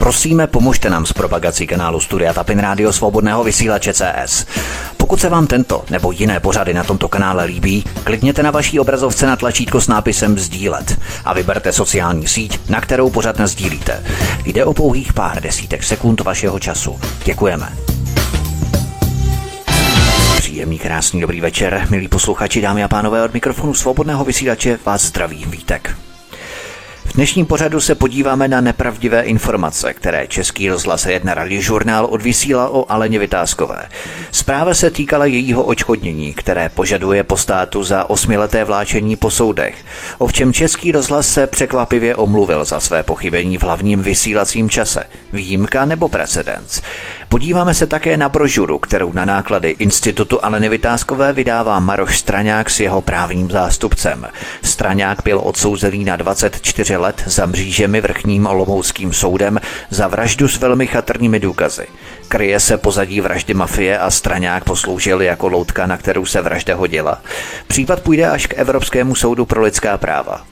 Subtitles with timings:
[0.00, 4.46] Prosíme, pomožte nám s propagací kanálu Studia Tapin Rádio Svobodného vysílače CS.
[4.96, 9.26] Pokud se vám tento nebo jiné pořady na tomto kanále líbí, klikněte na vaší obrazovce
[9.26, 14.04] na tlačítko s nápisem Sdílet a vyberte sociální síť, na kterou pořad sdílíte.
[14.44, 17.00] Jde o pouhých pár desítek sekund vašeho času.
[17.24, 17.72] Děkujeme.
[20.36, 25.44] Příjemný, krásný, dobrý večer, milí posluchači, dámy a pánové, od mikrofonu svobodného vysílače vás zdraví
[25.48, 25.96] Vítek.
[27.10, 32.92] V dnešním pořadu se podíváme na nepravdivé informace, které Český rozhlas 1 radiožurnál odvysílá o
[32.92, 33.88] Aleně Vytázkové.
[34.32, 39.74] Zpráva se týkala jejího očkodnění, které požaduje po státu za osmileté vláčení po soudech.
[40.18, 45.04] Ovšem Český rozhlas se překvapivě omluvil za své pochybení v hlavním vysílacím čase.
[45.32, 46.82] Výjimka nebo precedens.
[47.30, 52.80] Podíváme se také na brožuru, kterou na náklady Institutu Aleny Vytázkové vydává Maroš Straňák s
[52.80, 54.26] jeho právním zástupcem.
[54.62, 60.86] Straňák byl odsouzený na 24 let za mřížemi vrchním olomouckým soudem za vraždu s velmi
[60.86, 61.86] chatrnými důkazy.
[62.28, 67.22] Kryje se pozadí vraždy mafie a Straňák posloužil jako loutka, na kterou se vražda hodila.
[67.66, 70.44] Případ půjde až k Evropskému soudu pro lidská práva.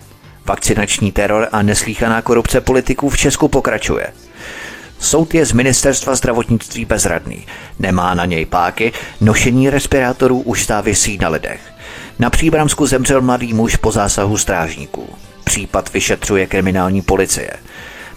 [0.47, 4.13] Vakcinační teror a neslíchaná korupce politiků v Česku pokračuje.
[5.01, 7.47] Soud je z ministerstva zdravotnictví bezradný.
[7.79, 11.61] Nemá na něj páky, nošení respirátorů už závisí na lidech.
[12.19, 15.09] Na Příbramsku zemřel mladý muž po zásahu strážníků.
[15.45, 17.51] Případ vyšetřuje kriminální policie.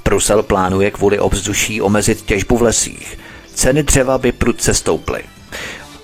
[0.05, 3.19] Brusel plánuje kvůli obzduší omezit těžbu v lesích.
[3.53, 5.23] Ceny dřeva by prudce stouply.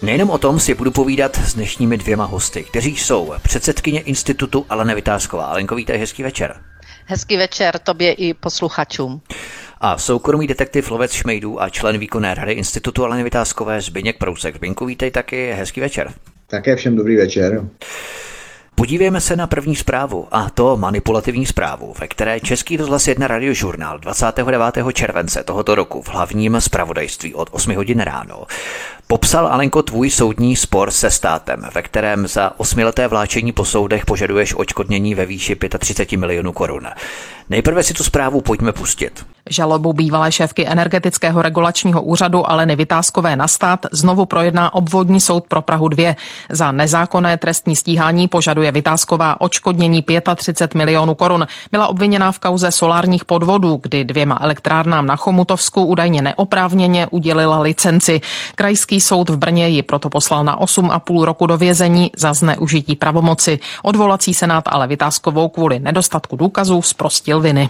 [0.02, 4.94] Nejenom o tom si budu povídat s dnešními dvěma hosty, kteří jsou předsedkyně institutu Alena
[4.94, 5.46] Vytázková.
[5.46, 6.56] Alenko, víte, hezký večer.
[7.06, 9.22] Hezký večer tobě i posluchačům.
[9.82, 14.56] A soukromý detektiv Lovec Šmejdů a člen výkonné rady institutu Aleny Vytázkové Zbyněk Prousek.
[14.56, 16.14] Zbyňku, vítej taky, hezký večer.
[16.48, 17.62] Také všem dobrý večer.
[18.76, 24.00] Podívejme se na první zprávu, a to manipulativní zprávu, ve které Český rozhlas 1 radiožurnál
[24.00, 24.64] 29.
[24.94, 28.46] července tohoto roku v hlavním zpravodajství od 8 hodin ráno
[29.08, 34.54] popsal Alenko tvůj soudní spor se státem, ve kterém za osmileté vláčení po soudech požaduješ
[34.58, 36.88] očkodnění ve výši 35 milionů korun.
[37.50, 39.26] Nejprve si tu zprávu pojďme pustit.
[39.50, 45.62] Žalobu bývalé šéfky energetického regulačního úřadu Aleny Vytázkové na stát znovu projedná obvodní soud pro
[45.62, 46.16] Prahu 2.
[46.50, 51.48] Za nezákonné trestní stíhání požaduje Vytázková očkodnění 35 milionů korun.
[51.72, 58.22] Byla obviněná v kauze solárních podvodů, kdy dvěma elektrárnám na Chomutovsku údajně neoprávněně udělila licenci.
[58.56, 63.60] Krajský soud v Brně ji proto poslal na 8,5 roku do vězení za zneužití pravomoci.
[63.84, 67.70] Odvolací senát ale Vytázkovou kvůli nedostatku důkazů zprostil viny.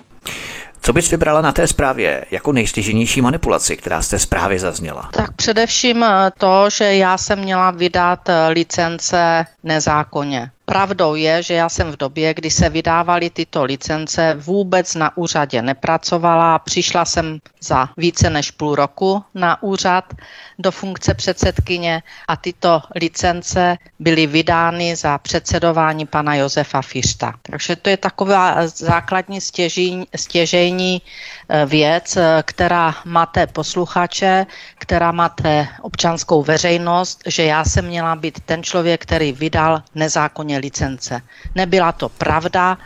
[0.81, 5.09] Co bys vybrala na té zprávě jako nejstěženější manipulaci, která z té zprávy zazněla?
[5.13, 10.51] Tak především eh, to, že já jsem měla vydat eh, licence nezákonně.
[10.69, 15.61] Pravdou je, že já jsem v době, kdy se vydávaly tyto licence, vůbec na úřadě
[15.61, 16.59] nepracovala.
[16.59, 20.13] Přišla jsem za více než půl roku na úřad
[20.59, 27.34] do funkce předsedkyně a tyto licence byly vydány za předsedování pana Josefa Fišta.
[27.41, 31.01] Takže to je taková základní stěžení, stěžení
[31.49, 34.45] eh, věc, eh, která máte posluchače,
[34.78, 41.22] která máte občanskou veřejnost, že já jsem měla být ten člověk, který vydal nezákonně licence.
[41.56, 42.78] Nebyla to pravda,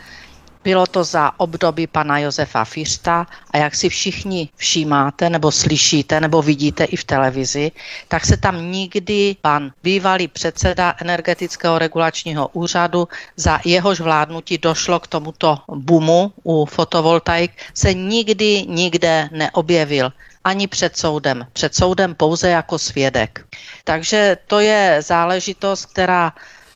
[0.64, 6.42] bylo to za období pana Josefa Fišta a jak si všichni všímáte nebo slyšíte nebo
[6.42, 7.72] vidíte i v televizi,
[8.08, 15.08] tak se tam nikdy pan bývalý předseda energetického regulačního úřadu za jehož vládnutí došlo k
[15.08, 20.12] tomuto boomu u fotovoltaik, se nikdy nikde neobjevil
[20.44, 21.48] ani před soudem.
[21.54, 23.46] Před soudem pouze jako svědek.
[23.84, 26.34] Takže to je záležitost, která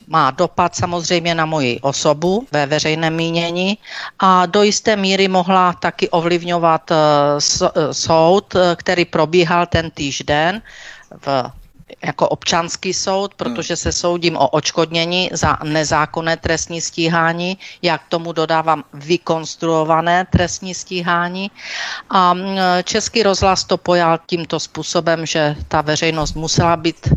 [0.07, 3.77] má dopad samozřejmě na moji osobu ve veřejném mínění
[4.19, 10.61] a do jisté míry mohla taky ovlivňovat eh, eh, soud, eh, který probíhal ten týžden
[11.25, 11.51] v
[12.05, 18.83] jako občanský soud, protože se soudím o očkodnění za nezákonné trestní stíhání, jak tomu dodávám
[18.93, 21.51] vykonstruované trestní stíhání.
[22.09, 27.09] A mm, Český rozhlas to pojal tímto způsobem, že ta veřejnost musela být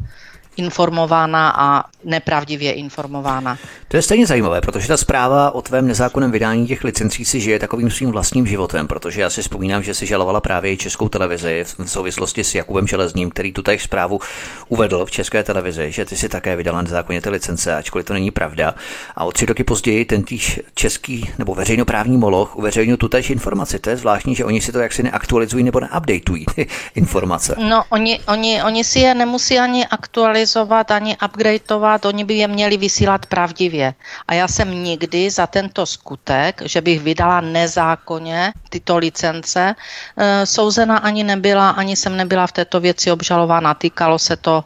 [0.59, 3.59] informována a nepravdivě informována.
[3.89, 7.59] To je stejně zajímavé, protože ta zpráva o tvém nezákonném vydání těch licencí si žije
[7.59, 11.65] takovým svým vlastním životem, protože já si vzpomínám, že si žalovala právě i českou televizi
[11.65, 14.21] v souvislosti s Jakubem Železním, který tuto zprávu
[14.69, 18.31] uvedl v české televizi, že ty si také vydala nezákonně ty licence, ačkoliv to není
[18.31, 18.75] pravda.
[19.17, 23.79] A o tři roky později ten týž český nebo veřejnoprávní moloch uveřejnil tutéž informaci.
[23.79, 27.55] To je zvláštní, že oni si to jaksi neaktualizují nebo neupdateují ty informace.
[27.69, 32.49] No, oni, oni, oni si je nemusí ani aktualizovat aktualizovat ani upgradeovat, oni by je
[32.49, 33.95] měli vysílat pravdivě.
[34.29, 39.75] A já jsem nikdy za tento skutek, že bych vydala nezákonně tyto licence,
[40.17, 43.75] eh, souzena ani nebyla, ani jsem nebyla v této věci obžalována.
[43.75, 44.65] Týkalo se to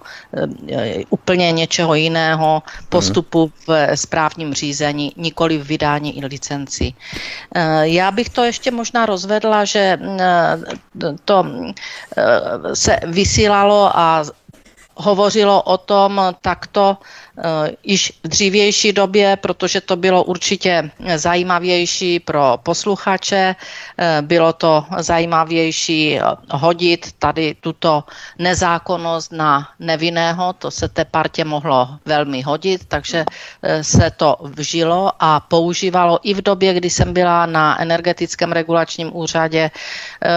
[0.71, 6.95] eh, úplně něčeho jiného, postupu v správním řízení, nikoli v vydání licencí.
[7.83, 9.99] Já bych to ještě možná rozvedla, že
[11.25, 11.47] to
[12.75, 14.25] se vysílalo a
[14.97, 16.97] hovořilo o tom takto
[17.83, 23.57] již v dřívější době, protože to bylo určitě zajímavější pro posluchače,
[23.99, 28.05] eh, bylo to zajímavější eh, hodit tady tuto
[28.39, 33.25] nezákonnost na nevinného, to se té partě mohlo velmi hodit, takže
[33.83, 39.71] se to vžilo a používalo i v době, kdy jsem byla na energetickém regulačním úřadě.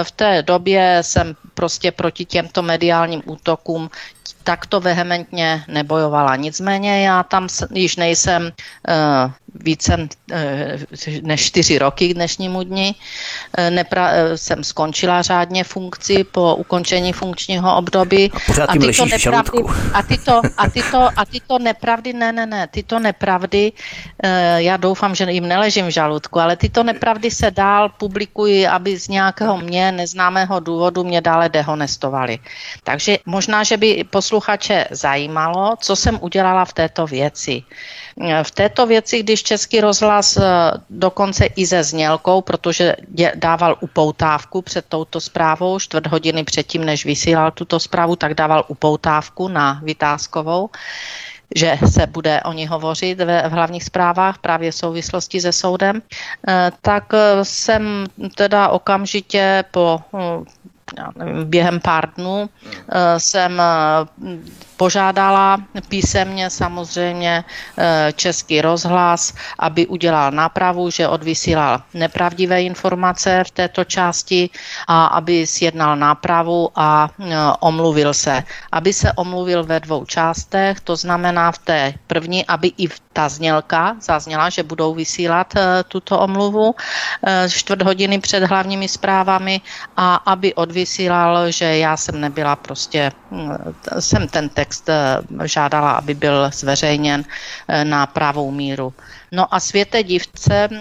[0.03, 3.89] V té době jsem prostě proti těmto mediálním útokům
[4.45, 6.35] takto vehementně nebojovala.
[6.35, 9.31] Nicméně já tam již nejsem uh,
[9.63, 10.79] více eh,
[11.21, 12.95] než čtyři roky k dnešnímu dni.
[13.57, 18.31] Eh, nepra- eh, jsem skončila řádně funkci po ukončení funkčního období.
[18.31, 19.63] A, a tyto nepravdy,
[19.93, 23.71] a tyto, a tyto, a tyto nepravdy, ne, ne, ne, tyto nepravdy,
[24.57, 29.07] já doufám, že jim neležím v žaludku, ale tyto nepravdy se dál publikují, aby z
[29.07, 32.39] nějakého mě neznámého důvodu mě dále dehonestovali.
[32.83, 37.63] Takže možná, že by posluchače zajímalo, co jsem udělala v této věci.
[38.43, 40.41] V této věci, když Český rozhlas eh,
[40.89, 42.95] dokonce i ze znělkou, protože
[43.35, 49.47] dával upoutávku před touto zprávou, čtvrt hodiny předtím, než vysílal tuto zprávu, tak dával upoutávku
[49.47, 50.69] na Vytázkovou
[51.55, 56.01] že se bude o ní hovořit ve, v hlavních zprávách právě v souvislosti se soudem,
[56.47, 58.05] eh, tak eh, jsem
[58.35, 60.01] teda okamžitě po
[60.97, 62.49] já nevím, během pár dnů
[63.17, 63.61] jsem
[64.77, 65.57] požádala
[65.89, 74.49] písemně samozřejmě eh, Český rozhlas, aby udělal nápravu, že odvysílal nepravdivé informace v této části
[74.87, 78.43] a aby sjednal nápravu a eh, omluvil se.
[78.71, 83.95] Aby se omluvil ve dvou částech, to znamená v té první, aby i ta znělka
[84.01, 86.75] zazněla, že budou vysílat eh, tuto omluvu
[87.49, 89.61] čtvrt hodiny před hlavními zprávami
[89.97, 90.74] a aby odvysílal,
[91.51, 93.11] že já jsem nebyla prostě,
[93.99, 97.23] jsem ten text text eh, žádala, aby byl zveřejněn
[97.67, 98.93] eh, na pravou míru.
[99.35, 100.77] No a světe divce, eh,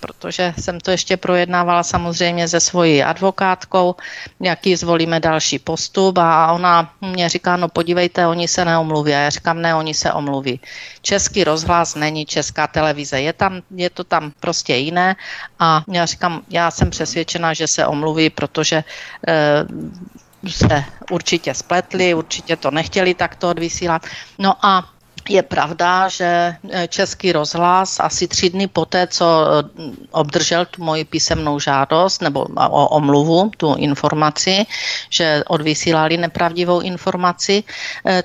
[0.00, 3.94] protože jsem to ještě projednávala samozřejmě se svojí advokátkou,
[4.40, 9.14] jaký zvolíme další postup a ona mě říká, no podívejte, oni se neomluví.
[9.14, 10.60] A já říkám, ne, oni se omluví.
[11.02, 15.16] Český rozhlas není česká televize, je, tam, je to tam prostě jiné
[15.58, 18.84] a já říkám, já jsem přesvědčena, že se omluví, protože
[20.48, 24.02] se určitě spletli, určitě to nechtěli takto odvysílat.
[24.38, 24.93] No a
[25.28, 29.62] je pravda, že eh, Český rozhlas asi tři dny poté, co eh,
[30.10, 34.66] obdržel tu moji písemnou žádost nebo o omluvu, tu informaci,
[35.10, 37.64] že odvysílali nepravdivou informaci,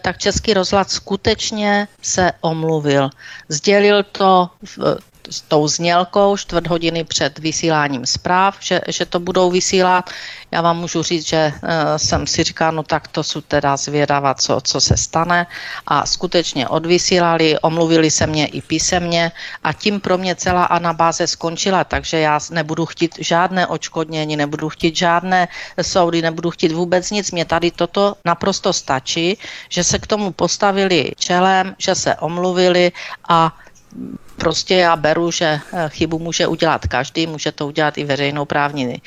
[0.02, 3.10] tak Český rozhlas skutečně se omluvil.
[3.50, 4.50] Sdělil to
[5.30, 10.10] s tou znělkou čtvrt hodiny před vysíláním zpráv, že, že to budou vysílat.
[10.52, 14.42] Já vám můžu říct, že uh, jsem si říkal, no tak to jsou teda zvědavat,
[14.42, 15.48] co, co se stane.
[15.88, 19.32] A skutečně odvysílali, omluvili se mě i písemně
[19.64, 24.96] a tím pro mě celá anabáze skončila, takže já nebudu chtít žádné očkodnění, nebudu chtít
[24.96, 25.48] žádné
[25.82, 27.32] soudy, nebudu chtít vůbec nic.
[27.32, 29.38] Mě tady toto naprosto stačí,
[29.70, 32.92] že se k tomu postavili čelem, že se omluvili
[33.30, 33.54] a
[34.40, 39.02] Prostě já beru, že eh, chybu může udělat každý, může to udělat i veřejnoprávní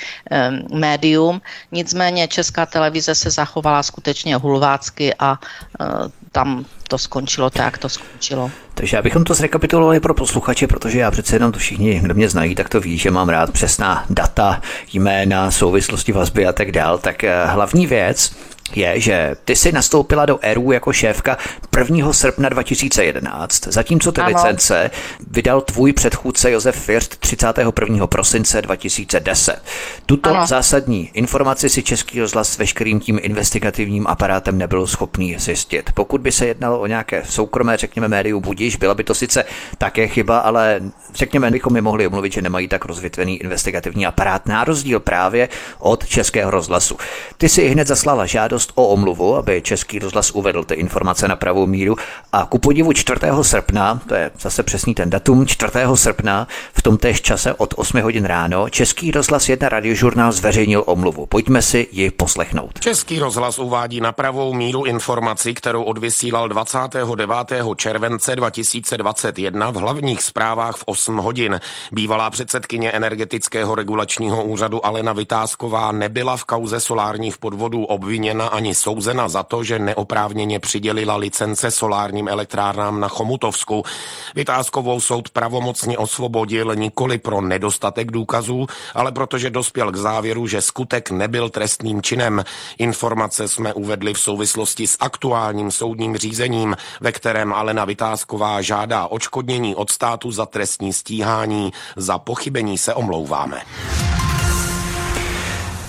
[0.72, 1.40] médium.
[1.72, 5.38] Nicméně Česká televize se zachovala skutečně hulvácky a
[5.80, 5.86] eh,
[6.32, 8.50] tam to skončilo tak, to skončilo.
[8.74, 12.54] Takže abychom to zrekapitulovali pro posluchače, protože já přece jenom to všichni, kdo mě znají,
[12.54, 14.62] tak to ví, že mám rád přesná data,
[14.92, 16.98] jména, souvislosti, vazby a tak dál.
[16.98, 18.36] Tak eh, hlavní věc,
[18.76, 21.36] je, že ty jsi nastoupila do ERU jako šéfka
[21.78, 22.12] 1.
[22.12, 24.28] srpna 2011, zatímco ty ano.
[24.28, 24.90] licence
[25.30, 28.06] vydal tvůj předchůdce Josef First 31.
[28.06, 29.62] prosince 2010.
[30.06, 30.46] Tuto ano.
[30.46, 35.90] zásadní informaci si Český rozhlas s veškerým tím investigativním aparátem nebyl schopný zjistit.
[35.94, 39.44] Pokud by se jednalo o nějaké soukromé, řekněme, médium budíš, byla by to sice
[39.78, 40.80] také chyba, ale
[41.14, 45.48] řekněme, bychom je mohli omluvit, že nemají tak rozvětvený investigativní aparát, na rozdíl právě
[45.78, 46.96] od Českého rozhlasu.
[47.38, 51.36] Ty si hned zaslala žádost žádost o omluvu, aby Český rozhlas uvedl ty informace na
[51.36, 51.96] pravou míru
[52.32, 53.20] a ku podivu 4.
[53.42, 55.72] srpna, to je zase přesný ten datum, 4.
[55.94, 61.26] srpna v tom též čase od 8 hodin ráno Český rozhlas 1 radiožurnál zveřejnil omluvu.
[61.26, 62.80] Pojďme si ji poslechnout.
[62.80, 67.36] Český rozhlas uvádí na pravou míru informaci, kterou odvysílal 29.
[67.76, 71.60] července 2021 v hlavních zprávách v 8 hodin.
[71.92, 79.28] Bývalá předsedkyně energetického regulačního úřadu Alena Vytázková nebyla v kauze solárních podvodů obviněna ani souzena
[79.28, 83.82] za to, že neoprávněně přidělila licence solárním elektrárnám na Chomutovsku.
[84.34, 91.10] Vytázkovou soud pravomocně osvobodil nikoli pro nedostatek důkazů, ale protože dospěl k závěru, že skutek
[91.10, 92.44] nebyl trestným činem.
[92.78, 99.74] Informace jsme uvedli v souvislosti s aktuálním soudním řízením, ve kterém Alena Vytázková žádá očkodnění
[99.74, 101.72] od státu za trestní stíhání.
[101.96, 103.62] Za pochybení se omlouváme.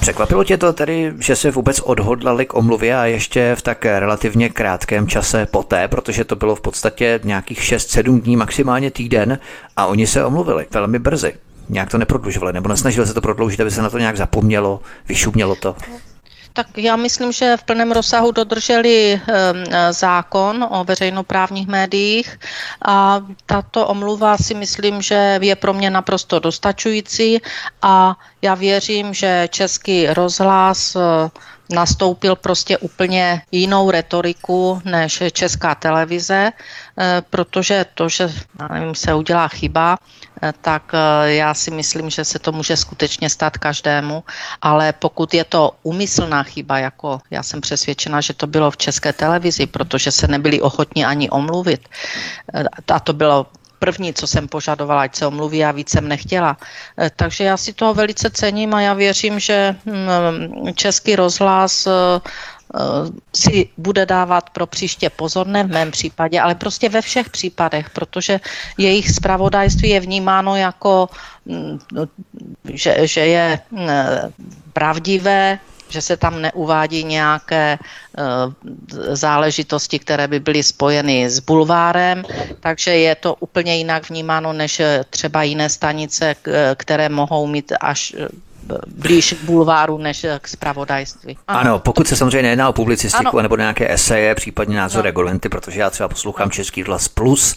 [0.04, 4.50] Překvapilo tě to tedy, že se vůbec odhodlali k omluvě a ještě v tak relativně
[4.50, 9.40] krátkém čase poté, protože to bylo v podstatě nějakých 6-7 dní, maximálně týden
[9.78, 11.34] a oni se omluvili velmi brzy.
[11.70, 15.56] Nějak to neprodlužovali, nebo nesnažili se to prodloužit, aby se na to nějak zapomnělo, vyšumělo
[15.56, 15.76] to?
[16.54, 22.40] Tak já myslím, že v plném rozsahu dodrželi ehm, zákon o veřejnoprávních médiích
[22.86, 27.42] a tato omluva si myslím, že je pro mě naprosto dostačující
[27.82, 31.30] a já věřím, že Český rozhlas eh,
[31.70, 38.30] nastoupil prostě úplně jinou retoriku než česká televize, eh, protože to, že
[38.70, 39.98] nevím, se udělá chyba,
[40.42, 44.24] eh, tak eh, já si myslím, že se to může skutečně stát každému,
[44.62, 49.14] ale pokud je to úmyslná chyba, jako já jsem přesvědčena, že to bylo v české
[49.14, 51.90] televizi, protože se nebyli ochotni ani omluvit,
[52.94, 53.48] a to bylo
[53.84, 56.58] první, co jsem požadovala, ať se omluví a víc jsem nechtěla.
[56.98, 61.92] Eh, takže já si toho velice cením a já věřím, že hm, Český rozhlas eh,
[63.36, 67.90] si bude dávat pro příště pozor, ne v mém případě, ale prostě ve všech případech,
[67.90, 68.40] protože
[68.78, 71.10] jejich zpravodajství je vnímáno jako,
[71.46, 71.80] hm,
[72.74, 73.88] že, že je hm,
[74.74, 75.60] pravdivé,
[75.94, 78.54] že se tam neuvádí nějaké uh,
[79.14, 82.24] záležitosti, které by byly spojeny s bulvárem,
[82.60, 86.36] takže je to úplně jinak vnímáno než třeba jiné stanice,
[86.76, 88.16] které mohou mít až
[88.88, 91.38] blíž k bulváru než k zpravodajství.
[91.48, 91.60] Ano.
[91.60, 93.42] ano, pokud se samozřejmě nejedná o publicistiku ano.
[93.42, 95.04] nebo nějaké eseje, případně názor no.
[95.04, 97.56] regulenty, protože já třeba poslouchám Český hlas plus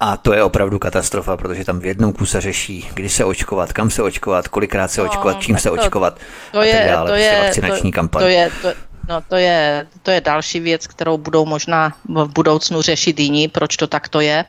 [0.00, 3.90] a to je opravdu katastrofa, protože tam v jednom kuse řeší, kdy se očkovat, kam
[3.90, 6.18] se očkovat, kolikrát se no, očkovat, čím se to, očkovat
[6.52, 7.10] to je, a tak dále.
[7.10, 8.22] To prostě je, vakcinační to, kampaň.
[8.22, 8.68] To je, to,
[9.08, 13.76] No to je, to je další věc, kterou budou možná v budoucnu řešit jiní, proč
[13.76, 14.44] to takto je.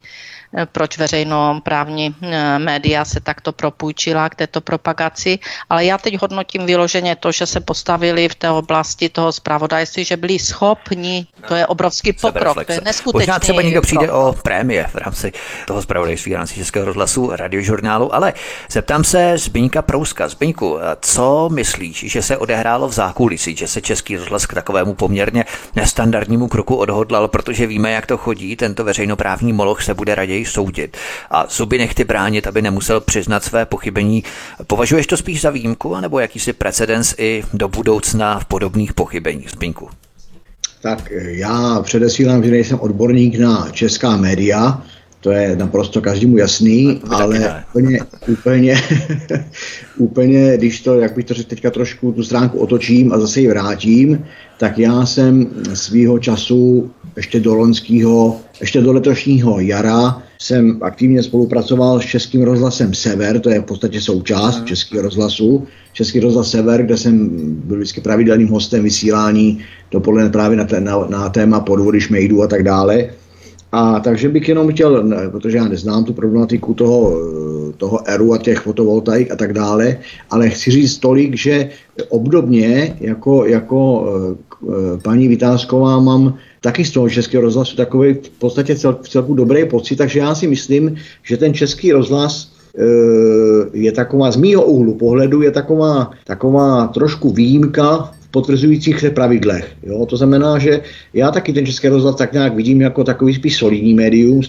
[0.57, 5.39] Eh, proč veřejnoprávní eh, média se takto propůjčila k této propagaci,
[5.69, 10.17] ale já teď hodnotím vyloženě to, že se postavili v té oblasti toho zpravodajství, že
[10.17, 13.19] byli schopni, to je obrovský pokrok, to je neskutečný.
[13.19, 15.31] Možná třeba někdo přijde o prémie v rámci
[15.67, 18.33] toho zpravodajství v rámci Českého rozhlasu, radiožurnálu, ale
[18.71, 20.27] zeptám se Zbyňka Prouska.
[20.27, 25.45] Zbyňku, co myslíš, že se odehrálo v zákulisí, že se Český rozhlas k takovému poměrně
[25.75, 30.45] nestandardnímu kroku odhodlal, protože víme, jak to chodí, tento veřejnoprávní moloch se bude raději jej
[30.45, 30.97] soudit
[31.31, 34.23] a zuby nechty bránit, aby nemusel přiznat své pochybení.
[34.67, 39.49] Považuješ to spíš za výjimku, anebo jakýsi precedens i do budoucna v podobných pochybeních?
[39.49, 39.89] Spinku?
[40.81, 44.83] Tak já předesílám, že nejsem odborník na česká média,
[45.21, 48.81] to je naprosto každému jasný, ale úplně, úplně,
[49.97, 53.47] úplně, když to, jak bych to řekl, teďka trošku tu stránku otočím a zase ji
[53.47, 54.25] vrátím,
[54.57, 61.99] tak já jsem svýho času ještě do loňského, ještě do letošního jara jsem aktivně spolupracoval
[61.99, 64.65] s Českým rozhlasem Sever, to je v podstatě součást.
[64.65, 65.67] Českého rozhlasu.
[65.93, 67.29] Český rozhlas Sever, kde jsem
[67.63, 69.59] byl vždycky pravidelným hostem vysílání
[69.91, 73.09] dopoledne právě na, na, na téma podvody šmejdů a tak dále.
[73.71, 77.13] A takže bych jenom chtěl, protože já neznám tu problematiku toho,
[77.77, 79.97] toho ERU a těch fotovoltaik a tak dále,
[80.29, 81.69] ale chci říct tolik, že
[82.09, 84.05] obdobně jako, jako
[84.95, 89.33] e, paní Vytázková mám taky z toho českého rozhlasu takový v podstatě cel, v celku
[89.33, 92.85] dobrý pocit, takže já si myslím, že ten český rozhlas e,
[93.73, 99.71] je taková, z mýho úhlu pohledu, je taková, taková trošku výjimka potvrzujících se pravidlech.
[99.83, 100.05] Jo?
[100.05, 100.81] To znamená, že
[101.13, 104.41] já taky ten Český rozhlas tak nějak vidím jako takový spíš solidní médium,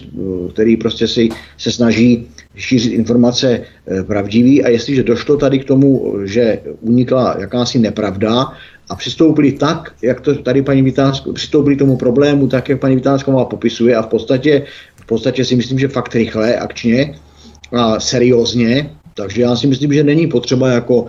[0.53, 6.15] který prostě si se snaží šířit informace eh, pravdivý a jestliže došlo tady k tomu,
[6.23, 8.53] že unikla jakási nepravda
[8.93, 13.45] a přistoupili tak, jak to tady paní Vytázková, přistoupili tomu problému tak, jak paní Vytázková
[13.45, 17.17] popisuje a v podstatě, v podstatě si myslím, že fakt rychle, akčně
[17.71, 21.05] a seriózně, takže já si myslím, že není potřeba jako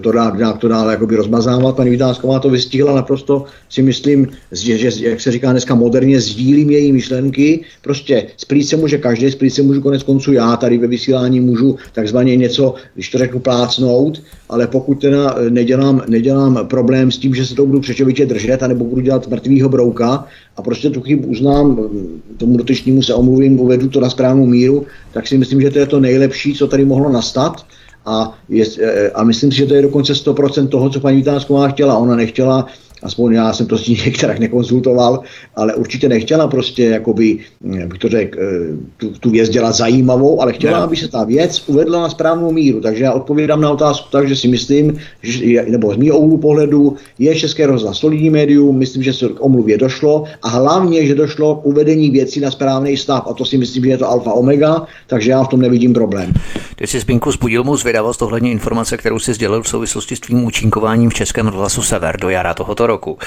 [0.00, 1.76] to dá, nějak to dále jakoby rozmazávat.
[1.76, 6.70] Paní Vytázková to vystihla naprosto, si myslím, že, že, jak se říká dneska moderně, sdílím
[6.70, 7.64] její myšlenky.
[7.82, 11.76] Prostě splít se může každý, splít se můžu konec konců já, tady ve vysílání můžu
[11.92, 17.34] takzvaně něco, když to řeknu, plácnout, ale pokud teda eh, nedělám, nedělám problém s tím,
[17.34, 20.24] že se to budu přečovitě držet, anebo budu dělat mrtvýho brouka
[20.56, 24.86] a prostě tu chybu uznám, eh, tomu dotyčnímu se omluvím, uvedu to na správnou míru,
[25.12, 27.66] tak si myslím, že to je to nejlepší, co tady mohlo nastat
[28.06, 31.68] a, je, e, a myslím si, že to je dokonce 100% toho, co paní Vításková
[31.68, 31.98] chtěla.
[31.98, 32.66] Ona nechtěla
[33.02, 35.20] aspoň já jsem to s ní některých nekonzultoval,
[35.56, 40.52] ale určitě nechtěla prostě, jakoby, bych to řekl, eh, tu, tu věc dělat zajímavou, ale
[40.52, 42.80] chtěla, aby se ta věc uvedla na správnou míru.
[42.80, 46.96] Takže já odpovídám na otázku tak, že si myslím, že, nebo z mého úhlu pohledu
[47.18, 51.56] je České rozhlas solidní médium, myslím, že se k omluvě došlo a hlavně, že došlo
[51.56, 54.86] k uvedení věcí na správný stav a to si myslím, že je to alfa omega,
[55.06, 56.32] takže já v tom nevidím problém.
[56.76, 60.44] Ty jsi Spinku zbudil mu zvědavost ohledně informace, kterou si sdělil v souvislosti s tvým
[60.44, 63.18] účinkováním v Českém rozhlasu Sever do jara tohoto roku.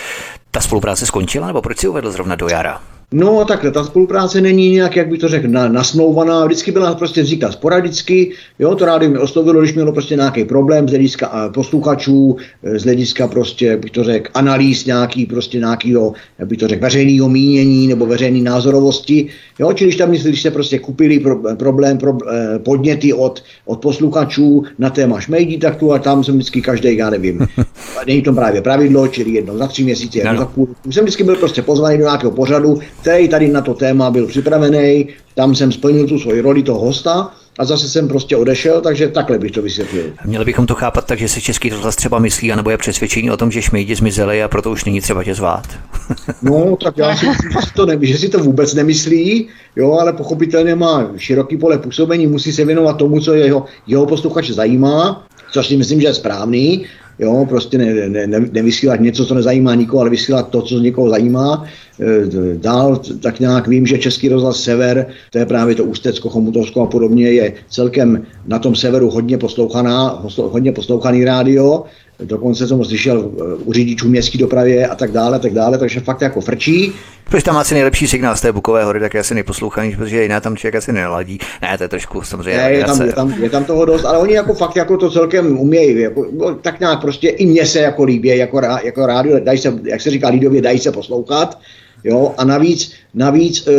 [0.52, 2.82] Ta spolupráce skončila, nebo proč si uvedl zrovna do jara?
[3.14, 7.24] No takhle, ta spolupráce není nějak, jak bych to řekl, na, nasmlouvaná, vždycky byla prostě
[7.24, 12.36] říká sporadicky, jo, to rádi mi oslovilo, když mělo prostě nějaký problém z hlediska posluchačů,
[12.64, 16.68] e, z hlediska prostě, jak bych to řekl, analýz nějaký, prostě nějakého, jak bych to
[16.68, 19.28] řekl, veřejného mínění nebo veřejné názorovosti,
[19.60, 23.82] jo, čili když tam když se prostě kupili pro, problém, pro, eh, podněty od, od
[23.82, 27.48] posluchačů na téma šmejdí, tak tu a tam jsem vždycky každý, já nevím,
[28.08, 31.36] není to právě pravidlo, čili jednou za tři měsíce, jednou za půl, jsem vždycky byl
[31.36, 36.08] prostě pozvaný do nějakého pořadu, který tady na to téma byl připravený, tam jsem splnil
[36.08, 40.04] tu svoji roli toho hosta a zase jsem prostě odešel, takže takhle bych to vysvětlil.
[40.26, 43.38] Měli bychom to chápat tak, že si český rozhlas třeba myslí, anebo je přesvědčení o
[43.38, 45.68] tom, že šmejdi zmizeli a proto už není třeba tě zvát.
[46.42, 49.92] no, tak já si myslím, že si to, ne, že si to vůbec nemyslí, jo,
[49.94, 55.28] ale pochopitelně má široký pole působení, musí se věnovat tomu, co jeho, jeho posluchače zajímá,
[55.52, 56.86] což si myslím, že je správný,
[57.20, 61.10] jo, prostě ne, ne, ne, nevysílat něco, co nezajímá nikoho, ale vysílat to, co někoho
[61.10, 61.66] zajímá.
[62.00, 66.82] E, dál tak nějak vím, že Český rozhlas Sever, to je právě to Ústecko, Chomutovsko
[66.82, 71.84] a podobně, je celkem na tom severu hodně poslouchaná, hodně poslouchaný rádio,
[72.24, 73.32] dokonce jsem ho slyšel
[73.66, 76.94] u řidičů městské dopravě a tak dále, tak dále, takže fakt jako frčí.
[77.30, 80.58] Proč tam asi nejlepší signál z té Bukové hory, tak asi nejposlouchanější, protože jiná tam
[80.58, 81.40] člověk asi neladí.
[81.62, 82.58] Ne, to je trošku samozřejmě.
[82.58, 85.12] Ne, je, tam, je, tam, je tam toho dost, ale oni jako fakt jako to
[85.12, 89.40] celkem umějí, jako, no, tak nějak prostě i mně se jako líbí, jako, jako rádio,
[89.40, 91.60] dají se, jak se říká lidově, dají se poslouchat,
[92.04, 93.72] jo, a navíc, navíc, e,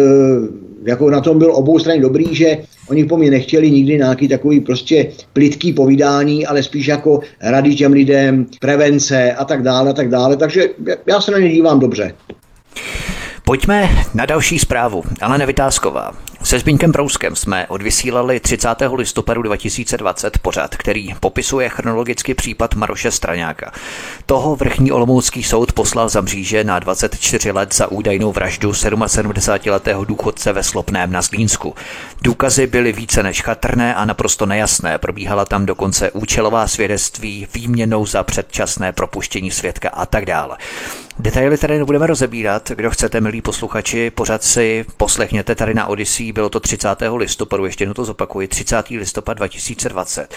[0.87, 4.61] jako na tom byl obou strany dobrý, že oni po mně nechtěli nikdy nějaký takový
[4.61, 10.09] prostě plitký povídání, ale spíš jako rady těm lidem, prevence a tak dále, a tak
[10.09, 10.69] dále, takže
[11.07, 12.15] já se na ně dívám dobře.
[13.45, 15.03] Pojďme na další zprávu.
[15.21, 16.30] Alena Vytázková.
[16.43, 18.69] Se Zbyňkem Brouskem jsme odvysílali 30.
[18.95, 23.73] listopadu 2020 pořad, který popisuje chronologicky případ Maroše Straňáka.
[24.27, 30.53] Toho vrchní olomoucký soud poslal za mříže na 24 let za údajnou vraždu 77-letého důchodce
[30.53, 31.75] ve Slopném na Zlínsku.
[32.23, 34.99] Důkazy byly více než chatrné a naprosto nejasné.
[34.99, 40.57] Probíhala tam dokonce účelová svědectví, výměnou za předčasné propuštění svědka a tak dále.
[41.21, 42.71] Detaily tady nebudeme rozebírat.
[42.71, 46.33] Kdo chcete, milí posluchači, pořád si poslechněte tady na Odyssey.
[46.33, 46.89] Bylo to 30.
[47.17, 48.89] listopadu, ještě jednou to zopakuji, 30.
[48.89, 50.35] listopad 2020.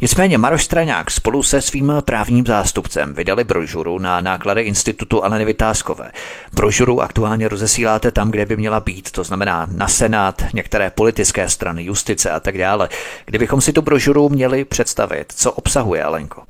[0.00, 6.10] Nicméně Maroš Straňák spolu se svým právním zástupcem vydali brožuru na náklady institutu Aleny Vytázkové.
[6.52, 11.84] Brožuru aktuálně rozesíláte tam, kde by měla být, to znamená na Senát, některé politické strany,
[11.84, 12.88] justice a tak dále.
[13.24, 16.42] Kdybychom si tu brožuru měli představit, co obsahuje, Alenko?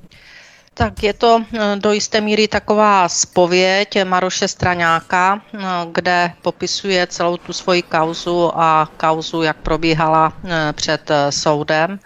[0.74, 5.58] Tak je to eh, do jisté míry taková spověď Maroše Straňáka, eh,
[5.92, 11.98] kde popisuje celou tu svoji kauzu a kauzu, jak probíhala eh, před soudem.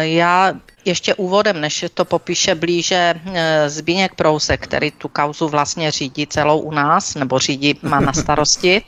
[0.00, 0.52] Já
[0.84, 6.60] ještě úvodem, než to popíše blíže eh, Zbíněk Prouse, který tu kauzu vlastně řídí celou
[6.60, 8.82] u nás, nebo řídí, má na starosti,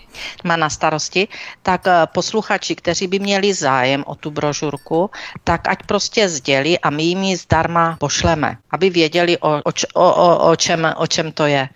[0.44, 1.29] má na starosti,
[1.62, 5.11] tak eh, posluchači, kteří by měli zájem o tu brožurku,
[5.44, 10.50] tak ať prostě sdělí a my jim ji zdarma pošleme, aby věděli, o, o, o,
[10.50, 11.68] o, čem, o čem to je.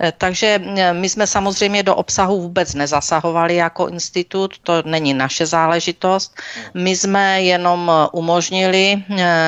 [0.00, 0.60] Eh, takže
[0.92, 6.34] my jsme samozřejmě do obsahu vůbec nezasahovali jako institut, to není naše záležitost.
[6.74, 9.04] My jsme jenom umožnili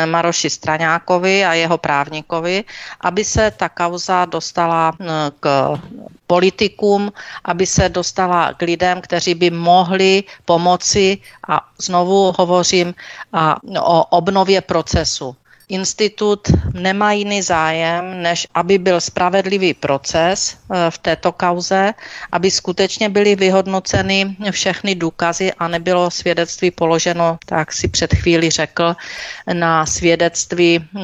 [0.07, 2.65] Maroši Straňákovi a jeho právníkovi,
[3.01, 4.93] aby se ta kauza dostala
[5.41, 5.79] k
[6.27, 7.13] politikům,
[7.45, 12.95] aby se dostala k lidem, kteří by mohli pomoci a znovu hovořím
[13.33, 15.37] a, o obnově procesu
[15.69, 21.95] institut nemá jiný zájem, než aby byl spravedlivý proces eh, v této kauze,
[22.33, 28.97] aby skutečně byly vyhodnoceny všechny důkazy a nebylo svědectví položeno, tak si před chvíli řekl,
[29.53, 31.03] na svědectví eh,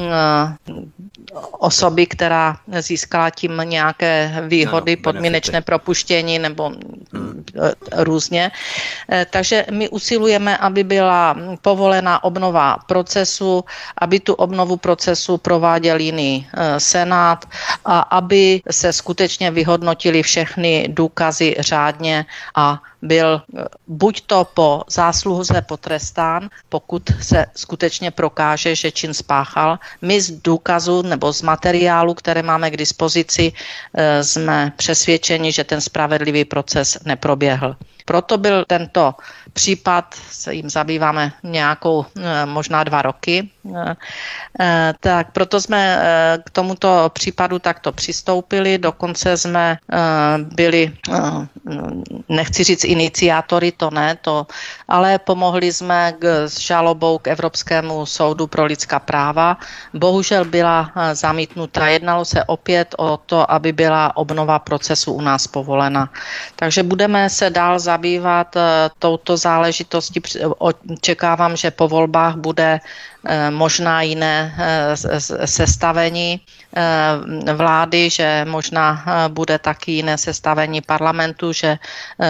[1.59, 6.69] osoby, která získala tím nějaké výhody, no, podmínečné propuštění nebo
[7.13, 7.45] hmm.
[7.97, 8.51] různě.
[9.31, 13.65] Takže my usilujeme, aby byla povolená obnova procesu,
[13.99, 17.45] aby tu obnovu procesu prováděl jiný e, senát
[17.85, 25.63] a aby se skutečně vyhodnotili všechny důkazy řádně a byl e, buď to po zásluze
[25.63, 29.79] potrestán, pokud se skutečně prokáže, že čin spáchal.
[30.03, 33.53] My z důkazu nebo z materiálu, které máme k dispozici,
[33.95, 37.77] e, jsme přesvědčeni, že ten spravedlivý proces neproběhl.
[38.05, 39.15] Proto byl tento
[39.59, 43.95] případ, se jim zabýváme nějakou, eh, možná dva roky, eh,
[44.61, 45.83] eh, tak proto jsme
[46.47, 49.83] k tomuto případu takto přistoupili, dokonce jsme
[50.55, 50.95] byli,
[52.29, 54.47] nechci říct iniciátory, to ne, to,
[54.89, 59.59] ale pomohli jsme k, s žalobou k Evropskému soudu pro lidská práva.
[59.95, 61.87] Bohužel byla zamítnuta.
[61.89, 66.11] Jednalo se opět o to, aby byla obnova procesu u nás povolena.
[66.57, 68.55] Takže budeme se dál zabývat
[68.99, 70.21] touto záležitosti.
[70.61, 79.57] Očekávám, že po volbách bude eh, možná jiné eh, sestavení eh, vlády, že možná bude
[79.59, 81.81] taky jiné sestavení parlamentu, že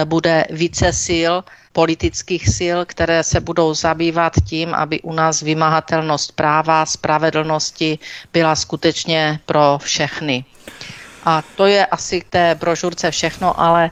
[0.07, 1.33] bude více sil,
[1.75, 7.99] politických sil, které se budou zabývat tím, aby u nás vymahatelnost práva, spravedlnosti
[8.33, 10.43] byla skutečně pro všechny.
[11.25, 13.91] A to je asi k té brožurce všechno, ale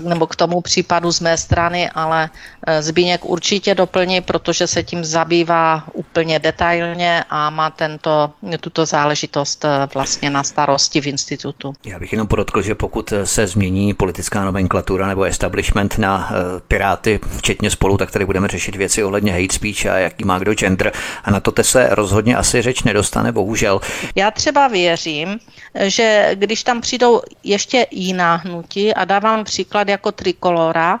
[0.00, 2.30] nebo k tomu případu z mé strany, ale
[2.66, 9.64] eh, Zbíněk určitě doplní, protože se tím zabývá úplně detailně a má tento, tuto záležitost
[9.64, 11.72] eh, vlastně na starosti v institutu.
[11.84, 16.32] Já bych jenom podotkl, že pokud se změní politická nomenklatura nebo establishment na
[16.68, 20.54] Piráty, včetně spolu, tak tady budeme řešit věci ohledně hate speech a jaký má kdo
[20.54, 20.92] gender
[21.24, 23.80] a na to te se rozhodně asi řeč nedostane, bohužel.
[24.14, 25.38] Já třeba věřím,
[25.80, 31.00] že když tam přijdou ještě jiná hnutí a dávám příklad jako Trikolora,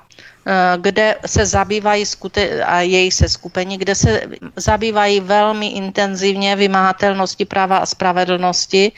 [0.76, 4.22] kde se zabývají skute- a její seskupení, kde se
[4.56, 8.92] zabývají velmi intenzivně vymáhatelnosti práva a spravedlnosti,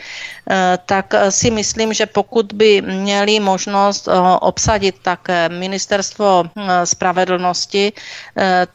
[0.50, 4.08] eh, tak eh, si myslím, že pokud by měli možnost
[4.40, 6.44] obsadit také ministerstvo
[6.84, 7.92] spravedlnosti,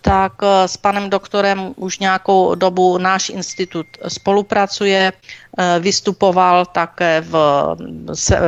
[0.01, 0.33] tak
[0.65, 5.13] s panem doktorem už nějakou dobu náš institut spolupracuje,
[5.79, 7.33] vystupoval také v,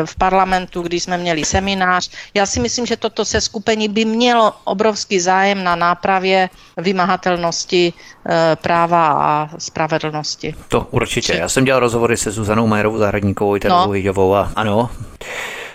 [0.05, 2.09] v parlamentu, když jsme měli seminář.
[2.33, 9.07] Já si myslím, že toto seskupení by mělo obrovský zájem na nápravě vymahatelnosti e, práva
[9.07, 10.55] a spravedlnosti.
[10.67, 11.33] To určitě.
[11.33, 14.35] Já jsem dělal rozhovory se Zuzanou Majerovou Zahradníkovou, Terezou no.
[14.35, 14.89] a ano,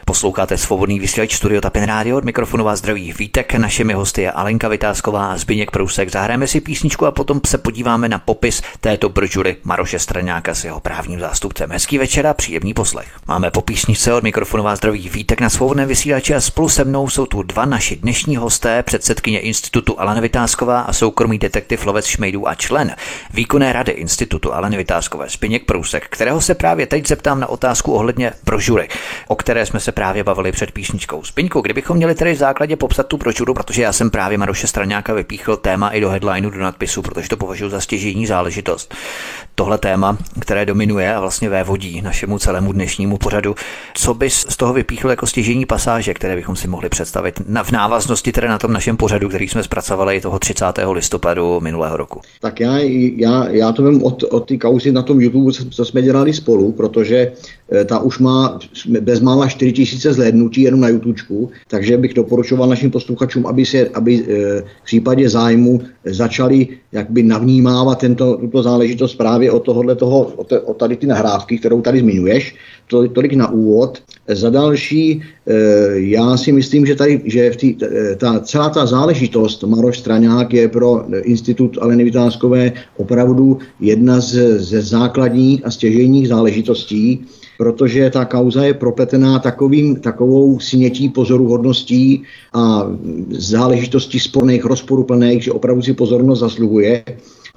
[0.09, 4.69] Posloucháte svobodný vysílač Studio Tapin Radio, od mikrofonu vás zdraví Vítek, našimi hosty je Alenka
[4.69, 6.11] Vytázková a Zbyněk Prousek.
[6.11, 10.81] Zahrajeme si písničku a potom se podíváme na popis této brožury Maroše Straňáka s jeho
[10.81, 11.71] právním zástupcem.
[11.71, 13.09] Hezký večer a příjemný poslech.
[13.27, 17.09] Máme po písničce od mikrofonu vás zdraví Vítek na svobodném vysílači a spolu se mnou
[17.09, 22.49] jsou tu dva naši dnešní hosté, předsedkyně institutu Alena Vytázková a soukromý detektiv Lovec Šmejdů
[22.49, 22.97] a člen
[23.35, 28.33] výkonné rady institutu Aleny Vytázkové Zbyněk Prousek, kterého se právě teď zeptám na otázku ohledně
[28.45, 28.89] brožury,
[29.27, 31.25] o které jsme se právě bavili před písničkou.
[31.25, 35.15] Spiňku, kdybychom měli tedy v základě popsat tu brožuru, protože já jsem právě Maroše Straňáka
[35.15, 38.95] vypíchl téma i do headlineu, do nadpisu, protože to považuji za stěžení záležitost.
[39.55, 43.55] Tohle téma, které dominuje a vlastně vévodí našemu celému dnešnímu pořadu.
[43.95, 47.71] Co bys z toho vypíchl jako stěžení pasáže, které bychom si mohli představit na, v
[47.71, 50.65] návaznosti tedy na tom našem pořadu, který jsme zpracovali toho 30.
[50.93, 52.21] listopadu minulého roku?
[52.41, 52.79] Tak já,
[53.17, 56.73] já, já to vím od, od ty kauzy na tom YouTube, co jsme dělali spolu,
[56.73, 57.33] protože
[57.73, 58.59] eh, ta už má
[59.01, 64.15] bezmála 4 tisíce zhlédnutí jenom na YouTube, takže bych doporučoval našim posluchačům, aby se aby
[64.15, 64.25] e,
[64.61, 70.33] v případě zájmu začali jakby navnímávat tento, tuto záležitost právě od tohohle toho,
[70.65, 72.55] od tady ty nahrávky, kterou tady zmiňuješ,
[72.87, 73.99] to, tolik na úvod.
[74.29, 75.55] Za další, e,
[75.95, 80.55] já si myslím, že tady, že v tý, e, ta, celá ta záležitost Maroš Straňák
[80.55, 87.27] je pro Institut Aleny Vytázkové opravdu jedna z, ze základních a stěžejních záležitostí,
[87.59, 92.23] protože ta kauza je propletená takovým, takovou snětí pozoruhodností
[92.55, 92.87] a
[93.31, 97.05] záležitostí sporných, rozporuplných, že opravdu si pozornost zasluhuje.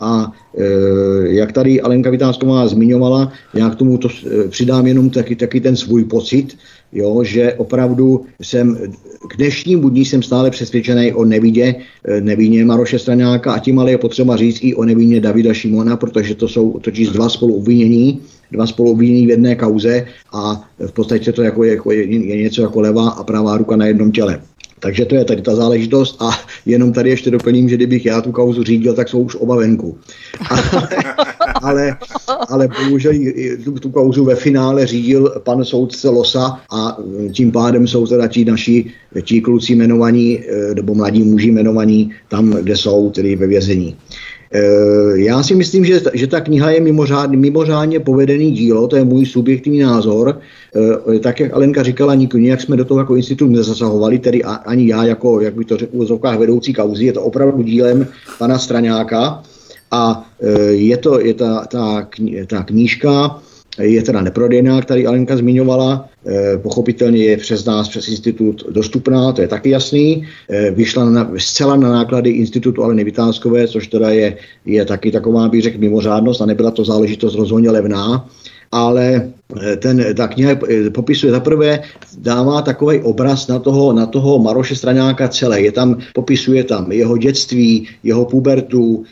[0.01, 0.65] a e,
[1.37, 4.09] jak tady Alenka Vytázková zmiňovala, já k tomu to
[4.49, 6.57] přidám jenom taky, taky ten svůj pocit,
[6.93, 8.77] jo, že opravdu jsem
[9.29, 11.75] k dnešnímu dní jsem stále přesvědčený o nevidě,
[12.19, 16.35] nevině Maroše Straňáka a tím ale je potřeba říct i o nevině Davida Šimona, protože
[16.35, 21.31] to jsou totiž dva spolu obvinění, dva spolu obvinění v jedné kauze a v podstatě
[21.31, 24.41] to jako je, jako je, je něco jako levá a pravá ruka na jednom těle.
[24.81, 26.29] Takže to je tady ta záležitost a
[26.65, 29.97] jenom tady ještě doplním, že kdybych já tu kauzu řídil, tak jsou už oba venku.
[30.49, 30.87] Ale,
[31.61, 31.97] ale,
[32.49, 33.13] ale bohužel
[33.63, 36.97] tu, tu kauzu ve finále řídil pan soudce Losa a
[37.33, 42.49] tím pádem jsou teda ti naši, ti kluci jmenovaní, eh, nebo mladí muži jmenovaní tam,
[42.49, 43.95] kde jsou, tedy ve vězení.
[44.53, 49.03] Eh, já si myslím, že, že ta kniha je mimořádně, mimořádně povedený dílo, to je
[49.03, 50.39] můj subjektivní názor.
[51.15, 55.03] Eh, tak, jak Alenka říkala, jak jsme do toho jako institut nezasahovali, tedy ani já
[55.03, 58.07] jako, jak by to řekl, v vedoucí kauzy, je to opravdu dílem
[58.39, 59.43] pana Straňáka.
[59.91, 62.07] A eh, je to je ta, ta,
[62.47, 63.39] ta knížka,
[63.79, 69.41] je teda neprodejná, tady Alenka zmiňovala, e, pochopitelně je přes nás, přes institut dostupná, to
[69.41, 70.27] je taky jasný.
[70.49, 75.49] E, vyšla na, zcela na náklady institutu Aleny Vytázkové, což teda je, je taky taková,
[75.49, 78.27] bych řekl, mimořádnost a nebyla to záležitost rozhodně levná
[78.71, 79.31] ale
[79.61, 81.83] eh, ten, ta kniha eh, popisuje zaprvé,
[82.17, 85.61] dává takový obraz na toho, na toho Maroše Straňáka celé.
[85.61, 89.03] Je tam, popisuje tam jeho dětství, jeho pubertu,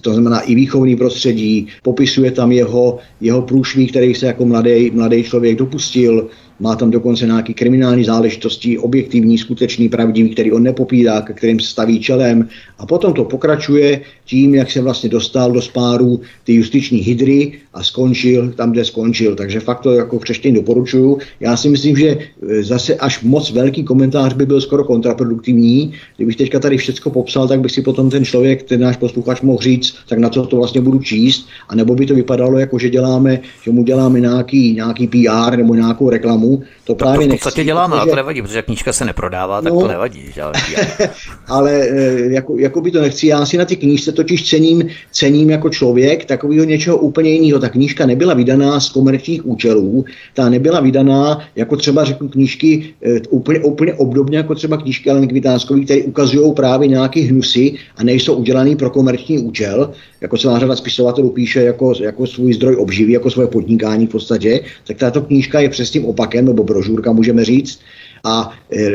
[0.00, 5.22] to znamená i výchovný prostředí, popisuje tam jeho, jeho průšvih, který se jako mladý, mladý
[5.22, 11.32] člověk dopustil, má tam dokonce nějaké kriminální záležitosti, objektivní, skutečný, pravdivý, který on nepopírá, ke
[11.32, 12.48] kterým se staví čelem.
[12.78, 17.82] A potom to pokračuje tím, jak se vlastně dostal do spáru ty justiční hydry a
[17.82, 19.34] skončil tam, kde skončil.
[19.36, 21.18] Takže fakt to jako křeštění doporučuju.
[21.40, 25.92] Já si myslím, že e, zase až moc velký komentář by byl skoro kontraproduktivní.
[26.16, 29.62] Kdybych teďka tady všechno popsal, tak by si potom ten člověk, ten náš posluchač mohl
[29.62, 32.90] říct, tak na co to vlastně budu číst, a nebo by to vypadalo jako, že
[32.90, 36.45] děláme, že mu děláme nějaký, nějaký PR nebo nějakou reklamu.
[36.84, 38.00] To právě to v podstatě děláme, protože...
[38.00, 40.24] ale to nevadí, protože knížka se neprodává, tak no, to nevadí.
[41.46, 43.26] ale e, jako, jako by to nechci.
[43.26, 47.60] Já si na ty knížce totiž cením, cením jako člověk takového něčeho úplně jiného.
[47.60, 50.04] Ta knížka nebyla vydaná z komerčních účelů,
[50.34, 55.28] ta nebyla vydaná jako třeba řeknu knížky e, úplně, úplně obdobně jako třeba knížky Alen
[55.28, 60.76] Kvitánskové, které ukazují právě nějaké hnusy a nejsou udělané pro komerční účel, jako celá řada
[60.76, 65.60] spisovatelů píše jako, jako svůj zdroj obživy, jako svoje podnikání v podstatě, tak tato knížka
[65.60, 67.80] je přes tím opakem, nebo brožurka můžeme říct,
[68.24, 68.90] a e, e,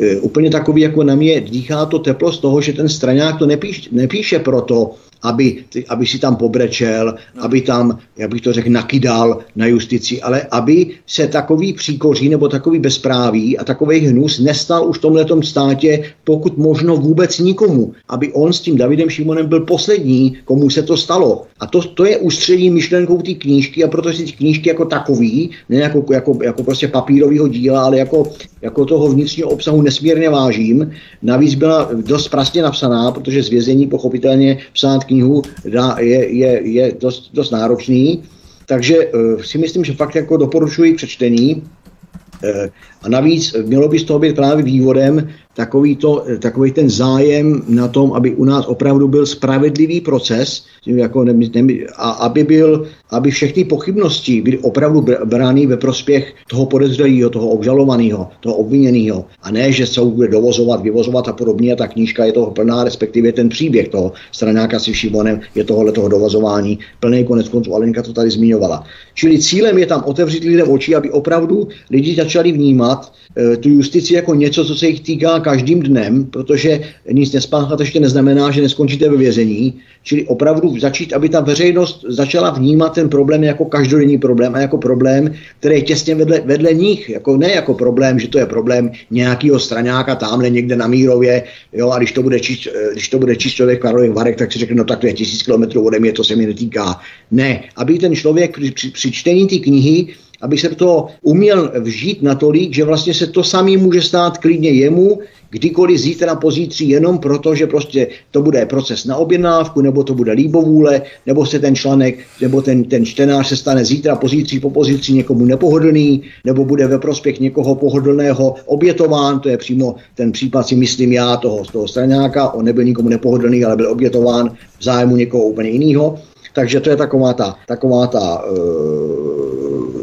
[0.00, 3.46] e, úplně takový, jako na mě dýchá to teplo z toho, že ten straňák to
[3.46, 7.44] nepíš, nepíše proto, aby, aby si tam pobrečel, no.
[7.44, 12.48] aby tam, jak bych to řekl, nakydal na justici, ale aby se takový příkoří nebo
[12.48, 17.92] takový bezpráví a takový hnus nestal už v tomhle státě, pokud možno vůbec nikomu.
[18.08, 21.46] Aby on s tím Davidem Šimonem byl poslední, komu se to stalo.
[21.60, 25.50] A to, to je ústřední myšlenkou té knížky a proto si ty knížky jako takový,
[25.68, 28.32] ne jako, jako, jako prostě papírového díla, ale jako,
[28.62, 30.90] jako toho vnitřního obsahu nesmírně vážím.
[31.22, 36.84] Navíc byla dost prastě napsaná, protože z vězení pochopitelně psát knihu dá, je, je, je
[37.00, 38.24] dost, dost náročný.
[38.66, 41.60] Takže uh, si myslím, že fakt jako doporučuji přečtení.
[41.60, 42.66] Uh,
[43.02, 47.88] a navíc mělo by z toho být právě vývodem takový, to, takový ten zájem na
[47.88, 53.30] tom, aby u nás opravdu byl spravedlivý proces, jako ne, ne, a aby, byl, aby
[53.30, 59.24] všechny pochybnosti byly opravdu brány ve prospěch toho podezřelého, toho obžalovaného, toho obviněného.
[59.42, 61.72] A ne, že se bude dovozovat, vyvozovat a podobně.
[61.72, 65.92] A ta knížka je toho plná, respektive ten příběh toho stranáka si Šimonem je tohohle
[65.92, 67.74] toho dovozování plný konec konců.
[67.74, 68.84] Alenka to tady zmiňovala.
[69.14, 74.14] Čili cílem je tam otevřít lidem oči, aby opravdu lidi začali vnímat e, tu justici
[74.14, 76.80] jako něco, co se jich týká každým dnem, protože
[77.12, 79.74] nic nespáchat ještě neznamená, že neskončíte ve vězení.
[80.02, 84.78] Čili opravdu začít, aby ta veřejnost začala vnímat ten problém jako každodenní problém a jako
[84.78, 87.10] problém, který je těsně vedle, vedle nich.
[87.10, 91.90] Jako ne jako problém, že to je problém nějakého straňáka tamhle někde na Mírově, jo,
[91.90, 94.58] a když to bude číst, eh, když to bude číst člověk Karlových Varek, tak si
[94.58, 97.00] řekne, no tak to je tisíc kilometrů ode mě, to se mi netýká.
[97.30, 100.06] Ne, aby ten člověk při, při, při čtení té knihy
[100.42, 105.18] aby se to uměl vžít natolik, že vlastně se to samý může stát klidně jemu,
[105.50, 110.32] kdykoliv zítra, pozítří, jenom proto, že prostě to bude proces na objednávku, nebo to bude
[110.32, 115.14] líbovůle, nebo se ten článek, nebo ten, ten čtenář se stane zítra, pozítří, po pozítří
[115.14, 120.76] někomu nepohodlný, nebo bude ve prospěch někoho pohodlného obětován, to je přímo ten případ si
[120.76, 125.44] myslím já toho, toho straňáka, on nebyl nikomu nepohodlný, ale byl obětován v zájmu někoho
[125.44, 126.18] úplně jiného.
[126.54, 129.41] Takže to je taková ta, taková ta uh,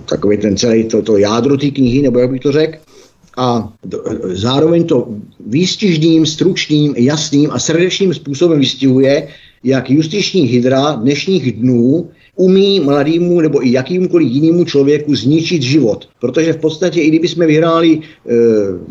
[0.09, 2.77] takový ten celý to, to jádro té knihy, nebo jak bych to řekl.
[3.37, 3.73] A
[4.23, 5.07] zároveň to
[5.47, 9.27] výstižným, stručným, jasným a srdečným způsobem vystihuje,
[9.63, 16.07] jak justiční hydra dnešních dnů umí mladému nebo i jakýmkoliv jinému člověku zničit život.
[16.19, 18.35] Protože v podstatě, i kdyby jsme vyhráli, e,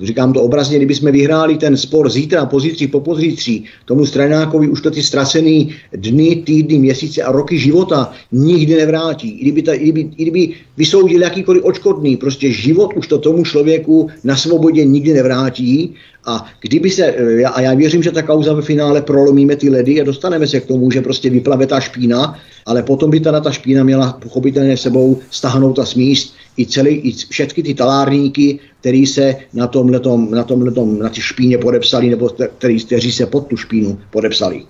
[0.07, 4.91] říkám to obrazně, kdyby jsme vyhráli ten spor zítra, pozítří, popozítří, tomu stranákovi už to
[4.91, 9.41] ty ztracený dny, týdny, měsíce a roky života nikdy nevrátí.
[9.41, 10.43] I kdyby, ta, i kdyby, i kdyby
[10.77, 15.97] vysoudil jakýkoliv očkodný, prostě život už to tomu člověku na svobodě nikdy nevrátí
[16.29, 20.01] a kdyby se, e, a já věřím, že ta kauza ve finále prolomíme ty ledy
[20.01, 23.51] a dostaneme se k tomu, že prostě vyplave ta špína, ale potom by ta, ta
[23.51, 29.37] špína měla pochopitelně sebou stahnout a smíst i, celý, i všechny ty talárníky, který se
[29.55, 33.99] na tomhletom, na tomhletom, na ty špíně podepsali, nebo který, kteří se pod tu špínu
[34.11, 34.63] podepsali.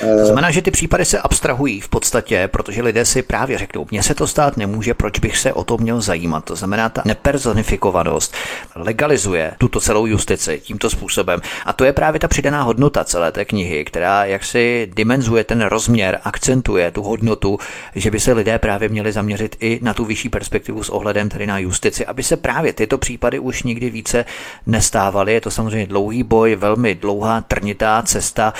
[0.00, 4.02] To znamená, že ty případy se abstrahují v podstatě, protože lidé si právě řeknou, mně
[4.02, 6.44] se to stát nemůže, proč bych se o to měl zajímat.
[6.44, 8.34] To znamená, ta nepersonifikovanost
[8.76, 11.40] legalizuje tuto celou justici tímto způsobem.
[11.66, 16.18] A to je právě ta přidaná hodnota celé té knihy, která jaksi dimenzuje ten rozměr,
[16.24, 17.58] akcentuje tu hodnotu,
[17.94, 21.46] že by se lidé právě měli zaměřit i na tu vyšší perspektivu s ohledem tedy
[21.46, 24.24] na justici, aby se právě tyto případy už nikdy více
[24.66, 25.32] nestávaly.
[25.32, 28.54] Je to samozřejmě dlouhý boj, velmi dlouhá, trnitá cesta.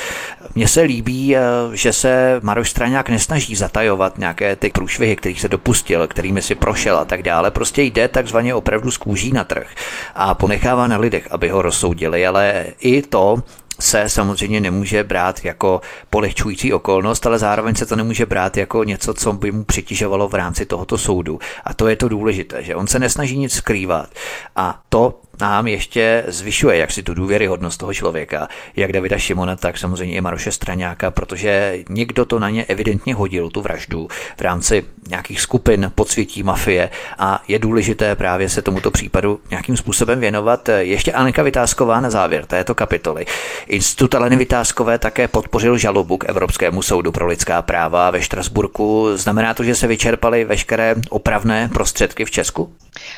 [0.55, 1.41] Mně se líbí, eh,
[1.73, 6.99] že se Maroš Straňák nesnaží zatajovat nějaké ty průšvihy, kterých se dopustil, kterými si prošel
[6.99, 7.51] a tak dále.
[7.51, 9.67] Prostě jde takzvaně opravdu z kůží na trh
[10.15, 13.43] a ponechává na lidech, aby ho rozsoudili, ale i to
[13.83, 19.14] se samozřejmě nemůže brát jako polehčující okolnost, ale zároveň se to nemůže brát jako něco,
[19.14, 21.38] co by mu přitěžovalo v rámci tohoto soudu.
[21.64, 24.09] A to je to důležité, že on se nesnaží nic skrývat.
[24.57, 29.79] A to nám ještě zvyšuje jak si tu důvěryhodnost toho člověka, jak Davida Šimona, tak
[29.79, 34.85] samozřejmě i Maroše Straňáka, protože někdo to na ně evidentně hodil, tu vraždu, v rámci
[35.09, 40.68] nějakých skupin podsvětí mafie a je důležité právě se tomuto případu nějakým způsobem věnovat.
[40.68, 43.27] Ještě Anka Vytázková na závěr této kapitoly.
[43.66, 49.09] Institut Aleny Vytázkové také podpořil žalobu k Evropskému soudu pro lidská práva ve Štrasburku.
[49.14, 52.75] Znamená to, že se vyčerpaly veškeré opravné prostředky v Česku?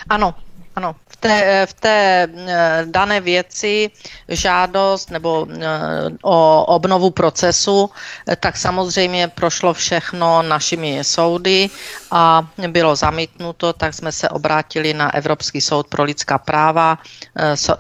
[0.09, 0.35] Ano,
[0.77, 3.91] ano, v té, v té eh, dané věci
[4.29, 5.67] žádost nebo eh,
[6.23, 7.91] o obnovu procesu,
[8.29, 11.71] eh, tak samozřejmě prošlo všechno našimi soudy
[12.11, 16.99] a bylo zamítnuto, tak jsme se obrátili na Evropský soud pro lidská práva.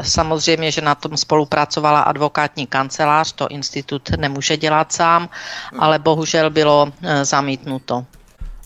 [0.02, 5.28] Samozřejmě, že na tom spolupracovala advokátní kancelář, to institut nemůže dělat sám,
[5.78, 8.04] ale bohužel bylo zamítnuto.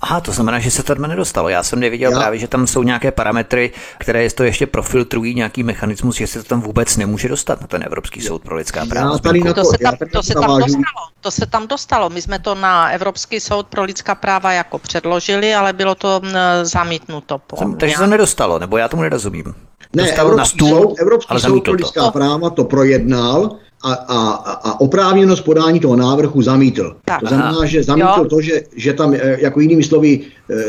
[0.00, 1.48] Aha, to znamená, že se to nedostalo.
[1.48, 2.18] Já jsem neviděl Já.
[2.18, 6.48] právě, že tam jsou nějaké parametry, které to ještě profiltrují, nějaký mechanismus, že se to
[6.48, 9.18] tam vůbec nemůže dostat na ten Evropský soud pro lidská práva.
[9.18, 11.08] to, to, se tam, to se tam dostalo.
[11.20, 12.10] To se tam dostalo.
[12.10, 16.20] My jsme to na Evropský soud pro lidská práva jako předložili, ale bylo to
[16.62, 17.38] zamítnuto.
[17.38, 19.54] Po jsem, takže se nedostalo, nebo já tomu nerozumím.
[19.96, 22.10] Ne, Dostalo Evropský, na stůl, soud, Evropský soud pro lidská to.
[22.10, 26.96] práva to projednal, a, a, a oprávněnost podání toho návrhu zamítl.
[27.04, 27.20] Tak.
[27.20, 28.24] To znamená, že zamítl jo.
[28.24, 30.60] to, že, že tam, e, jako jinými slovy, e,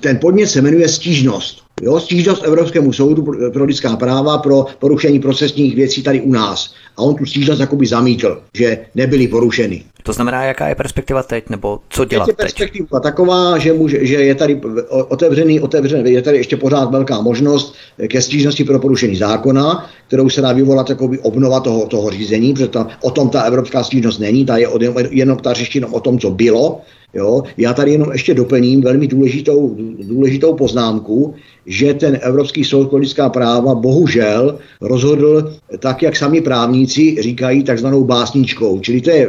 [0.00, 1.62] ten podnět se jmenuje stížnost.
[1.82, 6.74] Jo, stížnost Evropskému soudu pro lidská práva pro porušení procesních věcí tady u nás.
[6.96, 9.82] A on tu stížnost jakoby zamítl, že nebyly porušeny.
[10.02, 12.32] To znamená, jaká je perspektiva teď, nebo co dělat teď?
[12.32, 13.02] Je perspektiva teď?
[13.02, 14.60] taková, že, může, že je tady
[15.08, 17.74] otevřený, otevřený, je tady ještě pořád velká možnost
[18.08, 22.68] ke stížnosti pro porušení zákona, kterou se dá vyvolat jakoby obnova toho, toho řízení, protože
[22.68, 24.68] ta, o tom ta evropská stížnost není, ta je
[25.10, 26.80] jenom ta řeší jenom o tom, co bylo,
[27.14, 27.42] Jo?
[27.56, 31.34] Já tady jenom ještě doplním velmi důležitou, důležitou poznámku,
[31.66, 38.04] že ten Evropský soud pro lidská práva bohužel rozhodl tak, jak sami právníci říkají, takzvanou
[38.04, 38.80] básničkou.
[38.80, 39.28] Čili to je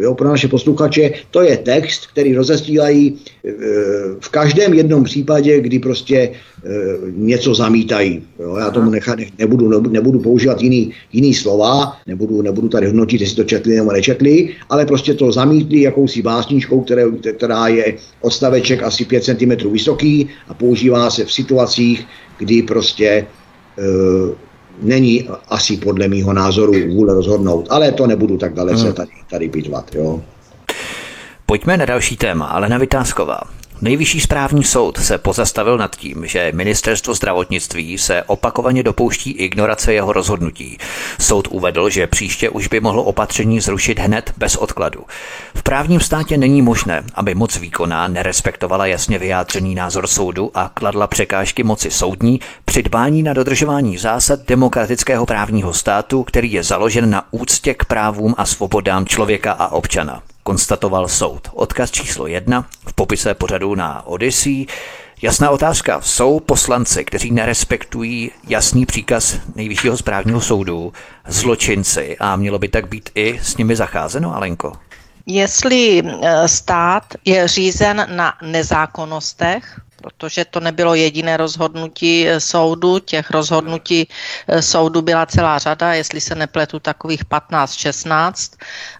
[0.00, 3.50] jo, pro naše posluchače, to je text, který rozestílají e,
[4.20, 6.30] v každém jednom případě, kdy prostě
[7.16, 8.22] něco zamítají.
[8.38, 13.36] Jo, já tomu nechat, nebudu, nebudu používat jiný, jiný slova, nebudu, nebudu tady hodnotit, jestli
[13.36, 17.04] to četli nebo nečetli, ale prostě to zamítli jakousi básničkou, které,
[17.36, 22.06] která je odstaveček asi 5 cm vysoký a používá se v situacích,
[22.38, 23.26] kdy prostě e,
[24.82, 27.66] není asi podle mýho názoru vůle rozhodnout.
[27.70, 29.94] Ale to nebudu tak dalece tady, tady pitvat.
[29.94, 30.22] Jo.
[31.46, 33.61] Pojďme na další téma, ale na Vytázková.
[33.82, 40.12] Nejvyšší správní soud se pozastavil nad tím, že ministerstvo zdravotnictví se opakovaně dopouští ignorace jeho
[40.12, 40.78] rozhodnutí.
[41.20, 45.04] Soud uvedl, že příště už by mohl opatření zrušit hned bez odkladu.
[45.54, 51.06] V právním státě není možné, aby moc výkonná nerespektovala jasně vyjádřený názor soudu a kladla
[51.06, 57.24] překážky moci soudní při dbání na dodržování zásad demokratického právního státu, který je založen na
[57.30, 61.48] úctě k právům a svobodám člověka a občana konstatoval soud.
[61.52, 64.66] Odkaz číslo jedna v popise pořadu na Odyssey.
[65.22, 66.00] Jasná otázka.
[66.00, 70.92] Jsou poslanci, kteří nerespektují jasný příkaz nejvyššího správního soudu,
[71.26, 74.72] zločinci a mělo by tak být i s nimi zacházeno, Alenko?
[75.26, 83.30] Jestli eh, stát je řízen na nezákonnostech, protože to nebylo jediné rozhodnutí eh, soudu, těch
[83.30, 84.08] rozhodnutí
[84.48, 88.58] eh, soudu byla celá řada, jestli se nepletu takových 15-16,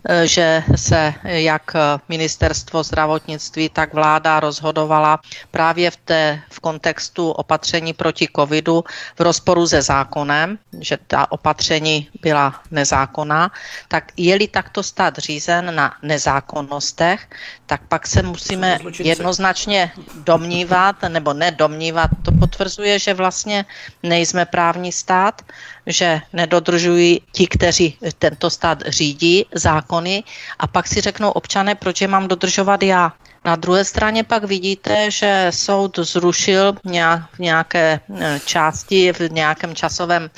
[0.09, 1.72] eh, že se jak
[2.09, 8.84] ministerstvo zdravotnictví, tak vláda rozhodovala právě v, té, v kontextu opatření proti covidu
[9.18, 13.50] v rozporu se zákonem, že ta opatření byla nezákonná,
[13.88, 17.26] tak je-li takto stát řízen na nezákonnostech,
[17.66, 19.92] tak pak se musíme jednoznačně
[20.24, 23.64] domnívat, nebo nedomnívat, to potvrzuje, že vlastně
[24.03, 25.43] nejsme právní stát,
[25.86, 30.24] že nedodržují ti, kteří tento stát řídí, zákony
[30.59, 33.12] a pak si řeknou občané, proč je mám dodržovat já.
[33.45, 40.24] Na druhé straně pak vidíte, že soud zrušil v nějaké e, části, v nějakém časovém
[40.24, 40.30] e,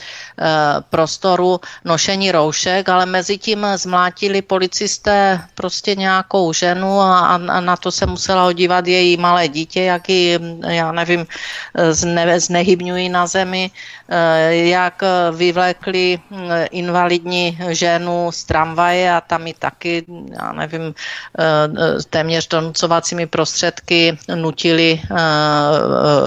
[0.90, 8.06] prostoru nošení roušek, ale mezi tím zmlátili policisté prostě nějakou ženu a, na to se
[8.06, 10.38] musela odívat její malé dítě, jak ji,
[10.68, 11.26] já nevím,
[11.90, 13.70] zne, znehybňují na zemi,
[14.08, 15.02] e, jak
[15.32, 16.18] vyvlékli
[16.70, 20.04] invalidní ženu z tramvaje a tam ji taky,
[20.40, 20.94] já nevím,
[22.10, 25.16] téměř donucovat sdělovacími prostředky nutili uh,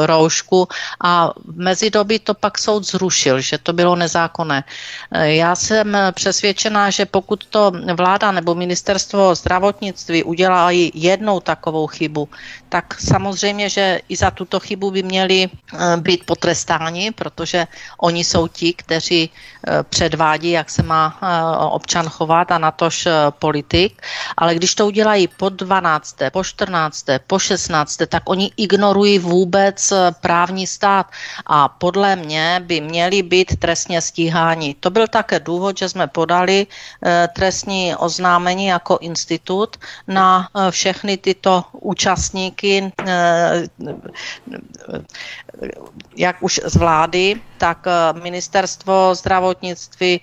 [0.05, 0.67] roušku
[1.03, 4.63] a v mezidobí to pak soud zrušil, že to bylo nezákonné.
[5.11, 12.27] Eh, já jsem přesvědčená, že pokud to vláda nebo ministerstvo zdravotnictví udělají jednou takovou chybu,
[12.69, 15.47] tak samozřejmě, že i za tuto chybu by měli
[16.03, 19.29] být potrestáni, protože oni jsou ti, kteří
[19.89, 21.15] předvádí, jak se má
[21.71, 23.07] občan chovat a natož
[23.39, 24.01] politik.
[24.37, 26.56] Ale když to udělají po 12., po 14.,
[27.27, 31.07] po 16., tak oni ignorují vůbec eh, právní stát
[31.45, 34.75] a podle mě by měli být trestně stíháni.
[34.79, 36.67] To byl také důvod, že jsme podali
[37.03, 39.77] eh, trestní oznámení jako institut
[40.07, 42.91] na eh, všechny tyto účastníky,
[46.15, 47.85] jak už z vlády, tak
[48.21, 50.21] ministerstvo zdravotnictví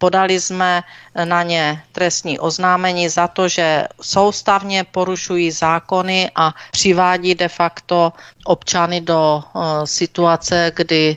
[0.00, 0.82] podali jsme
[1.24, 8.12] na ně trestní oznámení za to, že soustavně porušují zákony a přivádí de facto
[8.44, 11.16] občany do uh, situace, kdy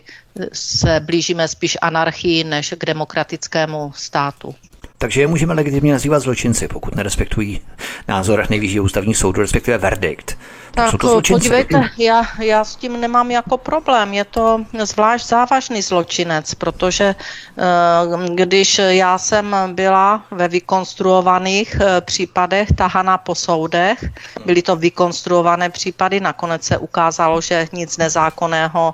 [0.54, 4.56] se blížíme spíš anarchii než k demokratickému státu.
[5.02, 7.62] Takže je můžeme legitimně nazývat zločinci, pokud nerespektují
[8.08, 10.38] názor nejvyššího ústavní soudu, respektive verdikt.
[10.72, 14.14] Tak, tak podívejte, já, já s tím nemám jako problém.
[14.14, 17.16] Je to zvlášť závažný zločinec, protože
[17.58, 24.06] eh, když já jsem byla ve vykonstruovaných eh, případech tahana po soudech,
[24.46, 28.94] byly to vykonstruované případy, nakonec se ukázalo, že nic nezákonného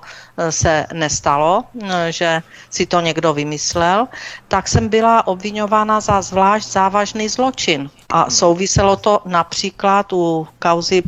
[0.50, 1.64] se nestalo,
[2.10, 4.08] že si to někdo vymyslel,
[4.48, 7.90] tak jsem byla obvinována za zvlášť závažný zločin.
[8.10, 11.04] A souviselo to například u kauzy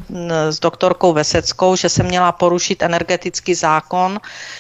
[0.49, 4.19] s doktorkou Veseckou, že se měla porušit energetický zákon,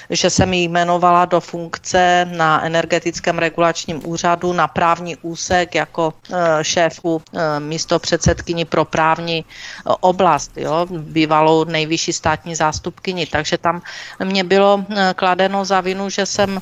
[0.09, 6.63] že se mi jmenovala do funkce na energetickém regulačním úřadu na právní úsek jako e,
[6.63, 9.45] šéfu e, místo předsedkyni pro právní
[9.99, 13.25] oblast, jo, bývalou nejvyšší státní zástupkyni.
[13.25, 13.81] Takže tam
[14.23, 14.58] mě bylo
[15.15, 16.61] kladeno za vinu, že jsem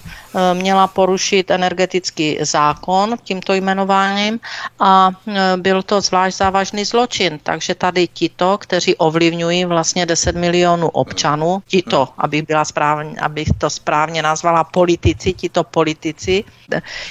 [0.53, 4.39] měla porušit energetický zákon tímto jmenováním
[4.79, 5.09] a
[5.57, 7.39] byl to zvlášť závažný zločin.
[7.43, 13.69] Takže tady tito, kteří ovlivňují vlastně 10 milionů občanů, tito, aby byla správně, abych to
[13.69, 16.43] správně nazvala politici, tito politici,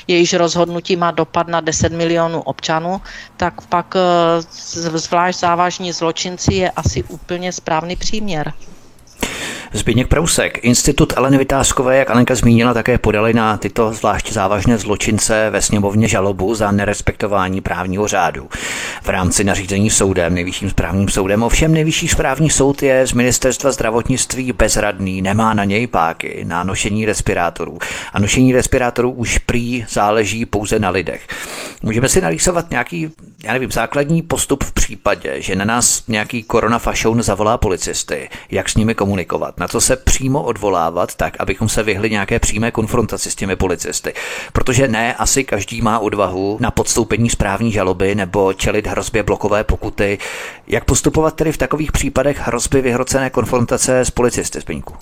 [0.07, 3.01] jejíž rozhodnutí má dopad na 10 milionů občanů,
[3.37, 4.01] tak pak eh,
[4.99, 8.53] zvlášť závažní zločinci je asi úplně správný příměr.
[9.77, 15.51] Zbigněk Prousek, Institut Aleny Vytázkové, jak Alenka zmínila, také podali na tyto zvlášť závažné zločince
[15.51, 18.49] ve sněmovně žalobu za nerespektování právního řádu.
[19.03, 24.53] V rámci nařízení soudem, nejvyšším správním soudem, ovšem nejvyšší správní soud je z ministerstva zdravotnictví
[24.53, 27.79] bezradný, nemá na něj páky na nošení respirátorů.
[28.12, 31.27] A nošení respirátorů už prý záleží pouze na lidech.
[31.83, 33.11] Můžeme si narýsovat nějaký,
[33.45, 38.77] já nevím, základní postup v případě, že na nás nějaký koronafašoun zavolá policisty, jak s
[38.77, 43.35] nimi komunikovat na co se přímo odvolávat, tak abychom se vyhli nějaké přímé konfrontaci s
[43.35, 44.12] těmi policisty.
[44.53, 50.19] Protože ne, asi každý má odvahu na podstoupení správní žaloby nebo čelit hrozbě blokové pokuty.
[50.69, 54.95] Jak postupovat tedy v takových případech hrozby vyhrocené konfrontace s policisty, Zbyňku?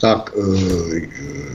[0.00, 1.00] tak eh,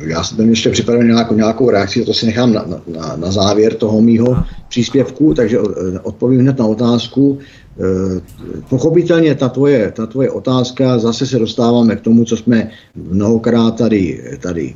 [0.07, 3.73] já jsem tam ještě připraven nějakou, nějakou reakci, to si nechám na, na, na závěr
[3.73, 7.39] toho mýho příspěvku, takže eh, odpovím hned na otázku.
[7.79, 8.21] Eh,
[8.69, 14.23] pochopitelně ta tvoje, ta tvoje otázka, zase se dostáváme k tomu, co jsme mnohokrát tady,
[14.39, 14.73] tady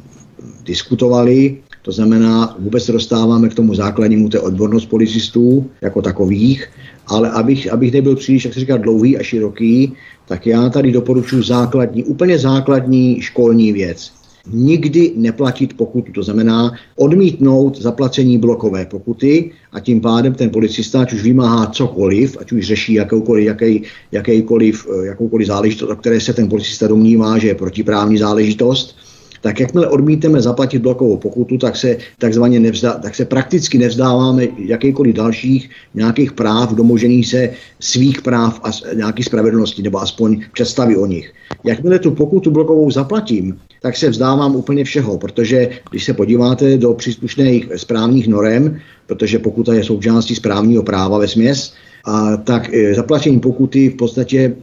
[0.66, 6.68] diskutovali, To znamená, vůbec dostáváme k tomu základnímu té odbornost policistů jako takových,
[7.08, 9.94] ale abych, abych nebyl příliš, jak se říká, dlouhý a široký,
[10.28, 16.12] tak já tady doporučuji základní, úplně základní školní věc nikdy neplatit pokutu.
[16.12, 22.38] To znamená odmítnout zaplacení blokové pokuty a tím pádem ten policista, ať už vymáhá cokoliv,
[22.40, 27.38] ať už řeší jakoukoliv, jaký, jakýkoliv, eh, jakoukoliv záležitost, o které se ten policista domnívá,
[27.38, 28.96] že je protiprávní záležitost,
[29.44, 35.16] tak jakmile odmítneme zaplatit blokovou pokutu, tak se, takzvaně nevzdá, tak se prakticky nevzdáváme jakýkoliv
[35.16, 41.34] dalších nějakých práv, domožení se svých práv a nějaký spravedlnosti, nebo aspoň představy o nich.
[41.64, 46.94] Jakmile tu pokutu blokovou zaplatím, tak se vzdávám úplně všeho, protože když se podíváte do
[46.94, 51.74] příslušných správních norem, protože pokuta je součástí správního práva ve směs,
[52.04, 54.56] a tak e, zaplacení pokuty v podstatě e,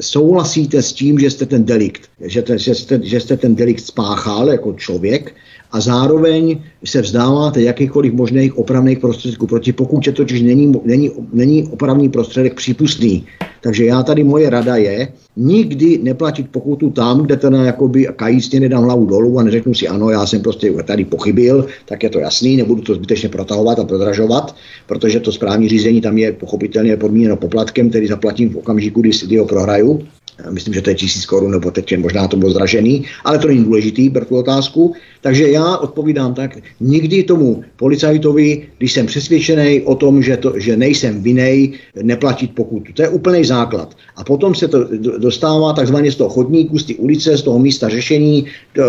[0.00, 3.84] souhlasíte s tím, že jste ten delikt, že, te, že, jste, že jste ten delikt
[3.84, 5.34] spáchal jako člověk
[5.74, 9.46] a zároveň se vzdáváte jakýchkoliv možných opravných prostředků.
[9.46, 13.26] Proti pokutě totiž není, není, není opravný prostředek přípustný.
[13.60, 18.84] Takže já tady moje rada je, nikdy neplatit pokutu tam, kde teda jakoby kajícně nedám
[18.84, 22.56] hlavu dolů a neřeknu si ano, já jsem prostě tady pochybil, tak je to jasný,
[22.56, 24.54] nebudu to zbytečně protahovat a prodražovat,
[24.86, 29.46] protože to správní řízení tam je pochopitelně podmíněno poplatkem, který zaplatím v okamžiku, kdy ho
[29.46, 30.06] prohraju.
[30.50, 33.64] Myslím, že to je tisíc korun, nebo teď možná to bylo zdražený, ale to není
[33.64, 34.94] důležitý pro tu otázku.
[35.20, 40.76] Takže já odpovídám tak, nikdy tomu policajtovi, když jsem přesvědčený o tom, že, to, že
[40.76, 41.72] nejsem vinej,
[42.02, 42.92] neplatit pokutu.
[42.92, 43.96] To je úplný základ.
[44.16, 47.88] A potom se to dostává takzvaně z toho chodníku, z té ulice, z toho místa
[47.88, 48.46] řešení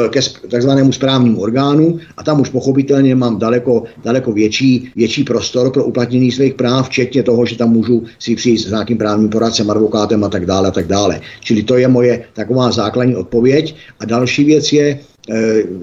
[0.10, 0.20] ke
[0.50, 6.32] takzvanému správnímu orgánu a tam už pochopitelně mám daleko, daleko větší, větší prostor pro uplatnění
[6.32, 10.30] svých práv, včetně toho, že tam můžu si přijít s nějakým právním poradcem, advokátem a
[10.30, 11.22] tak dále a tak dále.
[11.40, 13.76] Čili to je moje taková základní odpověď.
[14.00, 15.00] A další věc je,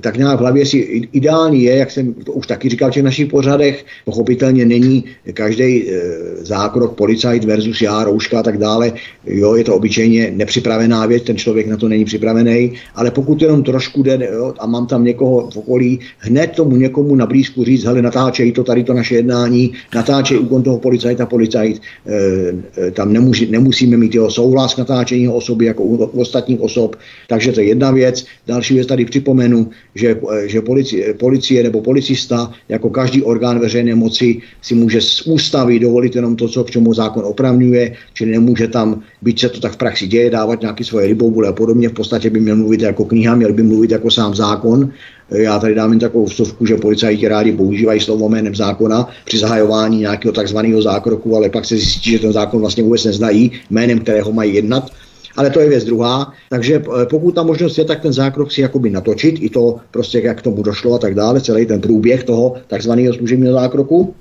[0.00, 0.78] tak nějak v hlavě si
[1.12, 5.90] ideální je, jak jsem to už taky říkal v těch našich pořadech, pochopitelně není každý
[5.90, 6.00] eh,
[6.40, 8.92] zákrok policajt versus já, rouška a tak dále,
[9.26, 13.62] jo, je to obyčejně nepřipravená věc, ten člověk na to není připravený, ale pokud jenom
[13.62, 17.84] trošku jde jo, a mám tam někoho v okolí, hned tomu někomu na blízku říct,
[17.84, 23.50] hele, natáčej to tady to naše jednání, natáčej úkon toho policajta, policajt, e, tam nemusí,
[23.50, 26.96] nemusíme mít jeho souhlas k natáčení osoby jako u ostatních osob,
[27.28, 28.24] takže to je jedna věc.
[28.46, 33.94] Další věc tady připomínám, připomenu, že, že policie, policie nebo policista, jako každý orgán veřejné
[33.94, 38.68] moci, si může z ústavy dovolit jenom to, co k čemu zákon opravňuje, čili nemůže
[38.68, 41.88] tam, byť se to tak v praxi děje, dávat nějaké svoje libobule a podobně.
[41.88, 44.92] V podstatě by měl mluvit jako kniha, měl by mluvit jako sám zákon.
[45.30, 49.98] Já tady dám jen takovou vstovku, že policajti rádi používají slovo jménem zákona při zahajování
[49.98, 54.32] nějakého takzvaného zákroku, ale pak se zjistí, že ten zákon vlastně vůbec neznají, jménem kterého
[54.32, 54.92] mají jednat
[55.36, 56.32] ale to je věc druhá.
[56.50, 60.20] Takže eh, pokud ta možnost je, tak ten zákrok si jakoby natočit, i to prostě
[60.24, 64.14] jak k tomu došlo a tak dále, celý ten průběh toho takzvaného služebního zákroku.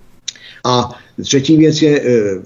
[0.65, 0.89] A
[1.21, 2.41] třetí věc je eh,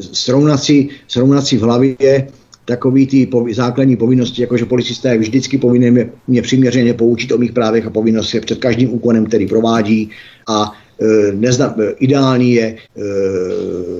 [0.00, 2.28] srovnat si, srovnat si v hlavě
[2.64, 7.38] takový ty povi- základní povinnosti, jakože policista je vždycky povinen mě, mě přiměřeně poučit o
[7.38, 10.10] mých právech a povinnostech před každým úkonem, který provádí
[10.48, 10.72] a
[11.32, 13.00] nezna, eh, ideální je, eh,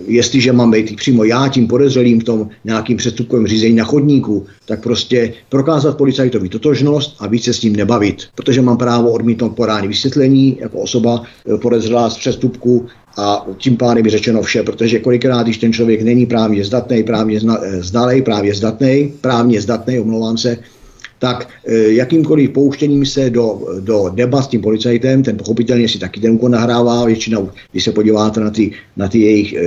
[0.06, 4.82] jestliže mám být přímo já tím podezřelým v tom nějakým přestupkovém řízení na chodníku, tak
[4.82, 10.58] prostě prokázat policajtovi totožnost a více s ním nebavit, protože mám právo odmítnout podání vysvětlení
[10.60, 11.22] jako osoba
[11.62, 12.86] podezřelá z přestupku
[13.16, 17.40] a tím pádem je řečeno vše, protože kolikrát, když ten člověk není právně zdatný, právně
[17.80, 20.56] zdalej, právě zdatný, právně zdatný, omlouvám se,
[21.20, 26.20] tak e, jakýmkoliv pouštěním se do, do debat s tím policajtem, ten pochopitelně si taky
[26.20, 29.62] ten úkon nahrává, většinou, když se podíváte na ty, na ty jejich e,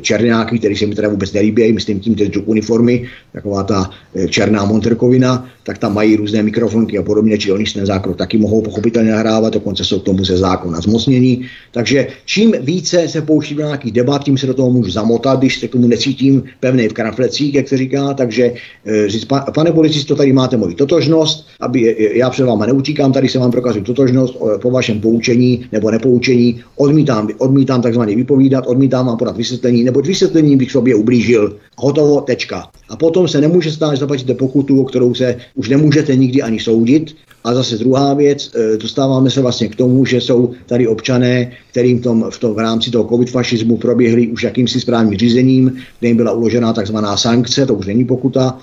[0.00, 4.64] černáky, které se mi teda vůbec nelíbí, myslím tím druh uniformy, taková ta e, černá
[4.64, 9.10] monterkovina, tak tam mají různé mikrofonky a podobně, či oni ten zákrok taky mohou pochopitelně
[9.10, 11.44] nahrávat, dokonce jsou k tomu ze zákona zmocnění.
[11.72, 15.58] Takže čím více se pouští do nějakých debat, tím se do toho můžu zamotat, když
[15.60, 18.52] se k tomu necítím pevný v kraflecích, jak se říká, takže
[18.86, 23.28] e, říct, pane policisto, tady máte moji toto totožnost, aby já před váma neutíkám, tady
[23.28, 29.16] se vám prokazuju totožnost po vašem poučení nebo nepoučení, odmítám, odmítám takzvaně vypovídat, odmítám vám
[29.16, 31.56] podat vysvětlení, nebo vysvětlení bych sobě ublížil.
[31.76, 32.66] Hotovo, tečka.
[32.88, 36.60] A potom se nemůže stát, že zaplatíte pokutu, o kterou se už nemůžete nikdy ani
[36.60, 37.14] soudit.
[37.44, 42.00] A zase druhá věc, e, dostáváme se vlastně k tomu, že jsou tady občané, kterým
[42.00, 46.16] tom, v, tom, v rámci toho covid fašismu proběhli už jakýmsi správním řízením, kde jim
[46.16, 48.58] byla uložená takzvaná sankce, to už není pokuta,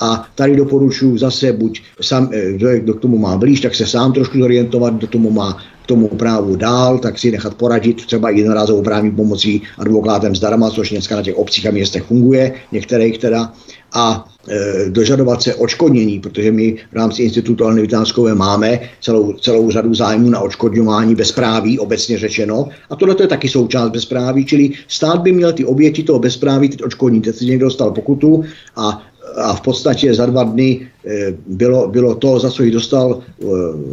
[0.00, 4.12] a tady doporučuji zase buď sám, eh, kdo k tomu má blíž, tak se sám
[4.12, 9.10] trošku zorientovat, kdo tomu má tomu právu dál, tak si nechat poradit třeba jednorázovou právní
[9.10, 13.52] pomocí advokátem zdarma, což dneska na těch obcích a městech funguje, některých teda,
[13.92, 17.88] a e, dožadovat se očkodnění, protože my v rámci Institutu Aleny
[18.34, 22.68] máme celou, celou řadu zájmů na očkodňování bezpráví, obecně řečeno.
[22.90, 26.82] A tohle je taky součást bezpráví, čili stát by měl ty oběti toho bezpráví teď
[26.82, 27.24] očkodnit.
[27.24, 28.44] Teď si někdo dostal pokutu
[28.76, 29.02] a
[29.36, 33.44] a v podstatě za dva dny e, bylo, bylo to, za co ji dostal, e,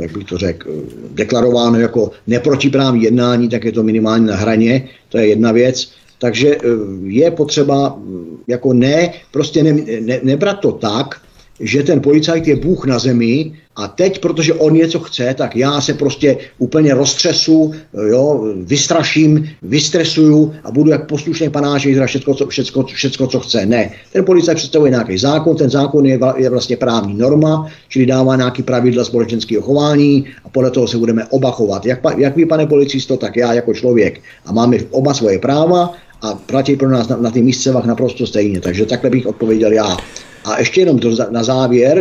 [0.02, 0.70] jak bych to řekl,
[1.12, 5.92] deklarováno jako neprotiprávní jednání, tak je to minimálně na hraně, to je jedna věc.
[6.20, 6.58] Takže
[7.04, 8.00] je potřeba
[8.48, 11.22] jako ne, prostě ne, ne, nebrat to tak,
[11.60, 15.82] že ten policajt je Bůh na zemi a teď, protože on něco chce, tak já
[15.82, 17.74] se prostě úplně roztřesu,
[18.10, 23.66] jo, vystraším, vystresuju a budu jak poslušný panáč jízdra všechno, co, všechno, všechno, co chce.
[23.66, 23.92] Ne.
[24.14, 28.64] Ten policajt představuje nějaký zákon, ten zákon je, je vlastně právní norma, čili dává nějaký
[28.64, 31.86] pravidla společenského chování a podle toho se budeme oba chovat.
[31.86, 34.22] Jak, jak vy, pane policisto, tak já jako člověk.
[34.46, 38.62] A máme oba svoje práva a platí pro nás na, na ty místcevách naprosto stejně.
[38.62, 39.98] Takže takhle bych odpověděl já.
[40.44, 41.98] A ještě jenom to na závěr,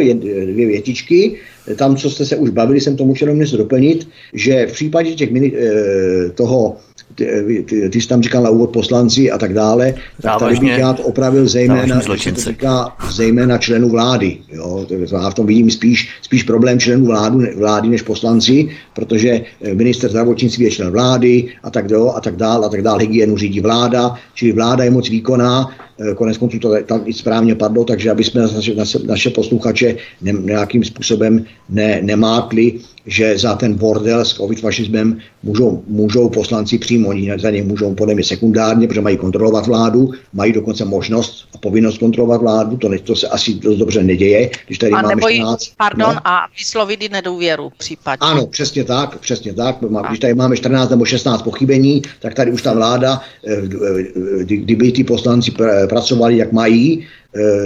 [0.53, 1.37] dvě větičky.
[1.77, 5.15] Tam, co jste se už bavili, jsem to musel jenom něco doplnit, že v případě
[5.15, 6.77] těch mini, eh, toho
[7.15, 10.79] ty, ty, ty jsi tam říkal na úvod poslanci a tak dále, tak tady bych
[10.79, 14.39] já to opravil zejména, to říká, zejména členů vlády.
[14.53, 14.87] Jo?
[15.13, 20.11] Já v tom vidím spíš, spíš problém členů vládu, vlády než poslanci, protože eh, minister
[20.11, 23.61] zdravotnictví je člen vlády a tak, do, a tak dále, a tak dále, hygienu řídí
[23.61, 28.11] vláda, čili vláda je moc výkonná Eh, konec konců to tam i správně padlo, takže
[28.11, 34.25] aby jsme naše, naše, naše posluchače ne, nějakým způsobem ne, nemátli, že za ten bordel
[34.25, 39.01] s covid fašismem můžou, můžou poslanci přímo, oni za ně můžou podle mě sekundárně, protože
[39.01, 43.55] mají kontrolovat vládu, mají dokonce možnost a povinnost kontrolovat vládu, to, ne, to se asi
[43.55, 46.21] dost dobře neděje, když tady a máme nebo 14, pardon, no.
[46.25, 48.19] a vyslovit i nedůvěru případně.
[48.21, 49.77] Ano, přesně tak, přesně tak.
[50.09, 54.93] Když tady máme 14 nebo 16 pochybení, tak tady už ta vláda, eh, eh, kdyby
[54.93, 55.51] ty poslanci
[55.87, 57.07] pracovali, jak mají, Eh,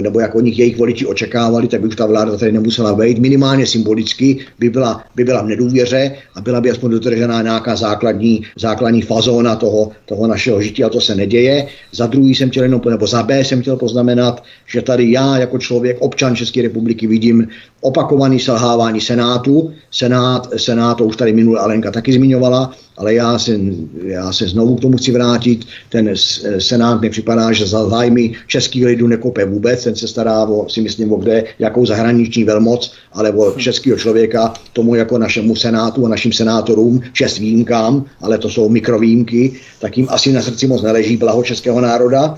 [0.01, 3.19] nebo jak od nich jejich voliči očekávali, tak by už ta vláda tady nemusela vejít.
[3.19, 8.43] Minimálně symbolicky by byla, by byla v nedůvěře a byla by aspoň dotržená nějaká základní,
[8.59, 11.67] základní fazóna toho, toho našeho žití a to se neděje.
[11.91, 15.57] Za druhý jsem chtěl jenom, nebo za B jsem chtěl poznamenat, že tady já jako
[15.57, 17.47] člověk, občan České republiky vidím
[17.81, 19.71] opakovaný selhávání Senátu.
[19.91, 23.59] Senát, Senát to už tady minule Alenka taky zmiňovala, ale já se,
[24.03, 25.65] já se znovu k tomu chci vrátit.
[25.89, 26.13] Ten
[26.59, 31.11] Senát mi připadá, že za zájmy českých lidů nekope ten se stará o, si myslím,
[31.13, 36.33] o kde, jakou zahraniční velmoc, ale o českého člověka, tomu jako našemu senátu a našim
[36.33, 41.43] senátorům, čest výjimkám, ale to jsou mikrovýjimky, tak jim asi na srdci moc neleží blaho
[41.43, 42.37] českého národa.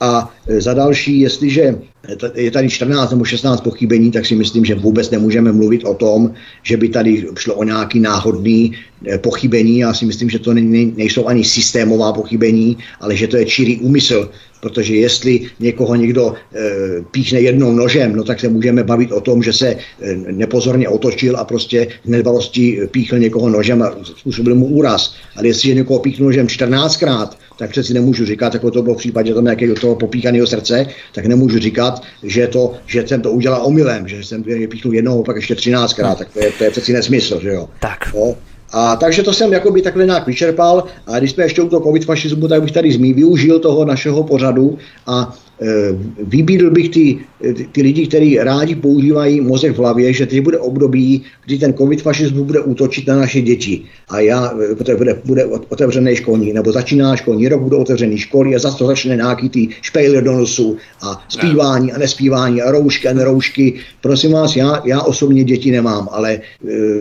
[0.00, 1.78] A e, za další, jestliže
[2.34, 6.34] je tady 14 nebo 16 pochybení, tak si myslím, že vůbec nemůžeme mluvit o tom,
[6.62, 8.72] že by tady šlo o nějaký náhodný
[9.06, 9.78] e, pochybení.
[9.78, 10.54] Já si myslím, že to
[10.96, 14.30] nejsou ani systémová pochybení, ale že to je čirý úmysl
[14.64, 16.60] protože jestli někoho někdo e,
[17.10, 19.78] píchne jednou nožem, no tak se můžeme bavit o tom, že se e,
[20.16, 25.14] nepozorně otočil a prostě v nedbalosti píchl někoho nožem a způsobil mu úraz.
[25.36, 29.34] Ale jestliže někoho píchnu nožem 14krát, tak přeci nemůžu říkat, jako to bylo v případě
[29.34, 34.08] tam nějakého toho popíchaného srdce, tak nemůžu říkat, že, to, že jsem to udělal omylem,
[34.08, 37.40] že jsem je píchnul jednou, pak ještě 13krát, tak to je, to je přeci nesmysl,
[37.40, 37.68] že jo.
[37.80, 38.14] Tak.
[38.14, 38.36] No,
[38.72, 40.84] a takže to jsem jakoby takhle nějak vyčerpal.
[41.06, 44.22] A když jsme ještě u toho covid fašismu, tak bych tady zmí, využil toho našeho
[44.22, 45.34] pořadu a
[46.22, 50.58] vybídl bych ty, ty, ty lidi, kteří rádi používají mozek v hlavě, že teď bude
[50.58, 53.82] období, kdy ten covid fašismus bude útočit na naše děti.
[54.08, 58.54] A já, eh, protože bude, bude otevřený školní, nebo začíná školní rok, budou otevřený školy
[58.54, 63.08] a zase to začne nějaký ty špejly do nosu a zpívání a nespívání a roušky
[63.08, 63.74] a neroušky.
[64.00, 66.40] Prosím vás, já, já osobně děti nemám, ale e,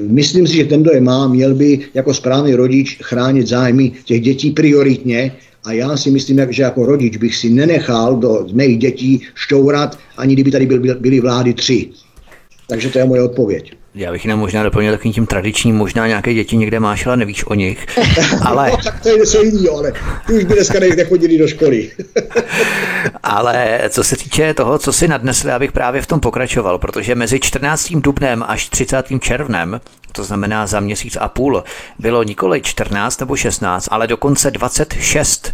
[0.08, 4.22] myslím si, že ten, kdo je má, měl by jako správný rodič chránit zájmy těch
[4.22, 5.32] dětí prioritně,
[5.64, 10.34] a já si myslím, že jako rodič bych si nenechal do mých dětí šťourat, ani
[10.34, 11.90] kdyby tady byl, byly vlády tři.
[12.68, 13.83] Takže to je moje odpověď.
[13.96, 17.46] Já bych jenom možná doplnil takovým tím tradičním, možná nějaké děti někde máš, ale nevíš
[17.46, 17.86] o nich.
[18.46, 18.72] Ale...
[18.72, 19.94] no, tak to je něco jiného, ale
[20.28, 21.92] ty už by dneska nechodili do školy.
[23.24, 27.16] ale co se týče toho, co si nadnesl, já bych právě v tom pokračoval, protože
[27.16, 27.92] mezi 14.
[27.92, 29.06] dubnem až 30.
[29.20, 29.82] červnem,
[30.12, 31.64] to znamená za měsíc a půl,
[32.00, 35.54] bylo nikoli 14 nebo 16, ale dokonce 26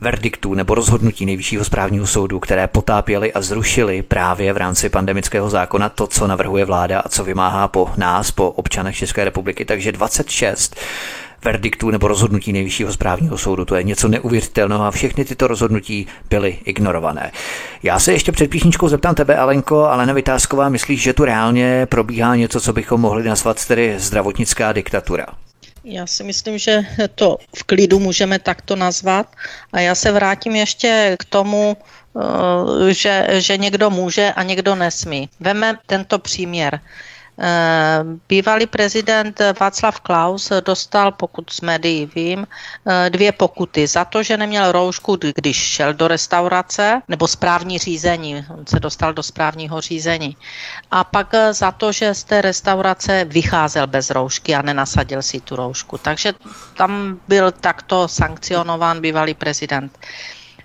[0.00, 5.88] verdiktů nebo rozhodnutí nejvyššího správního soudu, které potápěly a zrušily právě v rámci pandemického zákona
[5.88, 9.64] to, co navrhuje vláda a co vymáhá po nás, po občanech České republiky.
[9.64, 10.76] Takže 26
[11.44, 13.64] verdiktů nebo rozhodnutí nejvyššího správního soudu.
[13.64, 17.32] To je něco neuvěřitelného a všechny tyto rozhodnutí byly ignorované.
[17.82, 22.36] Já se ještě před písničkou zeptám tebe, Alenko, ale Vytázková, myslíš, že tu reálně probíhá
[22.36, 25.26] něco, co bychom mohli nazvat tedy zdravotnická diktatura?
[25.84, 26.82] Já si myslím, že
[27.14, 29.36] to v klidu můžeme takto nazvat.
[29.72, 35.28] A já se vrátím ještě k tomu, eh, že, že někdo může a někdo nesmí.
[35.40, 36.80] Veme tento příměr.
[37.42, 44.22] Eh, bývalý prezident Václav Klaus dostal, pokud z médií vím, eh, dvě pokuty za to,
[44.22, 49.80] že neměl roušku, když šel do restaurace, nebo správní řízení, on se dostal do správního
[49.80, 50.36] řízení.
[50.90, 55.40] A pak eh, za to, že z té restaurace vycházel bez roušky a nenasadil si
[55.40, 55.98] tu roušku.
[55.98, 56.34] Takže
[56.76, 59.98] tam byl takto sankcionován bývalý prezident.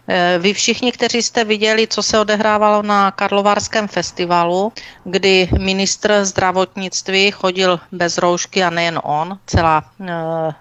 [0.07, 7.31] Eh, vy všichni, kteří jste viděli, co se odehrávalo na Karlovarském festivalu, kdy ministr zdravotnictví
[7.31, 10.53] chodil bez roušky a nejen on, celá eh,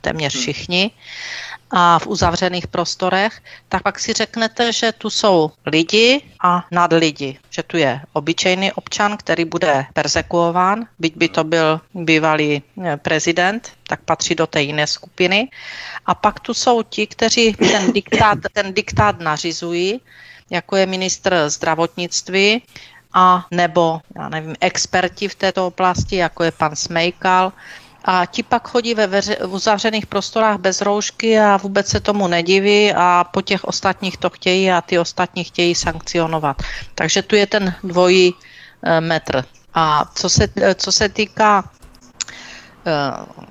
[0.00, 0.90] téměř všichni,
[1.70, 7.38] a v uzavřených prostorech, tak pak si řeknete, že tu jsou lidi a nad lidi.
[7.50, 13.72] Že tu je obyčejný občan, který bude persekuován, byť by to byl bývalý eh, prezident,
[13.88, 15.48] tak patří do té jiné skupiny.
[16.06, 20.00] A pak tu jsou ti, kteří ten diktát, ten diktát nařizují,
[20.50, 22.62] jako je ministr zdravotnictví,
[23.12, 27.52] a nebo, já nevím, experti v této oblasti, jako je pan Smejkal,
[28.10, 32.26] a ti pak chodí ve veře- v uzavřených prostorách bez roušky a vůbec se tomu
[32.28, 36.62] nediví a po těch ostatních to chtějí a ty ostatní chtějí sankcionovat.
[36.94, 38.34] Takže tu je ten dvojí
[38.82, 39.44] e, metr.
[39.74, 41.70] A co se, e, co se týká
[42.86, 42.90] e,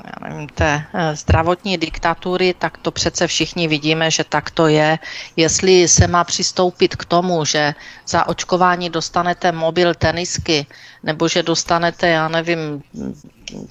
[0.06, 5.00] já nevím, té zdravotní diktatury, tak to přece všichni vidíme, že tak to je.
[5.36, 7.74] Jestli se má přistoupit k tomu, že
[8.08, 10.66] za očkování dostanete mobil tenisky,
[11.04, 12.82] nebo že dostanete, já nevím,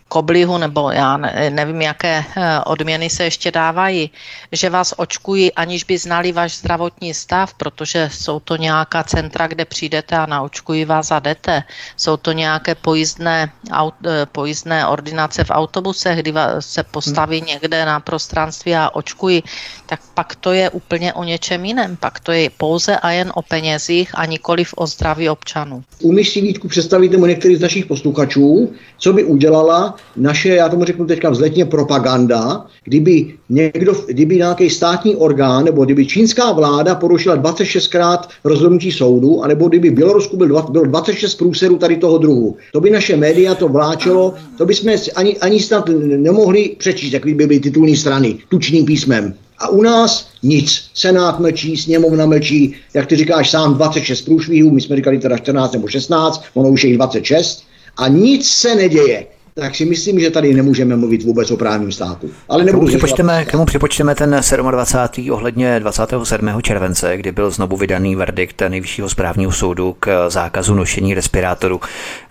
[0.08, 1.16] koblihu, nebo já
[1.50, 4.10] nevím, jaké eh, odměny se ještě dávají,
[4.52, 9.64] že vás očkují, aniž by znali váš zdravotní stav, protože jsou to nějaká centra, kde
[9.64, 11.62] přijdete a naočkují vás a jdete.
[11.96, 18.74] Jsou to nějaké pojízdné, eh, pojízdné ordinace v autobusech, kdy se postaví někde na prostranství
[18.74, 19.42] a očkují,
[19.86, 21.96] tak pak to je úplně o něčem jiném.
[21.96, 25.84] Pak to je pouze a jen o penězích a nikoliv o zdraví občanů.
[26.00, 29.24] Umíš si Vítku představit nebo některý z našich posluchačů, co by
[29.66, 35.84] udělala naše, já tomu řeknu teďka vzletně propaganda, kdyby někdo, kdyby nějaký státní orgán, nebo
[35.84, 41.96] kdyby čínská vláda porušila 26krát rozhodnutí soudu, anebo kdyby Bělorusku byl, bylo 26 průserů tady
[41.96, 42.56] toho druhu.
[42.72, 47.24] To by naše média to vláčelo, to by jsme ani, ani snad nemohli přečíst, jak
[47.24, 49.34] by byly titulní strany, tučným písmem.
[49.58, 50.90] A u nás nic.
[50.94, 55.72] Senát mlčí, sněmovna mlčí, jak ty říkáš sám, 26 průšvihů, my jsme říkali teda 14
[55.72, 57.64] nebo 16, ono už je jich 26
[57.96, 59.26] a nic se neděje
[59.60, 62.30] tak si myslím, že tady nemůžeme mluvit vůbec o právním státu.
[62.48, 64.40] Ale nebudu připočteme, k připočteme ten
[64.70, 65.30] 27.
[65.30, 66.62] ohledně 27.
[66.62, 71.80] července, kdy byl znovu vydaný verdikt Nejvyššího správního soudu k zákazu nošení respirátoru,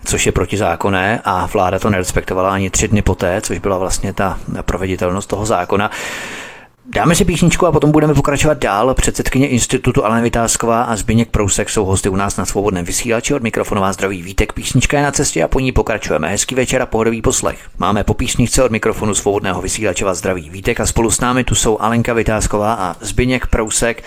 [0.04, 4.38] což je protizákonné a vláda to nerespektovala ani tři dny poté, což byla vlastně ta
[4.62, 5.90] proveditelnost toho zákona.
[6.88, 8.94] Dáme si písničku a potom budeme pokračovat dál.
[8.94, 13.34] Předsedkyně institutu Alena Vytázková a Zbyněk Prousek jsou hosty u nás na svobodném vysílači.
[13.34, 14.52] Od mikrofonu vás zdraví Vítek.
[14.52, 16.28] Písnička je na cestě a po ní pokračujeme.
[16.28, 17.58] Hezký večer a pohodový poslech.
[17.78, 21.54] Máme po písničce od mikrofonu svobodného vysílače vás zdraví Vítek a spolu s námi tu
[21.54, 24.04] jsou Alenka Vytázková a Zbyněk Prousek.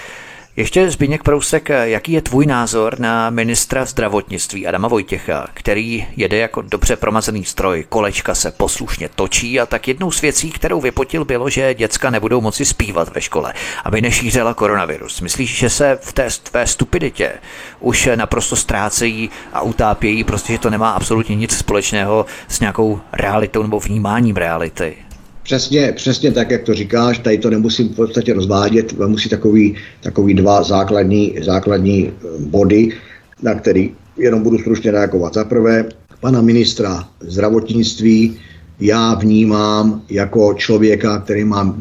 [0.55, 6.61] Ještě Zbigněk Prousek, jaký je tvůj názor na ministra zdravotnictví Adama Vojtěcha, který jede jako
[6.61, 11.49] dobře promazený stroj, kolečka se poslušně točí a tak jednou z věcí, kterou vypotil, bylo,
[11.49, 15.21] že děcka nebudou moci zpívat ve škole, aby nešířila koronavirus.
[15.21, 17.33] Myslíš, že se v té tvé stupiditě
[17.79, 23.63] už naprosto ztrácejí a utápějí, prostě, že to nemá absolutně nic společného s nějakou realitou
[23.63, 24.97] nebo vnímáním reality?
[25.49, 30.33] Přesně, přesně tak, jak to říkáš, tady to nemusím v podstatě rozvádět, musí takový, takový
[30.33, 32.89] dva základní, základní eh, body,
[33.43, 35.33] na který jenom budu stručně reagovat.
[35.33, 35.85] Za prvé,
[36.21, 38.37] pana ministra zdravotnictví
[38.79, 41.77] já vnímám jako člověka, který má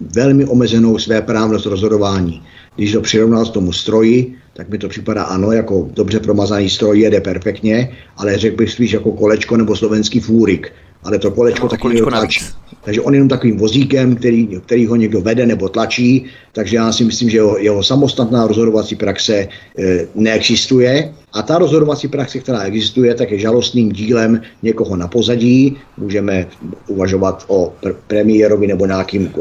[0.00, 2.42] velmi omezenou své právnost rozhodování.
[2.76, 7.00] Když to přirovnal s tomu stroji, tak mi to připadá ano, jako dobře promazaný stroj
[7.00, 10.72] jede perfektně, ale řekl bych spíš jako kolečko nebo slovenský fůrik.
[11.02, 12.44] Ale to kolečko no, taky kolečko tlačí.
[12.84, 16.92] Takže on je jenom takovým vozíkem, který, který ho někdo vede nebo tlačí, takže já
[16.92, 19.48] si myslím, že jeho, jeho samostatná rozhodovací praxe e,
[20.14, 21.12] neexistuje.
[21.32, 25.76] A ta rozhodovací praxe, která existuje, tak je žalostným dílem někoho na pozadí.
[25.96, 26.46] Můžeme
[26.86, 29.32] uvažovat o pr- premiérovi nebo nějakým,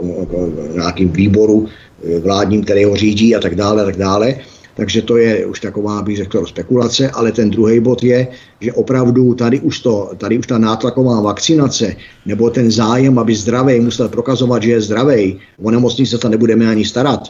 [0.73, 4.35] nějakým výboru e, vládním, který ho řídí a tak dále, a tak dále.
[4.79, 8.27] Takže to je už taková, bych řekl, spekulace, ale ten druhý bod je,
[8.61, 13.79] že opravdu tady už, to, tady už ta nátlaková vakcinace nebo ten zájem, aby zdravý
[13.79, 17.27] musel prokazovat, že je zdravý, o nemocnice se nebudeme ani starat,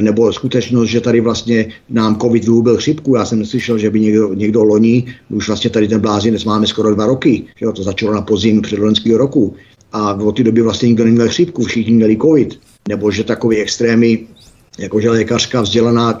[0.00, 3.16] nebo skutečnost, že tady vlastně nám covid vyhubil chřipku.
[3.16, 6.94] Já jsem neslyšel, že by někdo, někdo loni, už vlastně tady ten blázinec máme skoro
[6.94, 9.54] dva roky, že jo, to začalo na podzim předloňského roku
[9.92, 14.26] a od té doby vlastně nikdo neměl chřipku, všichni měli covid, nebo že takové extrémy
[14.78, 16.18] jakože lékařka vzdělaná,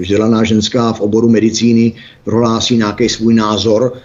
[0.00, 1.92] vzdělaná ženská v oboru medicíny
[2.24, 4.00] prohlásí nějaký svůj názor eh,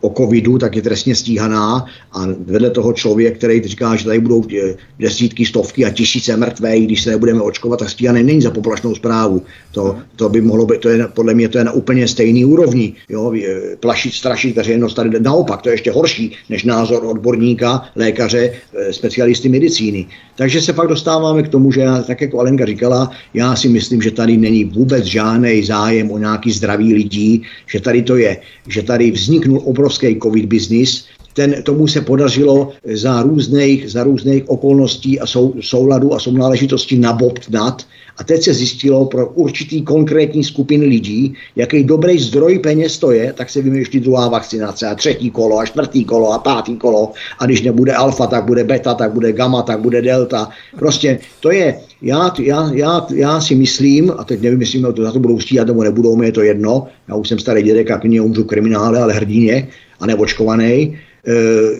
[0.00, 4.44] o covidu, tak je trestně stíhaná a vedle toho člověk, který říká, že tady budou
[4.56, 8.94] eh, desítky, stovky a tisíce mrtvé, když se nebudeme očkovat, tak stíhaný není za poplašnou
[8.94, 9.42] zprávu.
[9.72, 12.94] To, to by mohlo být, to je, podle mě to je na úplně stejný úrovni.
[13.08, 13.32] Jo?
[13.36, 18.52] Eh, plašit, strašit veřejnost tady naopak, to je ještě horší než názor odborníka, lékaře,
[18.90, 20.06] specialisty medicíny.
[20.36, 24.02] Takže se pak dostáváme k tomu, že já, tak jako Alenka říkala, já si myslím,
[24.02, 28.36] že tady není vůbec žádný zájem o nějaký zdravý lidí, že tady to je,
[28.68, 31.06] že tady vzniknul obrovský covid business,
[31.38, 37.86] ten, tomu se podařilo za různých, za různých okolností a sou, souladu a sounáležitostí nabobtnat
[38.16, 43.32] a teď se zjistilo pro určitý konkrétní skupiny lidí, jaký dobrý zdroj peněz to je,
[43.32, 47.46] tak se vymýšlí druhá vakcinace a třetí kolo a čtvrtý kolo a pátý kolo a
[47.46, 50.50] když nebude alfa, tak bude beta, tak bude gamma, tak bude delta.
[50.78, 55.12] Prostě to je, já, já, já, já si myslím, a teď nevím, jestli to za
[55.12, 57.98] to budou stíhat nebo nebudou, mi je to jedno, já už jsem starý dědek a
[57.98, 59.68] klidně umřu kriminále, ale hrdině
[60.00, 60.98] a neočkovaný,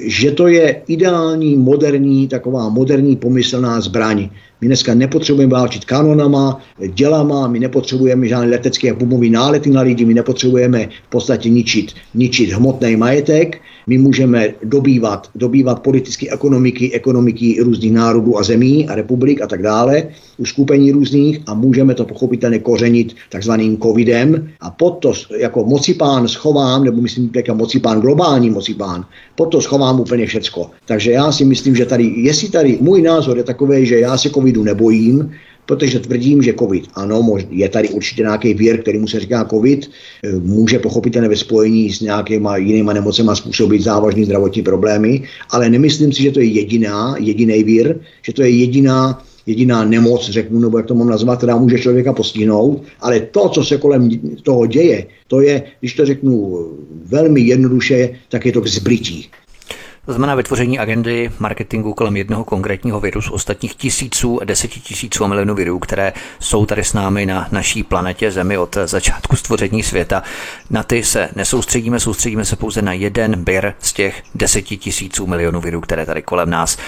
[0.01, 4.29] že to je ideální, moderní, taková moderní pomyslná zbraň.
[4.61, 6.61] My dneska nepotřebujeme válčit kanonama,
[6.95, 11.93] dělama, my nepotřebujeme žádné letecké a bomové nálety na lidi, my nepotřebujeme v podstatě ničit,
[12.15, 18.95] ničit hmotný majetek, my můžeme dobývat, dobývat politické ekonomiky, ekonomiky různých národů a zemí a
[18.95, 20.09] republik a tak dále,
[20.39, 26.85] uskupení různých a můžeme to pochopitelně kořenit takzvaným covidem a pod to jako mocipán schovám,
[26.85, 30.71] nebo myslím jako mocipán, globální mocipán, pod to schovám úplně všecko.
[30.87, 34.31] Takže já si myslím, že tady, jestli tady můj názor je takový, že já se
[34.31, 35.31] covidu nebojím,
[35.69, 39.91] protože tvrdím, že COVID, ano, je tady určitě nějaký věr, který mu se říká COVID,
[40.25, 46.13] eh, může pochopitelně ve spojení s nějakýma jinýma nemocema způsobit závažné zdravotní problémy, ale nemyslím
[46.13, 50.77] si, že to je jediná, jediný vír, že to je jediná jediná nemoc, řeknu, nebo
[50.79, 54.11] jak to mám nazvat, která může člověka postihnout, ale to, co se kolem
[54.45, 56.33] toho děje, to je, když to řeknu
[57.09, 59.29] velmi jednoduše, tak je to k zbrití.
[60.09, 65.55] To znamená vytvoření agendy marketingu kolem jednoho konkrétního viru z ostatních tisíců, desetitisíců a milionů
[65.55, 70.23] virů, které jsou tady s námi na naší planetě Zemi od začátku stvoření světa.
[70.71, 75.81] Na ty se nesoustředíme, soustředíme se pouze na jeden bir z těch desetitisíců milionů virů,
[75.81, 76.79] které tady kolem nás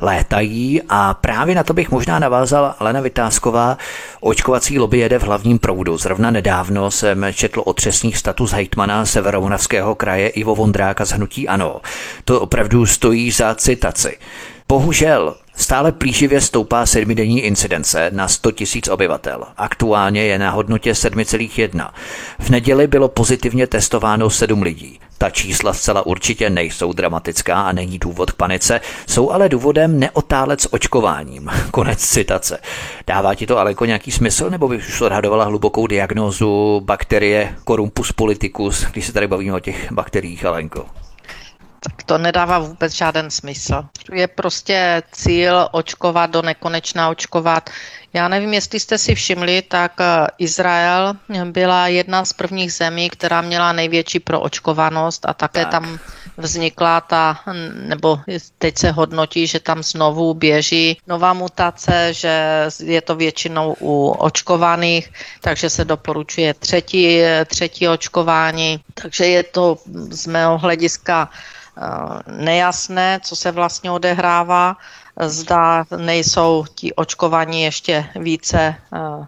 [0.00, 0.82] létají.
[0.88, 3.78] A právě na to bych možná navázal Lena Vytázková.
[4.20, 5.96] Očkovací lobby jede v hlavním proudu.
[5.96, 11.80] Zrovna nedávno jsem četl otřesných status hejtmana Severomonavského kraje Ivo Vondráka z Hnutí Ano.
[12.24, 14.18] To opravdu opravdu stojí za citaci.
[14.68, 19.44] Bohužel stále plíživě stoupá sedmidenní incidence na 100 000 obyvatel.
[19.56, 21.90] Aktuálně je na hodnotě 7,1.
[22.38, 25.00] V neděli bylo pozitivně testováno 7 lidí.
[25.18, 30.60] Ta čísla zcela určitě nejsou dramatická a není důvod k panice, jsou ale důvodem neotálet
[30.60, 31.50] s očkováním.
[31.70, 32.58] Konec citace.
[33.06, 38.12] Dává ti to ale jako nějaký smysl, nebo bych už odhadovala hlubokou diagnózu bakterie Corumpus
[38.12, 40.86] politicus, když se tady bavíme o těch bakteriích, Alenko?
[41.80, 43.84] Tak to nedává vůbec žádný smysl.
[44.12, 47.70] Je prostě cíl očkovat do nekonečna očkovat.
[48.12, 51.14] Já nevím, jestli jste si všimli, tak eh, Izrael
[51.44, 55.70] byla jedna z prvních zemí, která měla největší proočkovanost a také tak.
[55.70, 55.98] tam
[56.36, 57.40] vznikla ta,
[57.72, 58.20] nebo
[58.58, 65.12] teď se hodnotí, že tam znovu běží nová mutace, že je to většinou u očkovaných,
[65.40, 68.80] takže se doporučuje třetí, třetí očkování.
[68.94, 69.78] Takže je to
[70.10, 71.59] z mého hlediska Eh,
[72.26, 74.76] nejasné, co se vlastně odehrává.
[75.20, 79.26] Zda nejsou ti očkovaní ještě více eh,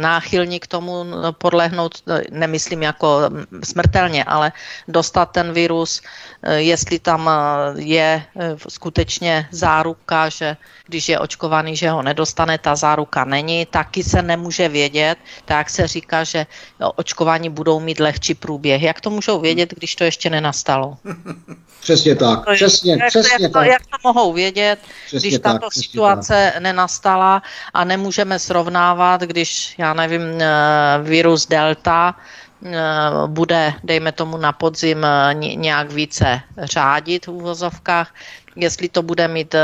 [0.00, 1.04] náchylní k tomu
[1.38, 3.20] podlehnout, nemyslím jako
[3.64, 4.52] smrtelně, ale
[4.88, 6.02] dostat ten virus,
[6.42, 7.30] eh, jestli tam
[7.76, 8.22] je
[8.68, 14.68] skutečně záruka, že když je očkovaný, že ho nedostane, ta záruka není, taky se nemůže
[14.68, 16.46] vědět, tak se říká, že
[16.96, 18.82] očkování budou mít lehčí průběh.
[18.82, 20.98] Jak to můžou vědět, když to ještě nenastalo?
[21.80, 23.66] Přesně tak, přesně, jak, přesně jak, to, tak.
[23.66, 26.62] jak to mohou vědět, přesně když tato tak, situace tak.
[26.62, 27.42] nenastala
[27.74, 30.46] a nemůžeme srovnávat, když, já nevím, eh,
[31.02, 32.14] virus Delta
[32.64, 32.72] eh,
[33.26, 38.14] bude, dejme tomu na podzim, eh, nějak více řádit v úvozovkách,
[38.56, 39.54] jestli to bude mít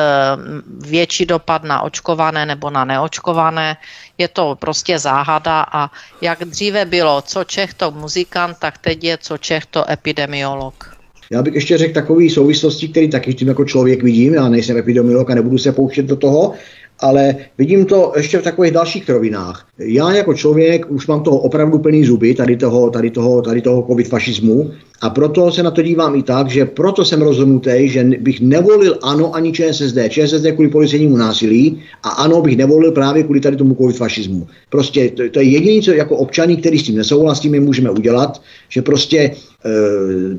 [0.66, 3.76] větší dopad na očkované nebo na neočkované.
[4.18, 9.18] Je to prostě záhada a jak dříve bylo, co Čech to muzikant, tak teď je
[9.18, 10.99] co Čech to epidemiolog.
[11.32, 15.30] Já bych ještě řekl takové souvislosti, které taky tím jako člověk vidím, já nejsem epidemiolog
[15.30, 16.52] a nebudu se pouštět do toho,
[17.00, 19.68] ale vidím to ještě v takových dalších rovinách.
[19.78, 23.82] Já jako člověk už mám toho opravdu plný zuby, tady toho, tady toho, tady toho
[23.82, 24.70] covid fašismu,
[25.00, 28.98] a proto se na to dívám i tak, že proto jsem rozhodnutý, že bych nevolil
[29.02, 29.98] ANO ani ČSSD.
[30.08, 34.46] ČSSD kvůli policejnímu násilí a ANO bych nevolil právě kvůli tady tomu covid fašismu.
[34.70, 38.82] Prostě to, to je jediné, co jako občaní, který s tím nesouhlasíme, můžeme udělat, že
[38.82, 39.30] prostě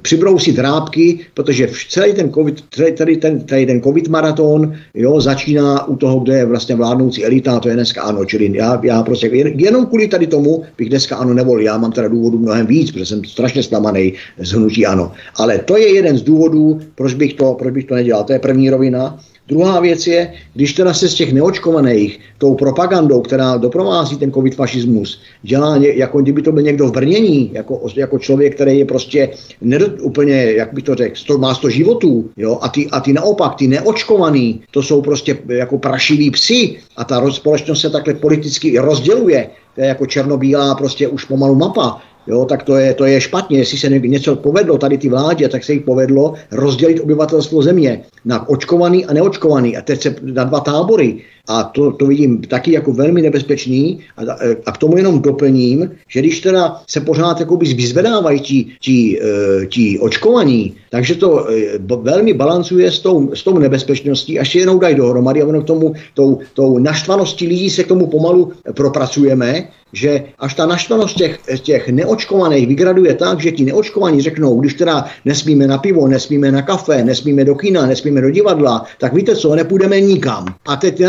[0.01, 2.63] přibrousit drábky, protože celý ten COVID,
[2.97, 7.59] tady ten, tady ten COVID maraton jo, začíná u toho, kde je vlastně vládnoucí elita,
[7.59, 8.25] to je dneska ano.
[8.25, 11.65] Čili já, já prostě jenom kvůli tady tomu bych dneska ano nevolil.
[11.65, 15.11] Já mám teda důvodu mnohem víc, protože jsem strašně zklamaný z hnutí ano.
[15.35, 18.23] Ale to je jeden z důvodů, proč bych to, proč bych to nedělal.
[18.23, 19.19] To je první rovina.
[19.51, 24.55] Druhá věc je, když teda se z těch neočkovaných tou propagandou, která doprovází ten covid
[24.55, 29.29] fašismus, dělá, jako kdyby to byl někdo v brnění, jako, jako člověk, který je prostě
[29.61, 33.55] nedot, úplně, jak bych to řekl, má sto životů, jo, a ty, a ty naopak,
[33.55, 39.49] ty neočkovaný, to jsou prostě jako prašiví psi a ta společnost se takhle politicky rozděluje,
[39.75, 43.57] to je jako černobílá prostě už pomalu mapa jo, tak to je, to je špatně.
[43.57, 48.49] Jestli se něco povedlo tady ty vládě, tak se jich povedlo rozdělit obyvatelstvo země na
[48.49, 49.77] očkovaný a neočkovaný.
[49.77, 51.23] A teď se na dva tábory.
[51.51, 53.99] A to, to vidím taky jako velmi nebezpečný.
[54.17, 54.21] A,
[54.65, 59.65] a k tomu jenom doplním, že když teda se pořád jakoby vyzvedávají ti, ti, eh,
[59.65, 64.79] ti očkovaní, takže to eh, velmi balancuje s tou, s tou nebezpečností, až se jenom
[64.79, 69.67] dají dohromady a ono k tomu, tou, tou naštvaností lidí se k tomu pomalu propracujeme,
[69.93, 75.05] že až ta naštvanost těch, těch neočkovaných vygraduje tak, že ti neočkovaní řeknou, když teda
[75.25, 79.55] nesmíme na pivo, nesmíme na kafe, nesmíme do kina, nesmíme do divadla, tak víte co,
[79.55, 80.45] nepůjdeme nikam.
[80.65, 80.99] A teď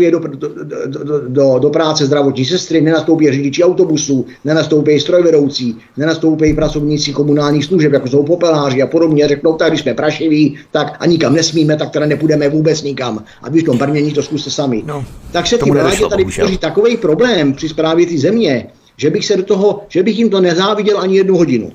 [0.00, 6.54] nenastoupí do, do, do, do, do práce zdravotní sestry, nenastoupí řidiči autobusů, nenastoupí strojvedoucí, nenastoupí
[6.54, 11.06] pracovníci komunálních služeb, jako jsou popeláři a podobně, řeknou, tak když jsme prašiví, tak a
[11.06, 13.24] nikam nesmíme, tak teda nepůjdeme vůbec nikam.
[13.42, 14.82] A vy v tom brnění to zkuste sami.
[14.86, 18.66] No, tak se ty vládě tady vytvoří takový problém při zprávě té země,
[18.96, 21.72] že bych se do toho, že bych jim to nezáviděl ani jednu hodinu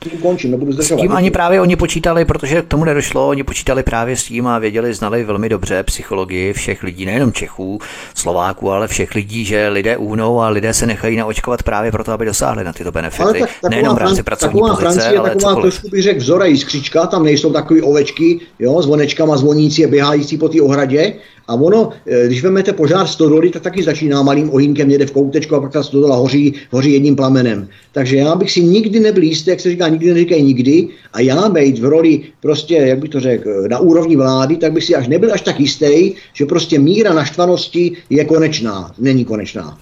[0.00, 1.00] tím končím, nebudu zdržovat.
[1.00, 4.46] S tím ani právě oni počítali, protože k tomu nedošlo, oni počítali právě s tím
[4.46, 7.78] a věděli, znali velmi dobře psychologii všech lidí, nejenom Čechů,
[8.14, 12.24] Slováků, ale všech lidí, že lidé uhnou a lidé se nechají naočkovat právě proto, aby
[12.24, 13.40] dosáhli na tyto benefity.
[13.40, 15.74] Tak, nejenom v rámci pracovní taková pozice, Francie, ale taková cokoliv.
[15.74, 20.38] trošku bych řekl vzora jiskřička, tam nejsou takové ovečky, jo, s vonečkama zvonící a běhající
[20.38, 21.14] po té ohradě,
[21.48, 25.56] a ono, e, když vezmete požár stodoly, tak taky začíná malým ohýnkem někde v koutečku
[25.56, 27.68] a pak ta stodola hoří, hoří jedním plamenem.
[27.92, 30.88] Takže já bych si nikdy nebyl jistý, jak se říká, nikdy neříkají nikdy.
[31.12, 34.84] A já být v roli prostě, jak bych to řekl, na úrovni vlády, tak bych
[34.84, 38.94] si až nebyl až tak jistý, že prostě míra naštvanosti je konečná.
[38.98, 39.78] Není konečná.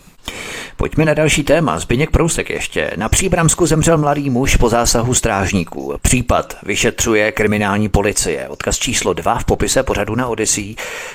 [0.87, 1.79] Pojďme na další téma.
[1.79, 2.91] Zbyněk Prousek ještě.
[2.97, 5.95] Na Příbramsku zemřel mladý muž po zásahu strážníků.
[6.03, 8.49] Případ vyšetřuje kriminální policie.
[8.49, 10.75] Odkaz číslo 2 v popise pořadu na Odyssey.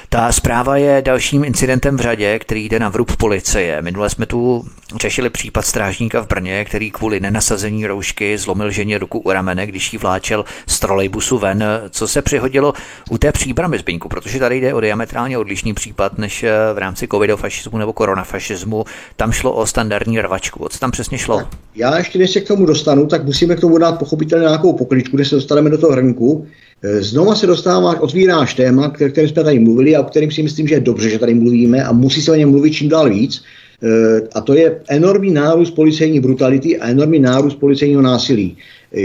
[0.10, 3.82] Ta zpráva je dalším incidentem v řadě, který jde na vrub policie.
[3.82, 4.66] Minule jsme tu
[5.02, 9.94] řešili případ strážníka v Brně, který kvůli nenasazení roušky zlomil ženě ruku u ramene, když
[9.94, 11.64] jí vláčel z trolejbusu ven.
[11.90, 12.74] Co se přihodilo
[13.10, 14.10] u té příbramy Zbyňku?
[14.10, 18.86] Protože tady jde o diametrálně odlišný případ než v rámci covidofašismu nebo koronafašismu.
[19.16, 20.64] Tam šlo o standardní rvačku.
[20.64, 21.42] O co tam přesně šlo?
[21.76, 25.16] Já ještě než se k tomu dostanu, tak musíme k tomu dát pochopitelně nějakou pokličku,
[25.16, 26.48] kde se dostaneme do toho hrnku.
[26.84, 30.68] E, znova se dostáváš, otvíráš téma, kterým jsme tady mluvili a o kterým si myslím,
[30.68, 33.44] že je dobře, že tady mluvíme a musí se o něm mluvit čím dál víc.
[33.84, 38.58] E, a to je enormní nárůst policejní brutality a enormní nárůst policejního násilí.
[38.94, 39.02] E,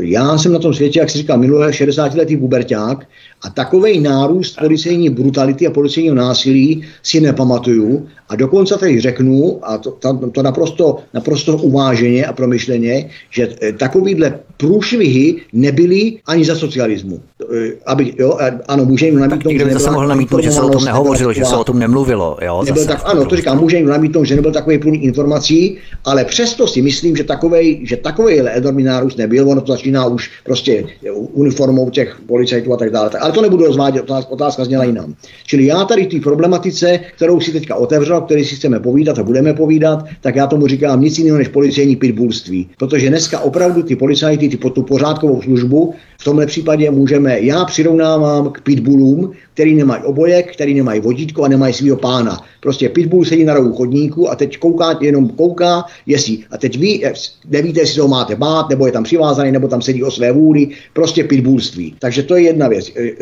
[0.00, 3.06] já jsem na tom světě, jak se říká, minulé 60-letý puberták
[3.44, 8.06] a takový nárůst policejní brutality a policejního násilí si nepamatuju.
[8.28, 13.72] A dokonce tady řeknu, a to, to, to naprosto, naprosto uváženě a promyšleně, že eh,
[13.72, 17.20] takovýhle průšvihy nebyly ani za socialismu.
[17.54, 18.38] Eh, aby, jo,
[18.68, 21.56] ano, může jim namítnout, že nebyla mohl namítnout, že se o tom nehovořilo, že se
[21.56, 22.38] o tom nemluvilo.
[22.42, 25.76] Jo, nebyl zase, tak, ano, to říkám, může jim namítnout, že nebyl takový průnik informací,
[26.04, 30.30] ale přesto si myslím, že takový, že takový enormní nárůst nebyl, ono to začíná už
[30.44, 30.84] prostě
[31.32, 33.10] uniformou těch policajtů a tak dále.
[33.20, 35.14] Ale to nebudu rozvádět, otázka zněla jinam.
[35.46, 39.54] Čili já tady té problematice, kterou si teďka otevřel, který si chceme povídat a budeme
[39.54, 42.68] povídat, tak já tomu říkám nic jiného než policejní pitbullství.
[42.78, 48.50] Protože dneska opravdu ty policajty, ty, tu pořádkovou službu, v tomhle případě můžeme, já přirovnávám
[48.50, 52.40] k pitbullům, který nemají obojek, který nemají vodítko a nemají svého pána.
[52.60, 56.38] Prostě pitbull sedí na rohu chodníku a teď kouká, jenom kouká, jestli.
[56.50, 57.12] A teď vy
[57.48, 60.68] nevíte, jestli ho máte bát, nebo je tam přivázaný, nebo tam sedí o své vůli.
[60.92, 61.94] Prostě pitbullství.
[61.98, 62.92] Takže to je jedna věc.
[62.96, 63.14] E, e,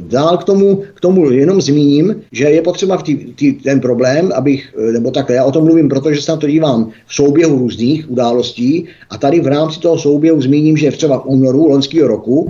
[0.00, 4.32] dál k tomu, k tomu jenom zmíním, že je potřeba v tý, tý, ten problém,
[4.34, 8.10] abych, nebo takhle, já o tom mluvím, protože se na to dívám v souběhu různých
[8.10, 12.41] událostí a tady v rámci toho souběhu zmíním, že třeba v únoru loňského roku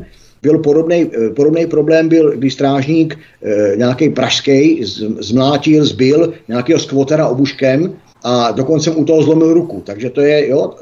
[0.43, 3.19] byl podobný, podobný problém, byl, když strážník
[3.77, 4.85] nějaký pražský
[5.21, 9.83] zmlátil, zbil nějakého skvotera obuškem a dokonce mu u toho zlomil ruku.
[9.87, 10.75] Takže to je, jo,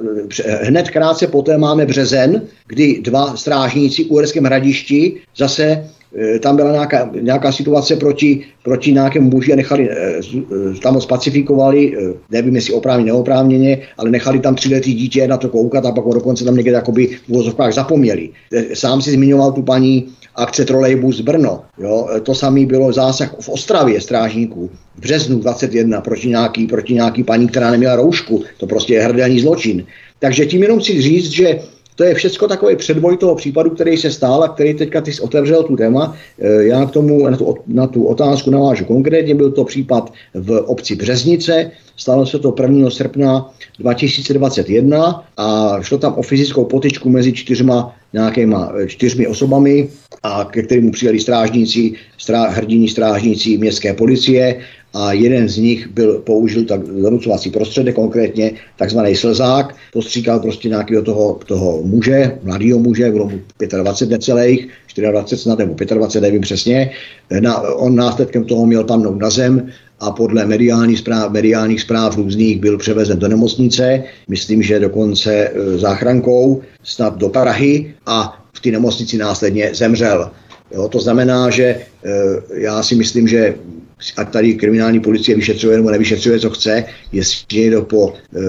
[0.62, 5.99] hned krátce poté máme březen, kdy dva strážníci u Uherském hradišti zase Eh,
[6.40, 11.96] tam byla nějaká, nějaká situace proti, proti nějakému muži a nechali, eh, eh, tam spacifikovali,
[12.30, 16.14] nevím jestli oprávně, neoprávněně, ale nechali tam třiletý dítě na to koukat a pak ho
[16.14, 18.30] dokonce tam někde jakoby v vozovkách zapomněli.
[18.74, 21.62] Sám si zmiňoval tu paní akce Trolejbus Brno.
[21.78, 22.08] Jo?
[22.22, 27.48] To samé bylo zásah v Ostravě strážníků v březnu 21 proti nějaký, proti nějaký paní,
[27.48, 28.42] která neměla roušku.
[28.56, 29.84] To prostě je hrdelní zločin.
[30.18, 31.60] Takže tím jenom chci říct, že
[32.00, 35.62] to je všechno takový předvoj toho případu, který se stál a který teďka ty otevřel
[35.62, 36.16] tu téma.
[36.38, 39.34] E, já k tomu na tu, na tu otázku navážu konkrétně.
[39.34, 42.90] Byl to případ v obci Březnice, stalo se to 1.
[42.90, 49.88] srpna 2021 a šlo tam o fyzickou potičku mezi čtyřma nějakýma e, čtyřmi osobami,
[50.22, 54.60] a ke kterému přijeli strážníci, strá, hrdiní strážníci městské policie
[54.94, 61.02] a jeden z nich byl, použil tak zanucovací prostředek, konkrétně takzvaný slzák, postříkal prostě nějakého
[61.02, 63.40] toho, toho muže, mladého muže, bylo mu
[63.82, 66.90] 25 necelých, 24 snad nebo 25, nevím přesně.
[67.40, 69.70] Na, on následkem toho měl padnout na zem
[70.00, 75.78] a podle mediálních zpráv, mediálních zpráv různých byl převezen do nemocnice, myslím, že dokonce e,
[75.78, 80.30] záchrankou, snad do Prahy a v té nemocnici následně zemřel.
[80.74, 81.80] Jo, to znamená, že e,
[82.54, 83.54] já si myslím, že
[84.16, 88.40] ať tady kriminální policie vyšetřuje nebo nevyšetřuje, co chce, jestli někdo po, e,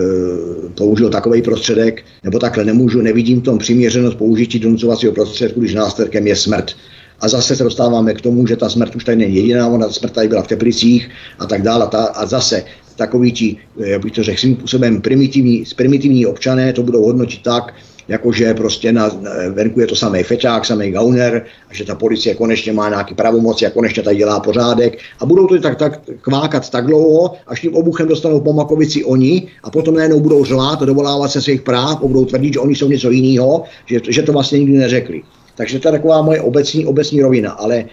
[0.75, 6.27] použil takový prostředek, nebo takhle nemůžu, nevidím v tom přiměřenost použití donucovacího prostředku, když následkem
[6.27, 6.71] je smrt.
[7.19, 9.93] A zase se dostáváme k tomu, že ta smrt už tady není jediná, ona ta
[9.93, 11.87] smrt tady byla v Teplicích a tak dále.
[11.93, 12.63] A, a zase
[12.95, 17.73] takový ti, jak bych to řekl, svým způsobem primitivní, primitivní občané to budou hodnotit tak,
[18.07, 19.11] jakože prostě na,
[19.49, 23.65] venku je to samý fečák, samý gauner, a že ta policie konečně má nějaký pravomoci
[23.65, 27.75] a konečně tady dělá pořádek a budou to tak, tak kvákat tak dlouho, až tím
[27.75, 32.03] obuchem dostanou po Makovici oni a potom najednou budou řvát a dovolávat se svých práv
[32.03, 35.21] a budou tvrdit, že oni jsou něco jiného, že, že to vlastně nikdy neřekli.
[35.55, 37.51] Takže to je taková moje obecní, obecní rovina.
[37.51, 37.87] Ale e,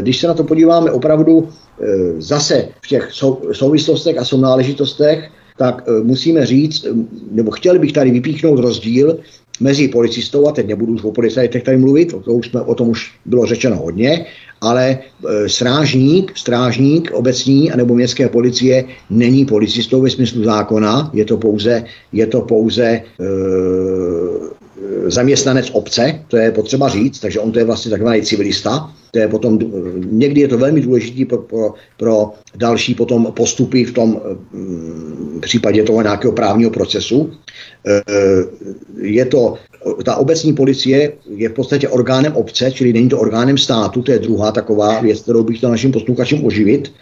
[0.00, 5.84] když se na to podíváme opravdu e, zase v těch sou, souvislostech a sounáležitostech, tak
[5.88, 6.86] e, musíme říct,
[7.30, 9.18] nebo chtěl bych tady vypíchnout rozdíl
[9.60, 12.88] mezi policistou, a teď nebudu o policajtech tady mluvit, o, to už jsme, o tom
[12.88, 14.26] už bylo řečeno hodně,
[14.60, 14.98] ale
[15.28, 21.84] e, strážník, strážník obecní anebo městské policie není policistou ve smyslu zákona, je to pouze,
[22.12, 23.02] je to pouze e,
[25.06, 28.92] zaměstnanec obce, to je potřeba říct, takže on to je vlastně takzvaný civilista.
[29.10, 29.58] To je potom,
[30.10, 34.20] někdy je to velmi důležité pro, pro, pro další potom postupy v tom
[34.52, 37.32] mm, případě toho nějakého právního procesu.
[37.86, 38.02] E,
[39.00, 39.54] je to,
[40.04, 44.18] ta obecní policie je v podstatě orgánem obce, čili není to orgánem státu, to je
[44.18, 46.92] druhá taková věc, kterou bych chtěl našim posluchačům oživit.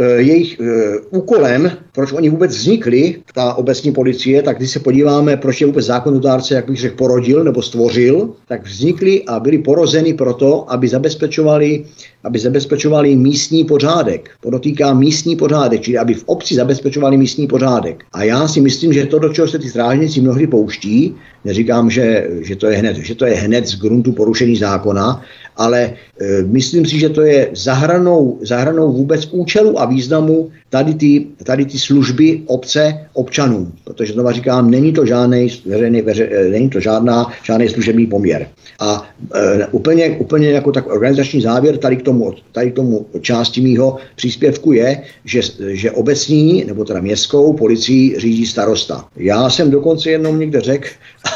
[0.00, 5.36] Eh, jejich eh, úkolem, proč oni vůbec vznikli, ta obecní policie, tak když se podíváme,
[5.36, 10.14] proč je vůbec zákonodárce, jak bych řekl, porodil nebo stvořil, tak vznikli a byli porozeni
[10.14, 11.84] proto, aby zabezpečovali,
[12.24, 14.30] aby zabezpečovali místní pořádek.
[14.40, 18.04] Podotýká místní pořádek, čili aby v obci zabezpečovali místní pořádek.
[18.12, 21.14] A já si myslím, že to, do čeho se ty strážníci mnohdy pouští,
[21.48, 25.24] neříkám, že, že, to je hned, že to je hned z gruntu porušení zákona,
[25.56, 31.26] ale e, myslím si, že to je zahranou, zahranou vůbec účelu a významu tady ty,
[31.44, 33.72] tady ty služby obce občanům.
[33.84, 38.46] Protože znova říkám, není to, žádný, veřejný, veře, e, není to žádná, žádný služební poměr.
[38.80, 43.60] A e, úplně, úplně jako tak organizační závěr tady k tomu, tady k tomu části
[43.60, 49.04] mýho příspěvku je, že, že obecní, nebo teda městskou policii řídí starosta.
[49.16, 50.88] Já jsem dokonce jenom někde řekl,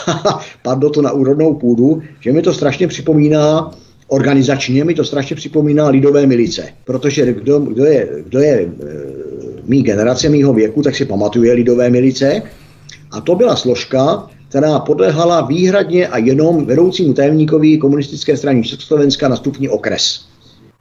[0.63, 3.71] padlo to na úrodnou půdu, že mi to strašně připomíná
[4.13, 9.22] organizačně mi to strašně připomíná lidové milice, protože kdo, kdo je, kdo je e,
[9.67, 12.43] mý generace, mýho věku, tak si pamatuje lidové milice
[13.11, 19.37] a to byla složka, která podlehala výhradně a jenom vedoucímu tajemníkovi komunistické strany Československa na
[19.37, 20.25] stupni okres.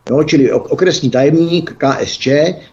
[0.10, 2.28] Jo, čili okresní tajemník KSČ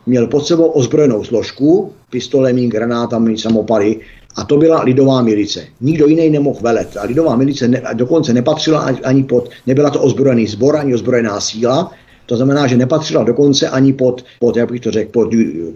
[0.06, 4.00] měl pod sebou ozbrojenou složku, pistolemi, granátami, samopaly
[4.36, 5.64] a to byla lidová milice.
[5.80, 6.96] Nikdo jiný nemohl velet.
[6.96, 11.92] A lidová milice ne, dokonce nepatřila ani pod, nebyla to ozbrojený sbor, ani ozbrojená síla,
[12.28, 15.28] to znamená, že nepatřila dokonce ani pod, pod jak bych to řekl, pod,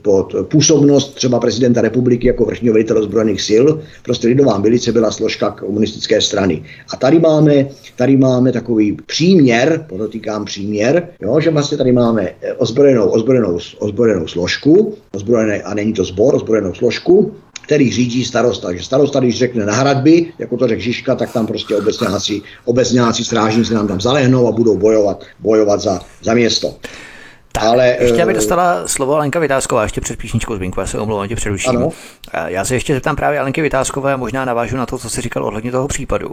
[0.03, 3.65] pod působnost třeba prezidenta republiky jako vrchního velitele ozbrojených sil.
[4.03, 6.63] Prostě lidová milice byla složka komunistické strany.
[6.93, 13.09] A tady máme, tady máme takový příměr, podotýkám příměr, jo, že vlastně tady máme ozbrojenou,
[13.09, 17.33] ozbrojenou, ozbrojenou složku, ozbrojené, a není to sbor, ozbrojenou složku,
[17.63, 18.67] který řídí starosta.
[18.67, 23.25] Takže starosta, když řekne na hradby, jako to řekl Žižka, tak tam prostě obecňáci, obecňáci
[23.25, 26.75] strážníci nám tam zalehnou a budou bojovat, bojovat za, za město.
[27.53, 30.99] Tak, ale, ještě aby eh, dostala slovo Alenka Vytázková, ještě před píšničkou Zbinku, já se
[30.99, 31.77] omlouvám, tě přeruším.
[31.77, 31.91] Ano.
[32.33, 35.45] Eh, já se ještě zeptám právě Alenky Vytázkové, možná navážu na to, co jsi říkal
[35.45, 36.31] ohledně toho případu,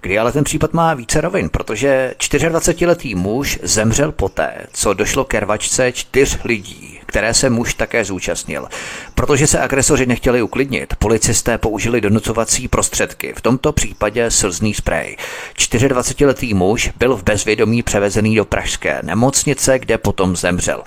[0.00, 5.40] kdy ale ten případ má více rovin, protože 24-letý muž zemřel poté, co došlo ke
[5.40, 8.68] rvačce čtyř lidí které se muž také zúčastnil.
[9.14, 15.16] Protože se agresoři nechtěli uklidnit, policisté použili donucovací prostředky, v tomto případě slzný sprej.
[15.58, 20.82] 24-letý muž byl v bezvědomí převezený do pražské nemocnice, kde potom zemřel.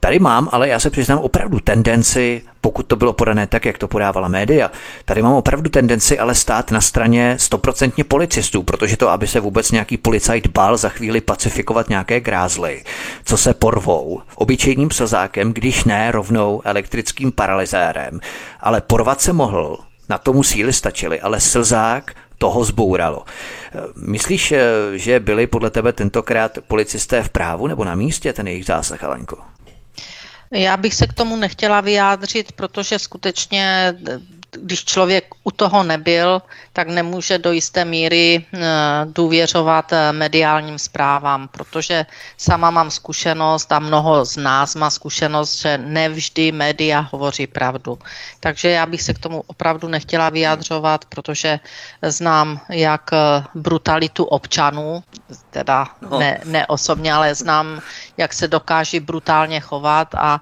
[0.00, 3.88] Tady mám, ale já se přiznám opravdu tendenci pokud to bylo podané tak, jak to
[3.88, 4.70] podávala média.
[5.04, 9.70] Tady mám opravdu tendenci ale stát na straně stoprocentně policistů, protože to, aby se vůbec
[9.70, 12.84] nějaký policajt bál za chvíli pacifikovat nějaké grázly,
[13.24, 18.20] co se porvou obyčejným slzákem, když ne rovnou elektrickým paralyzérem.
[18.60, 19.78] Ale porvat se mohl,
[20.08, 23.24] na tomu síly stačily, ale slzák toho zbouralo.
[23.96, 24.54] Myslíš,
[24.94, 29.51] že byli podle tebe tentokrát policisté v právu nebo na místě ten jejich zásah, Alenko?
[30.52, 33.94] Já bych se k tomu nechtěla vyjádřit, protože skutečně
[34.52, 36.42] když člověk u toho nebyl,
[36.72, 38.60] tak nemůže do jisté míry eh,
[39.04, 42.06] důvěřovat eh, mediálním zprávám, protože
[42.36, 47.98] sama mám zkušenost a mnoho z nás má zkušenost, že nevždy média hovoří pravdu.
[48.40, 51.60] Takže já bych se k tomu opravdu nechtěla vyjadřovat, protože
[52.02, 55.02] znám jak eh, brutalitu občanů,
[55.50, 56.18] teda no.
[56.18, 57.80] ne, ne osobně, ale znám,
[58.16, 60.40] jak se dokáží brutálně chovat a,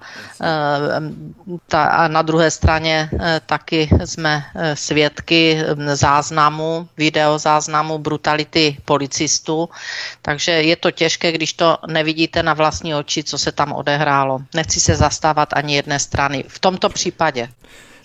[1.66, 3.10] ta, a na druhé straně
[3.46, 5.58] taky jsme eh, svědky
[5.94, 9.68] záznamu, videozáznamu brutality policistů,
[10.22, 14.38] takže je to těžké, když to nevidíte na vlastní oči, co se tam odehrálo.
[14.54, 16.44] Nechci se zastávat ani jedné strany.
[16.48, 17.48] V tomto případě.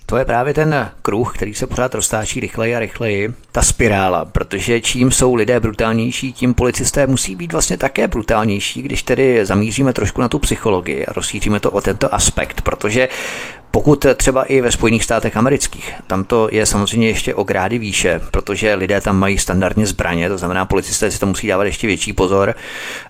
[0.05, 4.81] To je právě ten kruh, který se pořád roztáčí rychleji a rychleji, ta spirála, protože
[4.81, 10.21] čím jsou lidé brutálnější, tím policisté musí být vlastně také brutálnější, když tedy zamíříme trošku
[10.21, 13.09] na tu psychologii a rozšíříme to o tento aspekt, protože
[13.75, 18.21] pokud třeba i ve Spojených státech amerických, tam to je samozřejmě ještě o grády výše,
[18.31, 22.13] protože lidé tam mají standardně zbraně, to znamená, policisté si to musí dávat ještě větší
[22.13, 22.55] pozor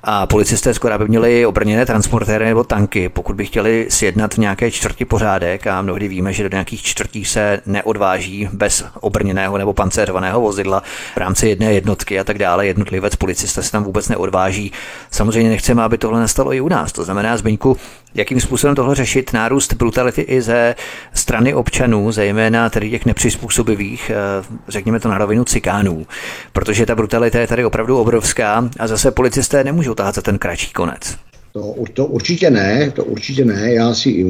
[0.04, 4.72] a policisté skoro by měli obrněné transportéry nebo tanky, pokud by chtěli sjednat v nějaké
[4.72, 10.42] čtvrti pořádek a mnohdy víme, že do nějakých čtvrtí se neodváží bez obrněného nebo pancérovaného
[10.42, 10.84] vozidla
[11.14, 12.68] v rámci jedné jednotky a tak dále.
[12.68, 14.72] Jednotlivec policista se tam vůbec neodváží.
[15.12, 16.92] Samozřejmě nechceme, aby tohle nastalo i u nás.
[16.92, 17.78] To znamená, Zbyňku,
[18.16, 20.76] jakým způsobem tohle řešit, nárůst brutality i ze
[21.14, 26.06] strany občanů, zejména tedy těch nepřizpůsobivých, eh, řekněme to na rovinu cikánů,
[26.54, 30.74] protože ta brutalita je tady opravdu obrovská a zase policisté nemůžou tahat za ten kratší
[30.74, 31.18] konec.
[31.54, 33.74] To, to určitě ne, to určitě ne.
[33.74, 34.24] Já si,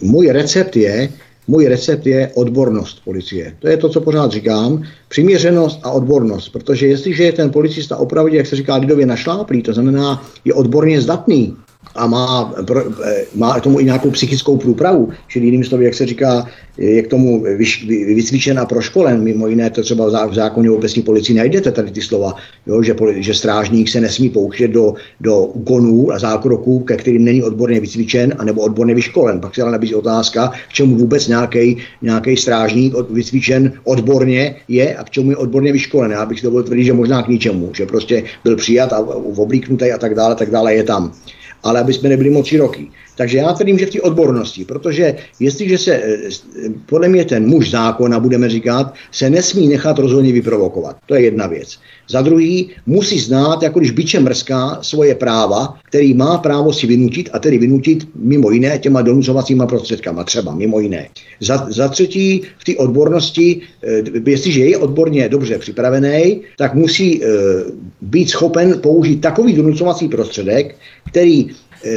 [0.00, 1.08] můj recept je,
[1.48, 3.54] můj recept je odbornost policie.
[3.58, 4.82] To je to, co pořád říkám.
[5.08, 6.48] Přiměřenost a odbornost.
[6.48, 11.00] Protože jestliže je ten policista opravdu, jak se říká lidově, našláplý, to znamená, je odborně
[11.00, 11.56] zdatný,
[11.94, 12.54] a má,
[13.04, 16.46] eh, má tomu i nějakou psychickou průpravu, čili jiným slovy, jak se říká,
[16.78, 17.42] je k tomu
[18.14, 19.22] vycvičen a proškolen.
[19.22, 22.34] Mimo jiné to třeba v zákoně o obecní policii najdete tady ty slova,
[22.66, 27.42] jo, že, že strážník se nesmí pouštět do, do úkonů a zákroků, ke kterým není
[27.42, 29.40] odborně vycvičen anebo odborně vyškolen.
[29.40, 31.28] Pak se ale nabízí otázka, k čemu vůbec
[32.02, 36.10] nějaký strážník od, vycvičen odborně je a k čemu je odborně vyškolen.
[36.10, 38.98] Já bych si dovolil tvrdit, že možná k ničemu, že prostě byl přijat a
[39.36, 41.12] oblíknutý a tak dále, tak dále je tam
[41.66, 42.90] ale aby jsme nebyli moc široký.
[43.16, 46.16] Takže já tvrdím, že v té odbornosti, protože jestliže se eh,
[46.86, 50.96] podle mě ten muž zákona, budeme říkat, se nesmí nechat rozhodně vyprovokovat.
[51.06, 51.78] To je jedna věc.
[52.08, 57.30] Za druhý, musí znát, jako když byče mrská, svoje práva, který má právo si vynutit
[57.32, 61.08] a tedy vynutit mimo jiné těma donucovacíma prostředkama, třeba mimo jiné.
[61.40, 67.22] Za, za třetí, v té odbornosti, eh, jestliže je odborně dobře připravený, tak musí
[68.00, 70.76] být schopen použít takový donucovací prostředek,
[71.10, 71.50] který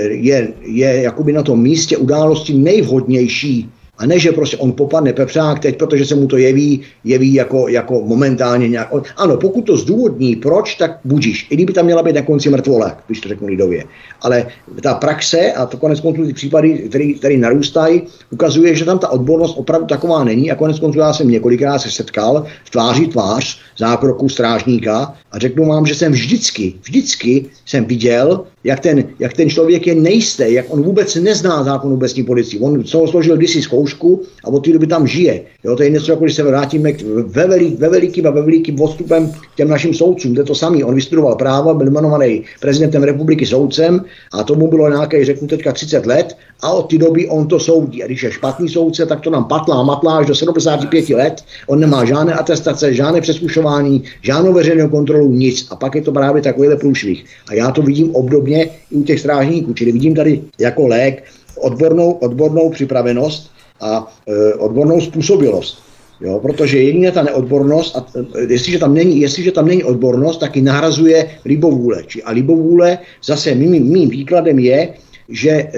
[0.09, 5.59] je, je jakoby na tom místě události nejvhodnější a ne, že prostě on popadne pepřák
[5.59, 8.89] teď, protože se mu to jeví, jeví jako, jako momentálně nějak.
[9.17, 11.47] Ano, pokud to zdůvodní, proč, tak budíš.
[11.49, 13.83] I kdyby tam měla být na konci mrtvola, když to řeknu lidově.
[14.21, 14.47] Ale
[14.83, 18.01] ta praxe a to konec konců ty případy, které narůstají,
[18.31, 20.51] ukazuje, že tam ta odbornost opravdu taková není.
[20.51, 25.65] A konec konců já jsem několikrát se setkal v tváři tvář zákroku strážníka a řeknu
[25.65, 30.65] vám, že jsem vždycky, vždycky jsem viděl, jak ten, jak ten člověk je nejistý, jak
[30.69, 32.59] on vůbec nezná zákon obecní policii.
[32.59, 35.41] On z složil kdysi zkoušku a od té doby tam žije.
[35.63, 38.41] Jo, to je něco, jako když se vrátíme k, ve, velik, ve velikým a ve
[38.41, 40.35] velikým odstupem k těm našim soudcům.
[40.35, 40.83] To je to samý.
[40.83, 46.05] On vystudoval právo, byl jmenovaný prezidentem republiky soudcem a tomu bylo nějaké, řeknu teďka 30
[46.05, 48.03] let a od té doby on to soudí.
[48.03, 51.43] A když je špatný soudce, tak to nám patlá, matlá až do 75 let.
[51.67, 55.67] On nemá žádné atestace, žádné přeskušování, žádnou veřejnou kontrolu, nic.
[55.71, 57.25] A pak je to právě takovýhle průšvih.
[57.49, 58.15] A já to vidím
[58.49, 59.73] obdobně i u těch strážníků.
[59.73, 61.23] Čili vidím tady jako lék
[61.55, 63.51] odbornou, odbornou připravenost
[63.81, 65.77] a e, odbornou způsobilost.
[66.21, 68.05] Jo, protože jedině ta neodbornost, a
[68.35, 72.03] e, jestliže tam, není, jestliže tam není odbornost, tak ji nahrazuje libovůle.
[72.07, 74.93] Či a libovůle zase mým, mým výkladem je,
[75.29, 75.69] že e,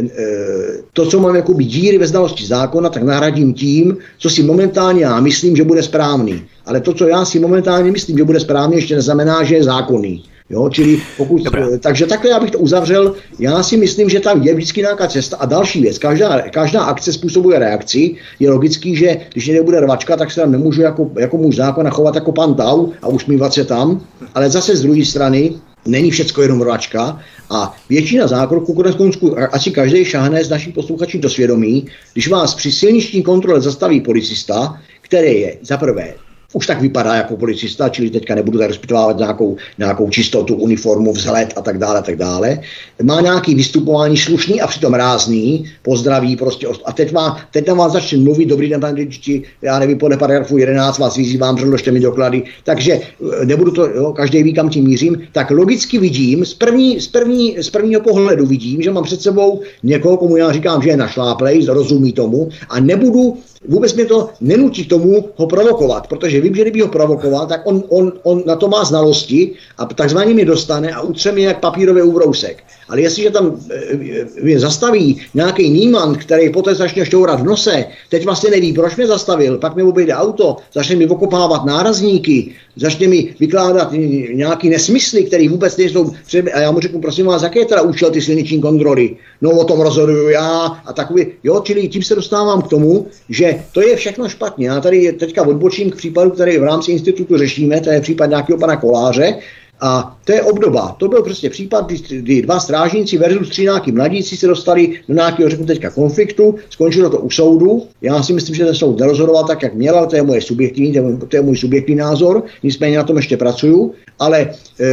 [0.94, 5.20] to, co mám jako díry ve znalosti zákona, tak nahradím tím, co si momentálně já
[5.20, 6.42] myslím, že bude správný.
[6.66, 10.24] Ale to, co já si momentálně myslím, že bude správný, ještě neznamená, že je zákonný.
[10.52, 11.68] Jo, čili pokud, Dobrá.
[11.80, 13.16] takže takhle já bych to uzavřel.
[13.40, 15.38] Já si myslím, že tam je vždycky nějaká cesta.
[15.38, 18.16] A další věc, každá, každá akce způsobuje reakci.
[18.40, 21.90] Je logický, že když někde bude rvačka, tak se tam nemůžu jako, jako muž zákona
[21.90, 24.02] chovat jako pan Tau a usmívat se tam.
[24.34, 25.54] Ale zase z druhé strany,
[25.86, 27.20] Není všecko jenom rvačka
[27.50, 32.56] a většina zákroků, konec konců, asi každý šáhne z našich posluchačů do svědomí, když vás
[32.56, 36.14] při silniční kontrole zastaví policista, který je za prvé
[36.54, 41.54] už tak vypadá jako policista, čili teďka nebudu tak respektovat nějakou, nějakou čistotu, uniformu, vzhled
[41.56, 42.60] a tak dále, tak dále.
[43.04, 46.68] Má nějaký vystupování slušný a přitom rázný, pozdraví prostě.
[46.86, 50.18] A teď, má, teď na vás začne mluvit, dobrý den, pane řidiči, já nevím, podle
[50.18, 52.44] paragrafu 11 vás vyzývám, předložte mi doklady.
[52.64, 55.22] Takže eh, nebudu to, jo, každý ví, kam tím mířím.
[55.32, 59.62] Tak logicky vidím, z, první, z, první, z prvního pohledu vidím, že mám před sebou
[59.84, 64.86] někoho, komu já říkám, že je našláplej, rozumí tomu a nebudu Vůbec mě to nenutí
[64.86, 68.68] tomu ho provokovat, protože vím, že kdyby ho provokoval, tak on, on, on na to
[68.68, 72.64] má znalosti a takzvaně mě dostane a utře mě jak papírový úbrousek.
[72.92, 78.26] Ale jestliže tam e, mě zastaví nějaký níman, který poté začne šťourat v nose, teď
[78.26, 83.36] vlastně neví, proč mě zastavil, pak mi obejde auto, začne mi okopávat nárazníky, začne mi
[83.40, 83.94] vykládat
[84.34, 86.12] nějaký nesmysly, které vůbec nejsou.
[86.54, 89.16] A já mu řeknu, prosím vás, jaké je teda účel ty silniční kontroly?
[89.42, 91.26] No o tom rozhoduju já a takový.
[91.44, 94.68] Jo, čili tím se dostávám k tomu, že to je všechno špatně.
[94.68, 98.60] Já tady teďka odbočím k případu, který v rámci institutu řešíme, to je případ nějakého
[98.60, 99.36] pana Koláře,
[99.82, 100.96] a to je obdoba.
[101.00, 105.14] To byl prostě případ, kdy, kdy dva strážníci versus tři nějaký mladíci se dostali do
[105.14, 107.84] nějakého, řeknu teďka, konfliktu, skončilo to u soudu.
[108.02, 110.94] Já si myslím, že ten soud nerozhodoval tak, jak měl, ale to je moje subjektivní,
[111.28, 113.94] to je můj subjektivní názor, nicméně na tom ještě pracuju.
[114.20, 114.40] Ale
[114.80, 114.86] e,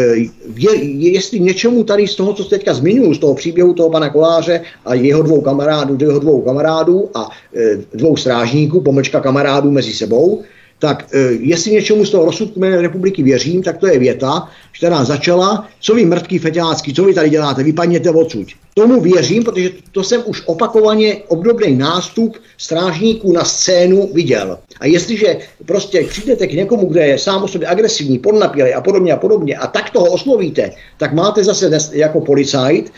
[0.56, 0.74] je,
[1.12, 4.60] jestli něčemu tady z toho, co se teďka zmiňuji, z toho příběhu toho pana Koláře
[4.85, 10.43] a jeho dvou kamarádů, jeho dvou kamarádů a e, dvou strážníků, pomlčka kamarádů mezi sebou,
[10.78, 14.48] tak e, jestli něčemu z toho rozsudku jméne republiky věřím, tak to je věta,
[14.78, 18.48] která začala, co vy mrtký feťácký, co vy tady děláte, vypadněte odsud.
[18.78, 24.59] Tomu věřím, protože to jsem už opakovaně obdobný nástup strážníků na scénu viděl.
[24.80, 25.36] A jestliže
[25.66, 29.56] prostě přijdete k někomu, kde je sám o sobě agresivní, podnapělý a podobně a podobně,
[29.56, 32.92] a tak toho oslovíte, tak máte zase jako policajt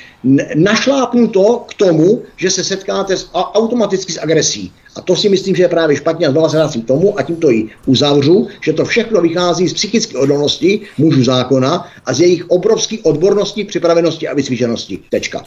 [0.54, 4.72] našlápnuto k tomu, že se setkáte s, a, automaticky s agresí.
[4.96, 7.50] A to si myslím, že je právě špatně a znova se k tomu a tímto
[7.50, 12.96] ji uzavřu, že to všechno vychází z psychické odolnosti mužů zákona a z jejich obrovské
[13.02, 14.98] odbornosti, připravenosti a vysvíženosti.
[15.10, 15.44] Tečka.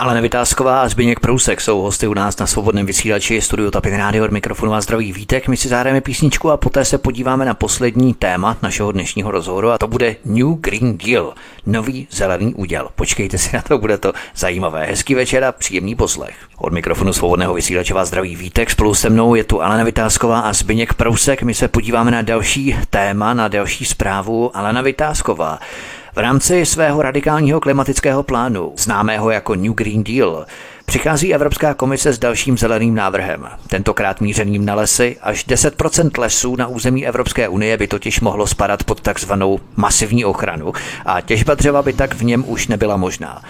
[0.00, 4.24] Ale Nevytázková a Zbigněk Prousek jsou hosty u nás na svobodném vysílači studiu Tapin Radio
[4.24, 5.48] od mikrofonu a zdraví vítek.
[5.48, 9.78] My si zahrajeme písničku a poté se podíváme na poslední téma našeho dnešního rozhovoru a
[9.78, 11.34] to bude New Green Deal,
[11.66, 12.88] nový zelený úděl.
[12.94, 14.86] Počkejte si na to, bude to zajímavé.
[14.86, 16.36] Hezký večer a příjemný poslech.
[16.58, 18.70] Od mikrofonu svobodného vysílače vás zdraví vítek.
[18.70, 21.42] Spolu se mnou je tu Alena Vytázková a Zbigněk Prousek.
[21.42, 24.56] My se podíváme na další téma, na další zprávu.
[24.56, 25.58] Alena Vytázková.
[26.14, 30.46] V rámci svého radikálního klimatického plánu, známého jako New Green Deal,
[30.90, 35.16] Přichází Evropská komise s dalším zeleným návrhem, tentokrát mířeným na lesy.
[35.22, 40.72] Až 10% lesů na území Evropské unie by totiž mohlo spadat pod takzvanou masivní ochranu
[41.06, 43.42] a těžba dřeva by tak v něm už nebyla možná.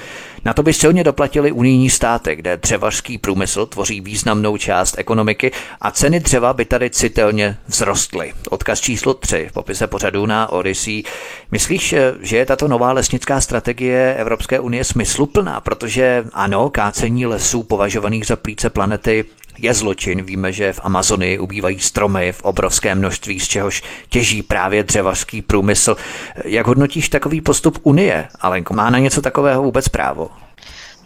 [0.44, 5.90] Na to by silně doplatili unijní státy, kde dřevařský průmysl tvoří významnou část ekonomiky a
[5.90, 8.32] ceny dřeva by tady citelně vzrostly.
[8.50, 11.02] Odkaz číslo 3 v popise pořadu na Odyssey.
[11.50, 15.60] Myslíš, že je tato nová lesnická strategie Evropské unie smysluplná?
[15.60, 19.24] Protože ano, kácení lesů považovaných za plíce planety
[19.62, 20.22] je zločin.
[20.22, 25.96] Víme, že v Amazonii ubývají stromy v obrovské množství, z čehož těží právě dřevařský průmysl.
[26.44, 28.28] Jak hodnotíš takový postup Unie?
[28.40, 30.30] Alenko, má na něco takového vůbec právo?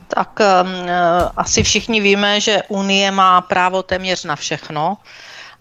[0.08, 0.68] Tak um,
[1.36, 4.96] asi všichni víme, že Unie má právo téměř na všechno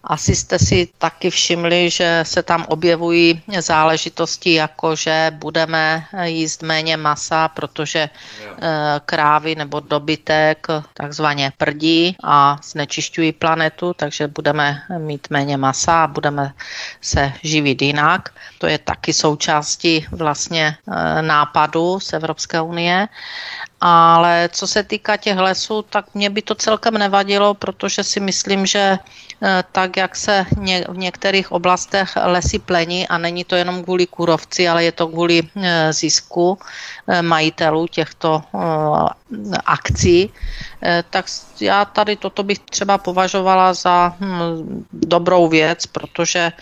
[0.06, 6.96] asi jste si taky všimli, že se tam objevují záležitosti jako, že budeme jíst méně
[6.96, 15.56] masa, protože eh, krávy nebo dobytek takzvaně prdí a znečišťují planetu, takže budeme mít méně
[15.56, 16.52] masa a budeme
[17.00, 18.28] se živit jinak.
[18.58, 23.08] To je taky součástí vlastně eh, nápadu z Evropské unie.
[23.84, 28.66] Ale co se týká těch lesů, tak mě by to celkem nevadilo, protože si myslím,
[28.66, 30.46] že eh, tak, jak se
[30.88, 35.42] v některých oblastech lesy plení, a není to jenom kvůli kůrovci, ale je to kvůli
[35.44, 36.58] eh, zisku
[37.08, 38.42] eh, majitelů těchto
[39.66, 40.32] akcí,
[41.10, 41.26] tak
[41.60, 46.52] já tady toto bych třeba považovala za hm, dobrou věc, protože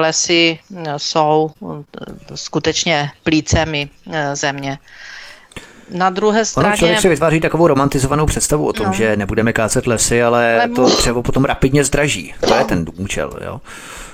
[0.00, 0.58] lesy
[0.96, 1.50] jsou
[2.34, 3.88] skutečně plícemi
[4.34, 4.78] země.
[5.90, 6.68] Na druhé straně...
[6.68, 8.92] Ono člověk si vytváří takovou romantizovanou představu o tom, no.
[8.92, 12.34] že nebudeme kácet lesy, ale, ale to dřevo potom rapidně zdraží.
[12.48, 13.60] To je ten účel, jo.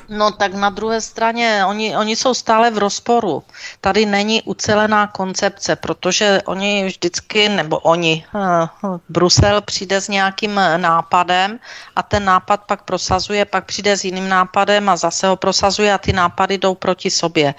[0.08, 3.42] No tak na druhé straně, oni, oni jsou stále v rozporu.
[3.80, 11.58] Tady není ucelená koncepce, protože oni vždycky, nebo oni, uh, Brusel přijde s nějakým nápadem
[11.96, 15.98] a ten nápad pak prosazuje, pak přijde s jiným nápadem a zase ho prosazuje a
[15.98, 17.54] ty nápady jdou proti sobě.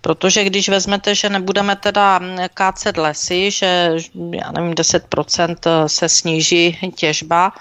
[0.00, 2.20] Protože když vezmete, že nebudeme teda
[2.54, 3.96] kácet lesy, že
[4.30, 7.52] já nevím, 10% se sníží těžba,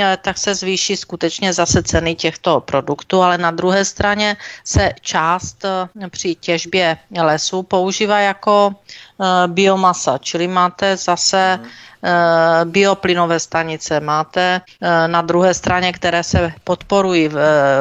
[0.00, 5.64] eh, tak se zvýší skutečně zase ceny těchto produktů, ale na druhé straně se část
[5.64, 14.60] eh, při těžbě lesů používá jako eh, biomasa, čili máte zase eh, bioplynové stanice, máte
[15.06, 17.30] na druhé straně, které se podporují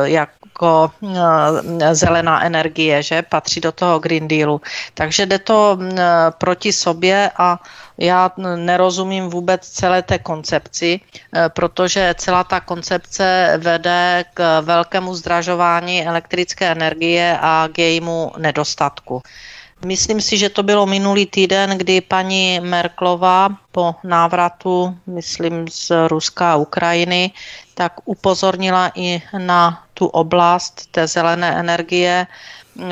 [0.03, 0.91] jako
[1.91, 3.21] zelená energie, že?
[3.21, 4.61] Patří do toho Green Dealu.
[4.93, 5.77] Takže jde to
[6.37, 7.59] proti sobě a
[8.01, 16.07] já nerozumím vůbec celé té koncepci, eh, protože celá ta koncepce vede k velkému zdražování
[16.07, 19.21] elektrické energie a k jejímu nedostatku.
[19.85, 26.53] Myslím si, že to bylo minulý týden, kdy paní Merklová po návratu, myslím, z Ruska
[26.53, 27.31] a Ukrajiny,
[27.73, 32.27] tak upozornila i na tu oblast té zelené energie,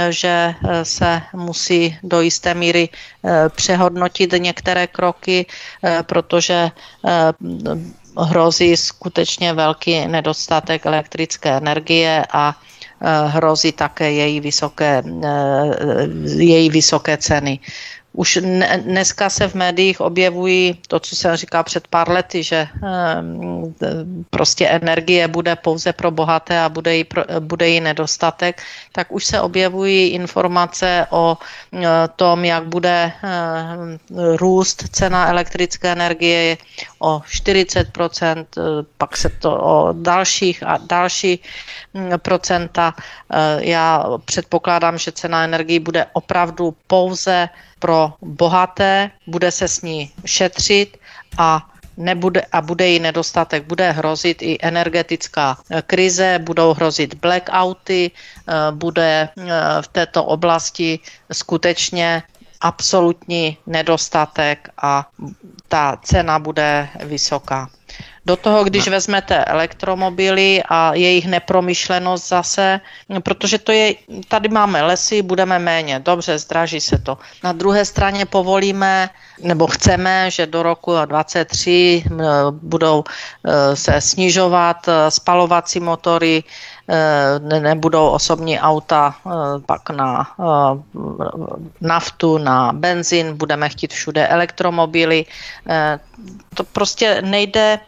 [0.10, 5.46] že eh, se musí do jisté míry eh, přehodnotit některé kroky,
[5.84, 6.72] eh, protože
[8.18, 12.56] hrozí skutečně velký nedostatek elektrické energie a
[13.28, 15.04] hrozí také její vysoké,
[16.36, 17.60] její vysoké ceny.
[18.20, 18.40] Už
[18.78, 23.76] dneska se v médiích objevují to, co jsem říkal před pár lety, že ehm,
[24.30, 27.06] prostě energie bude pouze pro bohaté a bude jí,
[27.40, 31.38] bude jí nedostatek, tak už se objevují informace o
[31.74, 33.98] e, tom, jak bude ehm,
[34.36, 36.58] růst cena elektrické energie
[37.00, 38.62] o 40%, e,
[38.98, 41.40] pak se to o dalších a další
[42.18, 42.94] procenta.
[43.32, 50.12] E, já předpokládám, že cena energie bude opravdu pouze pro bohaté, bude se s ní
[50.26, 50.98] šetřit
[51.38, 55.58] a nebude, a bude jí nedostatek, bude hrozit i energetická
[55.88, 59.46] krize, budou hrozit blackouty, eh, bude eh,
[59.82, 61.00] v této oblasti
[61.32, 62.24] skutečně
[62.62, 65.08] absolutní nedostatek a
[65.68, 67.70] ta cena bude vysoká.
[68.26, 68.92] Do toho, když no.
[68.92, 72.80] vezmete elektromobily a jejich nepromyšlenost zase,
[73.24, 73.96] protože to je,
[74.28, 77.18] tady máme lesy, budeme méně, dobře, zdraží se to.
[77.44, 79.10] Na druhé straně povolíme,
[79.42, 82.04] nebo chceme, že do roku 2023
[82.52, 86.44] budou e, se snižovat e, spalovací motory,
[87.60, 89.16] nebudou osobní auta
[89.66, 90.28] pak na
[91.82, 95.26] naftu, na benzín, budeme chtít všude elektromobily.
[96.56, 97.80] To prostě nejde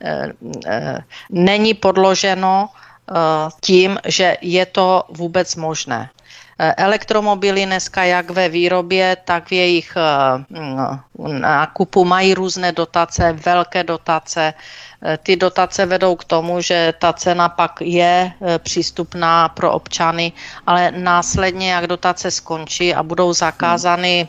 [0.00, 0.32] Eh,
[0.66, 0.98] eh,
[1.30, 3.14] není podloženo eh,
[3.60, 6.10] tím, že je to vůbec možné.
[6.58, 9.96] Elektromobily dneska jak ve výrobě, tak v jejich
[11.18, 14.54] nákupu mají různé dotace, velké dotace,
[15.22, 20.32] ty dotace vedou k tomu, že ta cena pak je e, přístupná pro občany,
[20.66, 24.28] ale následně, jak dotace skončí a budou zakázány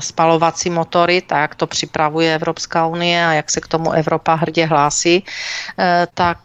[0.00, 4.66] spalovací motory, tak jak to připravuje Evropská unie a jak se k tomu Evropa hrdě
[4.66, 5.24] hlásí,
[6.14, 6.38] tak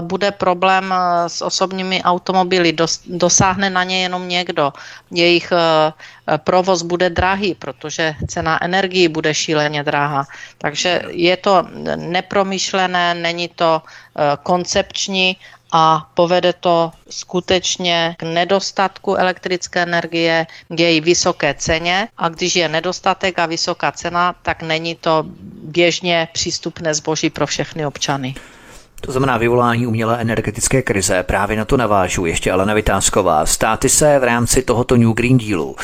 [0.00, 0.94] bude problém
[1.26, 2.76] s osobními automobily.
[3.06, 4.72] Dosáhne na ně jenom někdo.
[5.10, 5.52] Jejich
[6.36, 10.26] provoz bude drahý, protože cena energii bude šíleně drahá.
[10.58, 15.36] Takže je to nepromyšlené, není to eh, koncepční
[15.72, 22.68] a povede to skutečně k nedostatku elektrické energie, k její vysoké ceně a když je
[22.68, 25.24] nedostatek a vysoká cena, tak není to
[25.62, 28.34] běžně přístupné zboží pro všechny občany.
[29.06, 31.22] To znamená vyvolání umělé energetické krize.
[31.22, 33.46] Právě na to navážu ještě Alena Vytázková.
[33.46, 35.76] Státy se v rámci tohoto New Green Dealu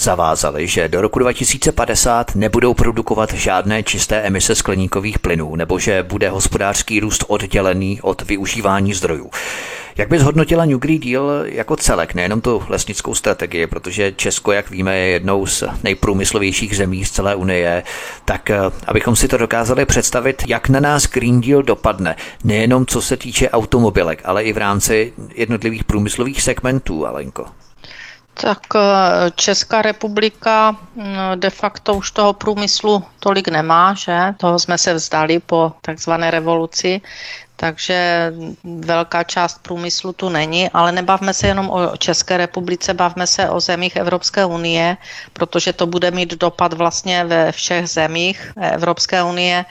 [0.00, 6.30] zavázali, že do roku 2050 nebudou produkovat žádné čisté emise skleníkových plynů, nebo že bude
[6.30, 9.30] hospodářský růst oddělený od využívání zdrojů.
[9.96, 14.70] Jak bys hodnotila New Green Deal jako celek, nejenom tu lesnickou strategii, protože Česko, jak
[14.70, 17.82] víme, je jednou z nejprůmyslovějších zemí z celé Unie,
[18.24, 23.02] tak eh, abychom si to dokázali představit, jak na nás Green Deal dopadne, nejenom co
[23.02, 27.59] se týče automobilek, ale i v rámci jednotlivých průmyslových segmentů, Alenko.
[28.42, 28.80] Tak eh,
[29.34, 34.34] Česká republika mm, de facto už toho průmyslu tolik nemá, že?
[34.36, 37.00] Toho jsme se vzdali po takzvané revoluci
[37.60, 38.32] takže
[38.64, 43.60] velká část průmyslu tu není, ale nebavme se jenom o České republice, bavme se o
[43.60, 44.96] zemích Evropské unie,
[45.32, 49.64] protože to bude mít dopad vlastně ve všech zemích Evropské unie,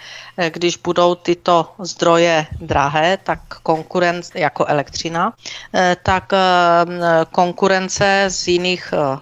[0.50, 5.34] když budou tyto zdroje drahé, tak konkurence, jako elektřina,
[6.04, 6.38] tak eh,
[7.32, 9.18] konkurence z jiných eh,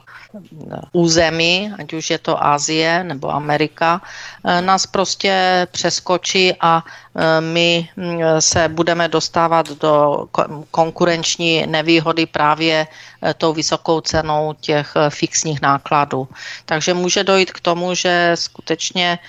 [0.91, 7.89] území, ať už je to Asie nebo Amerika, eh, nás prostě přeskočí a eh, my
[7.95, 10.25] mm, se budeme dostávat do
[10.71, 12.87] konkurenční nevýhody právě
[13.37, 16.27] tou vysokou cenou těch fixních nákladů.
[16.65, 19.19] Takže může dojít k tomu, že skutečně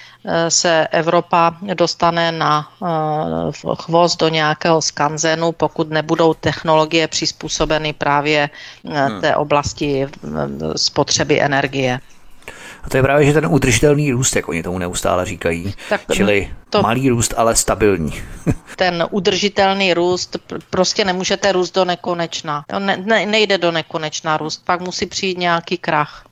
[0.48, 2.72] se Evropa dostane na
[3.80, 8.50] chvost do nějakého skanzenu, pokud nebudou technologie přizpůsobeny právě
[8.84, 9.20] hmm.
[9.20, 10.06] té oblasti
[10.76, 12.00] spotřeby energie.
[12.84, 16.50] A to je právě, že ten udržitelný růst, jak oni tomu neustále říkají, tak čili
[16.70, 18.14] to, malý růst, ale stabilní.
[18.76, 20.36] ten udržitelný růst,
[20.70, 22.64] prostě nemůžete růst do nekonečna.
[22.78, 26.24] Ne, ne, nejde do nekonečna růst, pak musí přijít nějaký krach.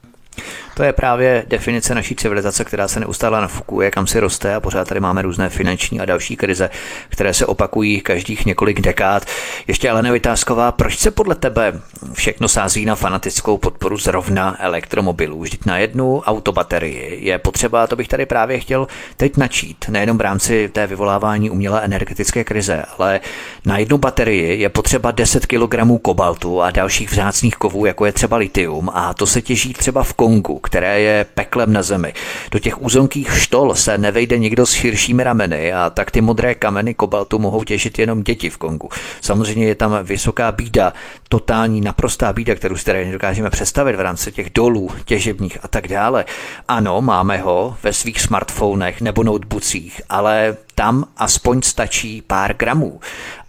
[0.76, 4.88] To je právě definice naší civilizace, která se neustále nafukuje, kam si roste a pořád
[4.88, 6.70] tady máme různé finanční a další krize,
[7.08, 9.24] které se opakují každých několik dekád.
[9.66, 11.80] Ještě Alena Vytázková, proč se podle tebe
[12.12, 15.40] všechno sází na fanatickou podporu zrovna elektromobilů?
[15.40, 18.86] Vždyť na jednu autobaterii je potřeba, to bych tady právě chtěl
[19.16, 23.20] teď načít, nejenom v rámci té vyvolávání umělé energetické krize, ale
[23.64, 28.36] na jednu baterii je potřeba 10 kg kobaltu a dalších vzácných kovů, jako je třeba
[28.36, 32.14] litium a to se těží třeba v Kongu, které je peklem na zemi.
[32.51, 36.94] Do těch úzonkých štol se nevejde nikdo s širšími rameny a tak ty modré kameny
[36.94, 38.88] kobaltu mohou těžit jenom děti v Kongu.
[39.20, 40.93] Samozřejmě je tam vysoká bída,
[41.28, 45.88] totální, naprostá bída, kterou si tady nedokážeme představit v rámci těch dolů těžebních a tak
[45.88, 46.24] dále.
[46.68, 53.00] Ano, máme ho ve svých smartfonech nebo notebookích, ale tam aspoň stačí pár gramů.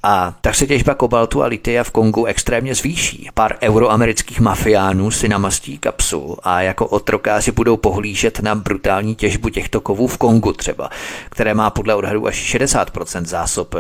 [0.04, 3.30] A tak se těžba kobaltu a litia v Kongu extrémně zvýší.
[3.34, 9.82] Pár euroamerických mafiánů si namastí kapsu a jako otrokáři budou pohlížet na brutální těžbu těchto
[9.82, 10.90] kovů v Kongu třeba,
[11.30, 13.76] které má podle odhadu až 60% zásob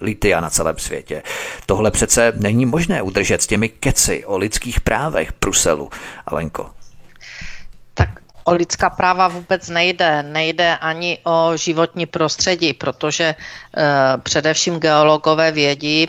[0.00, 1.22] litia na celém světě.
[1.66, 5.90] Tohle přece není možné udržet s těmi keci o lidských právech Bruselu.
[6.26, 6.77] Alenko
[8.48, 10.22] o lidská práva vůbec nejde.
[10.22, 13.36] Nejde ani o životní prostředí, protože e,
[14.22, 16.08] především geologové vědí,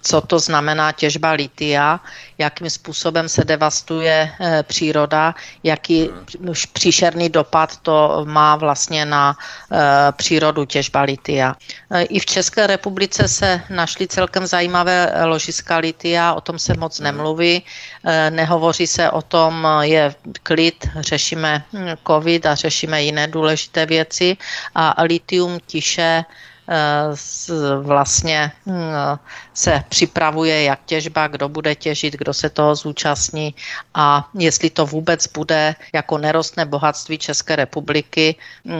[0.00, 2.00] co to znamená těžba litia,
[2.40, 6.10] jakým způsobem se devastuje e, příroda, jaký
[6.72, 9.36] příšerný dopad to má vlastně na
[9.72, 11.54] e, přírodu těžba litia.
[11.90, 17.00] E, I v České republice se našly celkem zajímavé ložiska litia, o tom se moc
[17.00, 17.62] nemluví,
[18.30, 21.64] nehovoří se o tom, je klid, řešíme řešíme
[22.06, 24.36] COVID a řešíme jiné důležité věci
[24.74, 26.49] a litium tiše eh,
[27.82, 28.72] vlastně hm,
[29.54, 33.54] se připravuje, jak těžba, kdo bude těžit, kdo se toho zúčastní
[33.94, 38.34] a jestli to vůbec bude jako nerostné bohatství České republiky
[38.64, 38.72] hm,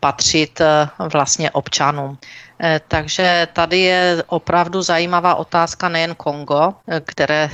[0.00, 2.18] patřit eh, vlastně občanům.
[2.62, 6.72] Eh, takže tady je opravdu zajímavá otázka nejen Kongo,
[7.04, 7.50] které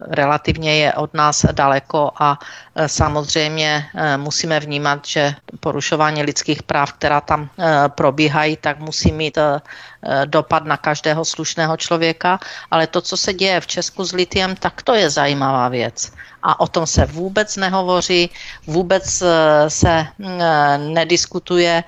[0.00, 2.38] relativně je od nás daleko a
[2.74, 9.12] e, samozřejmě e, musíme vnímat, že porušování lidských práv, která tam e, probíhají, tak musí
[9.12, 9.38] mít
[10.24, 12.38] dopad na každého slušného člověka,
[12.70, 16.12] ale to, co se děje v Česku s litiem, tak to je zajímavá věc.
[16.42, 18.30] A o tom se vůbec nehovoří,
[18.66, 19.22] vůbec
[19.68, 20.06] se
[20.78, 21.84] nediskutuje,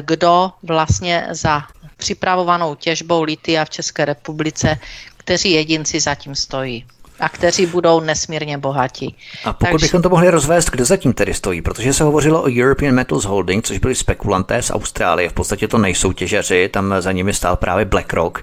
[0.00, 1.62] kdo vlastně za
[1.96, 4.78] připravovanou těžbou litia v České republice,
[5.16, 6.86] kteří jedinci zatím stojí
[7.20, 9.16] a kteří budou nesmírně bohatí.
[9.44, 9.84] A pokud Takže...
[9.86, 11.62] bychom to mohli rozvést, kdo zatím tedy stojí?
[11.62, 15.78] Protože se hovořilo o European Metals Holding, což byli spekulanté z Austrálie, v podstatě to
[15.78, 18.38] nejsou těžaři, tam za nimi stál právě BlackRock.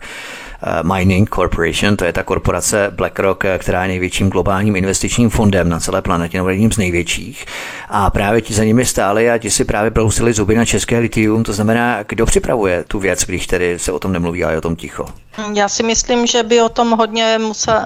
[0.93, 6.01] Mining Corporation, to je ta korporace BlackRock, která je největším globálním investičním fondem na celé
[6.01, 7.45] planetě, nebo jedním z největších.
[7.89, 11.43] A právě ti za nimi stáli a ti si právě brousili zuby na české litium.
[11.43, 14.61] To znamená, kdo připravuje tu věc, když tedy se o tom nemluví a je o
[14.61, 15.05] tom ticho?
[15.53, 17.81] Já si myslím, že by o tom hodně musel,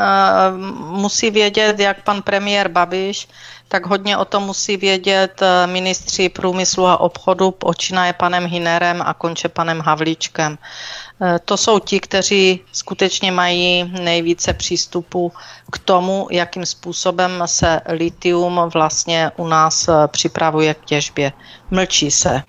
[0.90, 3.28] musí vědět jak pan premiér Babiš,
[3.74, 9.14] tak hodně o tom musí vědět eh, ministři průmyslu a obchodu, počínaje panem Hinerem a
[9.14, 10.58] konče panem Havlíčkem.
[11.22, 15.32] Eh, to jsou ti, kteří skutečně mají nejvíce přístupu
[15.72, 21.32] k tomu, jakým způsobem se litium vlastně u nás eh, připravuje k těžbě.
[21.72, 22.44] Mlčí se.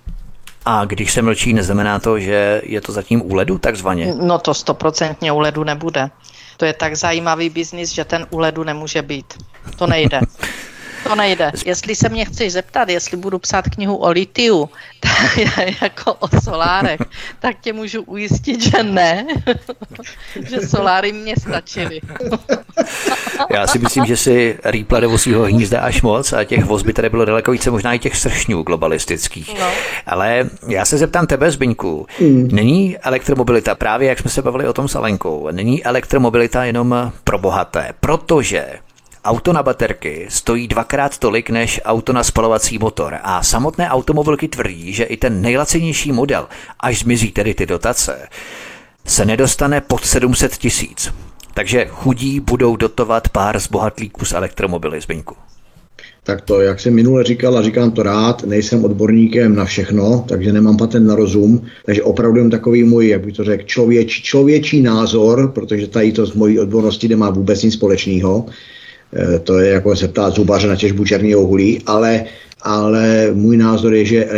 [0.64, 4.14] A když se mlčí, neznamená to, že je to zatím u ledu takzvaně?
[4.20, 6.10] No to stoprocentně u ledu nebude.
[6.56, 9.34] To je tak zajímavý biznis, že ten u ledu nemůže být.
[9.76, 10.20] To nejde.
[11.04, 11.52] To nejde.
[11.66, 14.68] Jestli se mě chceš zeptat, jestli budu psát knihu o litiu,
[15.00, 15.38] tak,
[15.82, 17.00] jako o solárech,
[17.38, 19.26] tak tě můžu ujistit, že ne,
[20.48, 22.00] že soláry mě stačily.
[23.50, 26.92] Já si myslím, že si rýpla do vosího hnízda až moc a těch voz by
[26.92, 29.60] tady bylo daleko více, možná i těch sršňů globalistických.
[29.60, 29.66] No.
[30.06, 32.48] Ale já se zeptám tebe, Zbyňku, mm.
[32.52, 37.38] není elektromobilita, právě jak jsme se bavili o tom s Alenkou, není elektromobilita jenom pro
[37.38, 38.66] bohaté, protože
[39.24, 44.92] Auto na baterky stojí dvakrát tolik než auto na spalovací motor a samotné automobilky tvrdí,
[44.92, 46.46] že i ten nejlacenější model,
[46.80, 48.28] až zmizí tedy ty dotace,
[49.06, 51.12] se nedostane pod 700 tisíc.
[51.54, 55.34] Takže chudí budou dotovat pár z bohatlíků z elektromobily, Zbyňku.
[56.24, 60.52] Tak to, jak jsem minule říkal a říkám to rád, nejsem odborníkem na všechno, takže
[60.52, 64.80] nemám patent na rozum, takže opravdu jen takový můj, jak bych to řekl, člověč, člověčí
[64.80, 68.46] názor, protože tady to z mojí odbornosti nemá vůbec nic společného.
[69.14, 72.24] Eh, to je jako se ptát zubaře na těžbu černého uhlí, ale,
[72.62, 74.28] ale můj názor je, že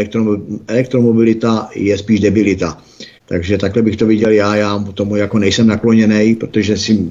[0.69, 2.78] elektromobilita je spíš debilita.
[3.28, 7.11] Takže takhle bych to viděl já, já tomu jako nejsem nakloněný, protože si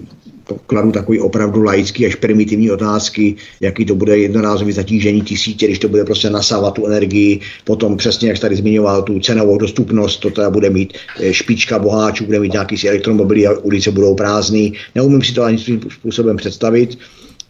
[0.67, 5.89] kladu takový opravdu laický až primitivní otázky, jaký to bude jednorázový zatížení tisíce, když to
[5.89, 10.49] bude prostě nasávat tu energii, potom přesně, jak tady zmiňoval, tu cenovou dostupnost, to teda
[10.49, 14.73] bude mít eh, špička boháčů, bude mít nějaký si elektromobily a ulice budou prázdný.
[14.95, 15.57] Neumím si to ani
[15.89, 16.97] způsobem představit.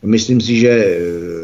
[0.06, 0.98] Myslím si, že,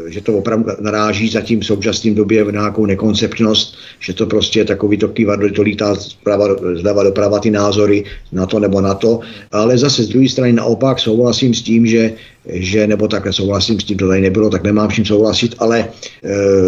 [0.06, 4.64] že to opravdu naráží zatím v současném době v nějakou nekoncepčnost, že to prostě je
[4.64, 9.20] takový to kývadlo, to lítá zprava, zleva doprava ty názory na to nebo na to.
[9.52, 12.12] Ale zase z druhé strany naopak souhlasím s tím, že,
[12.46, 15.80] že nebo takhle souhlasím s tím, to tady nebylo, tak nemám s čím souhlasit, ale
[15.80, 15.88] e,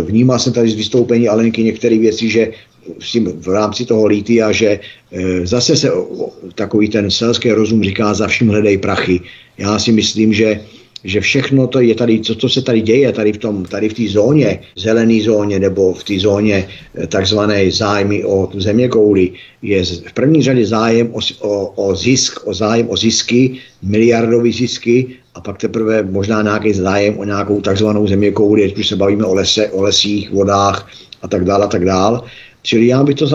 [0.02, 2.52] vnímal jsem tady z vystoupení Alenky některé věci, že
[3.00, 4.80] s tím v rámci toho lítia, že
[5.12, 9.20] e, zase se o, takový ten selský rozum říká za vším hledej prachy.
[9.58, 10.60] Já si myslím, že
[11.04, 13.94] že všechno to je tady, co, co se tady děje, tady v tom, tady v
[13.94, 19.30] té zóně, zelené zóně nebo v té zóně eh, takzvané zájmy o země kouli,
[19.62, 25.06] je v první řadě zájem o, o, o zisk, o zájem o zisky, miliardové zisky
[25.34, 29.34] a pak teprve možná nějaký zájem o nějakou takzvanou země kouli, když se bavíme o
[29.34, 30.88] lese, o lesích, vodách
[31.22, 32.20] a tak dále a tak dále.
[32.64, 33.26] Čili já bych to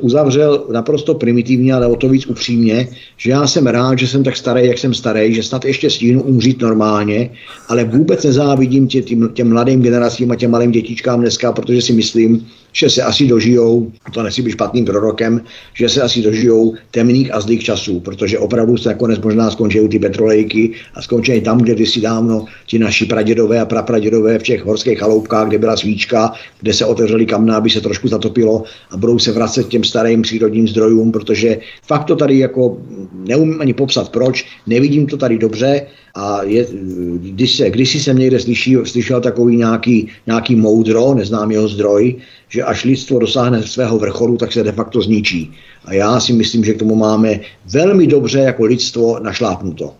[0.00, 4.36] uzavřel, naprosto primitivně, ale o to víc upřímně, že já jsem rád, že jsem tak
[4.36, 7.30] starý, jak jsem starý, že snad ještě stínu umřít normálně,
[7.68, 11.92] ale vůbec nezávidím tě, těm, těm mladým generacím a těm malým dětičkám dneska, protože si
[11.92, 12.46] myslím,
[12.76, 15.40] že se asi dožijou, to nechci být špatným prorokem,
[15.74, 19.98] že se asi dožijou temných a zlých časů, protože opravdu se nakonec možná skončí ty
[19.98, 24.98] petrolejky a skončí tam, kde si dávno ti naši pradědové a prapradědové v těch horských
[24.98, 29.32] chaloupkách, kde byla svíčka, kde se otevřeli kamna, aby se trošku zatopilo a budou se
[29.32, 32.78] vracet těm starým přírodním zdrojům, protože fakt to tady jako
[33.12, 35.86] neumím ani popsat proč, nevidím to tady dobře
[36.16, 36.66] a je,
[37.18, 42.16] když, se, když jsem někde slyší, slyšel takový nějaký, nějaký moudro, neznám jeho zdroj,
[42.48, 45.52] že až lidstvo dosáhne svého vrcholu, tak se de facto zničí.
[45.84, 47.40] A já si myslím, že k tomu máme
[47.72, 49.94] velmi dobře jako lidstvo našlápnuto.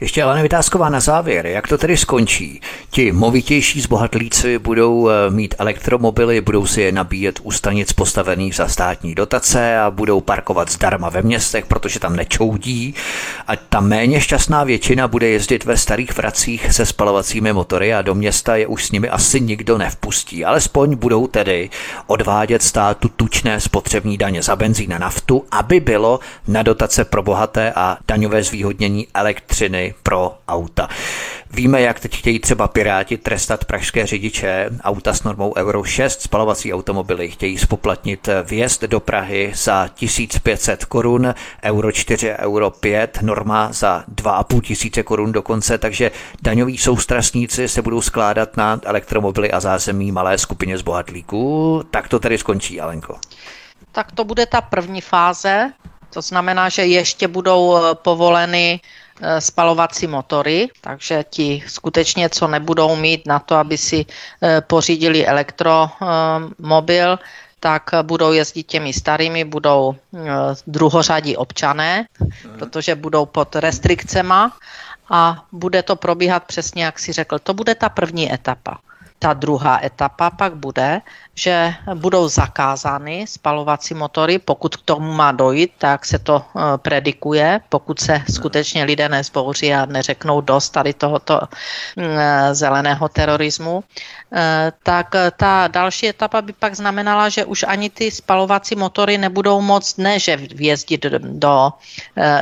[0.00, 2.60] Ještě ale Vytázková na závěr, jak to tedy skončí?
[2.92, 8.68] Ti movitější zbohatlíci budou eh, mít elektromobily, budou si je nabíjet u stanic postavených za
[8.68, 12.94] státní dotace a budou parkovat zdarma ve městech, protože tam nečoudí
[13.46, 18.14] a ta méně šťastná většina bude jezdit ve starých vracích se spalovacími motory a do
[18.14, 20.44] města je už s nimi asi nikdo nevpustí.
[20.44, 21.70] Alespoň budou tedy
[22.06, 27.72] odvádět státu tučné spotřební daně za benzín a naftu, aby bylo na dotace pro bohaté
[27.76, 30.88] a daňové zvýhodnění elektřiny pro auta.
[31.52, 36.74] Víme, jak teď chtějí třeba Piráti trestat pražské řidiče auta s normou Euro 6, spalovací
[36.74, 37.30] automobily.
[37.30, 44.60] Chtějí spoplatnit vjezd do Prahy za 1500 korun, Euro 4, Euro 5, norma za 2,5
[44.60, 46.10] tisíce korun dokonce, takže
[46.42, 51.82] daňoví soustrasníci se budou skládat na elektromobily a zázemí malé skupině zbohatlíků.
[51.90, 53.18] Tak to tedy skončí, Alenko.
[53.92, 55.72] Tak to bude ta první fáze
[56.12, 58.80] To znamená, že ještě budou povoleny
[59.38, 64.06] spalovací motory, takže ti skutečně, co nebudou mít na to, aby si
[64.60, 67.18] pořídili elektromobil,
[67.60, 69.96] tak budou jezdit těmi starými, budou
[70.66, 72.06] druhořadí občané,
[72.58, 74.52] protože budou pod restrikcema
[75.10, 77.38] a bude to probíhat přesně, jak si řekl.
[77.38, 78.78] To bude ta první etapa.
[79.18, 81.00] Ta druhá etapa pak bude,
[81.40, 87.60] že budou zakázány spalovací motory, pokud k tomu má dojít, tak se to eh, predikuje,
[87.68, 91.40] pokud se skutečně lidé nezbouří a neřeknou dost tady tohoto
[91.96, 93.84] mm, eh, zeleného terorismu,
[94.32, 99.60] eh, tak ta další etapa by pak znamenala, že už ani ty spalovací motory nebudou
[99.60, 101.72] moc ne, že vjezdit do,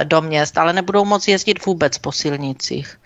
[0.04, 2.98] do měst, ale nebudou moc jezdit vůbec po silnicích.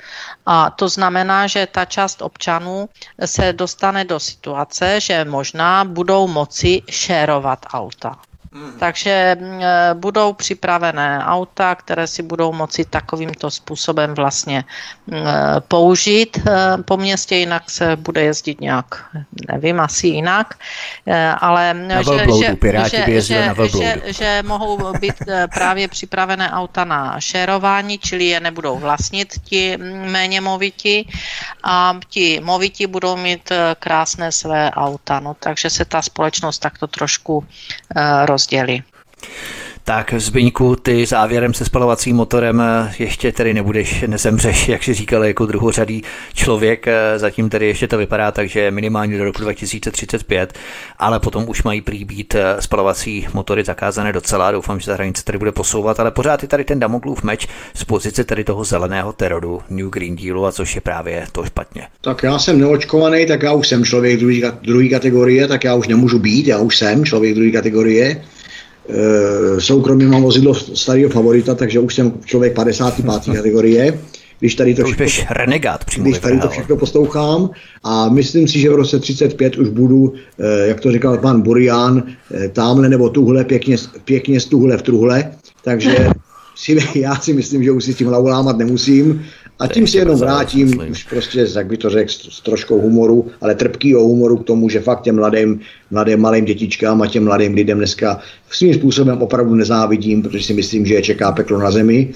[0.46, 2.88] A to znamená, že ta část občanů
[3.24, 8.18] se dostane do situace, že možná budou moci šérovat auta.
[8.54, 8.72] Mm.
[8.78, 14.64] Takže mm, e, budou připravené auta, které si budou moci takovýmto způsobem vlastně
[15.06, 16.36] mm, e, použít.
[16.36, 19.04] E, po městě, jinak se bude jezdit nějak,
[19.52, 20.54] nevím, asi jinak,
[21.40, 22.56] ale na že, že,
[22.88, 25.14] že, že, že, že mohou být
[25.54, 29.76] právě připravené auta na šérování, čili je nebudou vlastnit ti
[30.10, 31.08] méně moviti
[31.64, 37.46] a ti moviti budou mít krásné své auta, no, takže se ta společnost takto trošku
[38.24, 38.82] roz rozděly.
[39.84, 45.24] Tak Zbyňku, ty závěrem se spalovacím motorem eh, ještě tedy nebudeš, nezemřeš, jak si říkal,
[45.24, 46.02] jako druhořadý
[46.34, 50.52] člověk, eh, zatím tedy ještě to vypadá tak, že minimálně do roku 2035,
[50.98, 55.24] ale potom už mají prý být eh, spalovací motory zakázané docela, doufám, že ta hranice
[55.24, 59.12] tady bude posouvat, ale pořád je tady ten Damoklův meč z pozice tady toho zeleného
[59.12, 61.86] teroru New Green Dealu a což je právě to špatně.
[62.00, 64.20] Tak já jsem neočkovaný, tak já už jsem člověk
[64.62, 68.22] druhé kategorie, tak já už nemůžu být, já už jsem člověk druhé kategorie
[68.88, 73.34] Eh, soukromí mám vozidlo starého favorita, takže už jsem člověk 55.
[73.36, 73.98] kategorie.
[74.38, 77.50] Když tady to, to všechno, renegát přímo když tady to všechno poslouchám
[77.84, 82.02] a myslím si, že v roce 35 už budu, eh, jak to říkal pan Burian,
[82.34, 85.30] eh, tamhle nebo tuhle, pěkně, pěkně z tuhle v truhle,
[85.64, 86.08] takže
[86.56, 89.22] si, já si myslím, že už si tím hlavu lámat nemusím
[89.62, 93.54] a tím si jenom vrátím, už prostě, jak by to řekl, s troškou humoru, ale
[93.54, 95.60] trpkýho humoru k tomu, že fakt těm mladým,
[95.90, 98.18] mladým malým dětičkám a těm mladým lidem dneska
[98.50, 102.10] svým způsobem opravdu nezávidím, protože si myslím, že je čeká peklo na zemi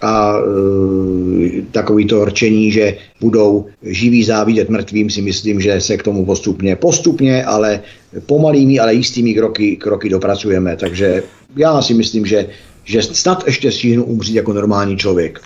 [0.00, 6.02] a e, takový to rčení, že budou živí závidět mrtvým, si myslím, že se k
[6.02, 7.80] tomu postupně, postupně, ale
[8.26, 10.76] pomalými, ale jistými kroky, kroky dopracujeme.
[10.76, 11.22] Takže
[11.56, 12.46] já si myslím, že
[12.84, 15.40] že snad ještě stihnu umřít jako normální člověk.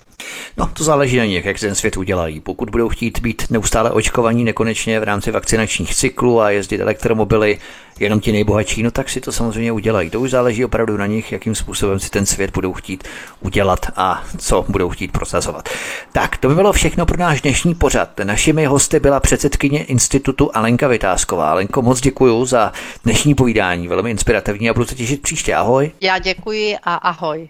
[0.57, 2.39] No, to záleží na nich, jak ten svět udělají.
[2.39, 7.59] Pokud budou chtít být neustále očkovaní nekonečně v rámci vakcinačních cyklů a jezdit elektromobily,
[7.99, 10.09] jenom ti nejbohatší, no tak si to samozřejmě udělají.
[10.09, 13.03] To už záleží opravdu na nich, jakým způsobem si ten svět budou chtít
[13.41, 15.69] udělat a co budou chtít prosazovat.
[16.11, 18.19] Tak, to by bylo všechno pro náš dnešní pořad.
[18.23, 21.51] Našimi hosty byla předsedkyně institutu Alenka Vytázková.
[21.51, 22.73] Alenko, moc děkuji za
[23.03, 25.55] dnešní povídání, velmi inspirativní a budu se těšit příště.
[25.55, 25.91] Ahoj.
[26.01, 27.49] Já děkuji a ahoj.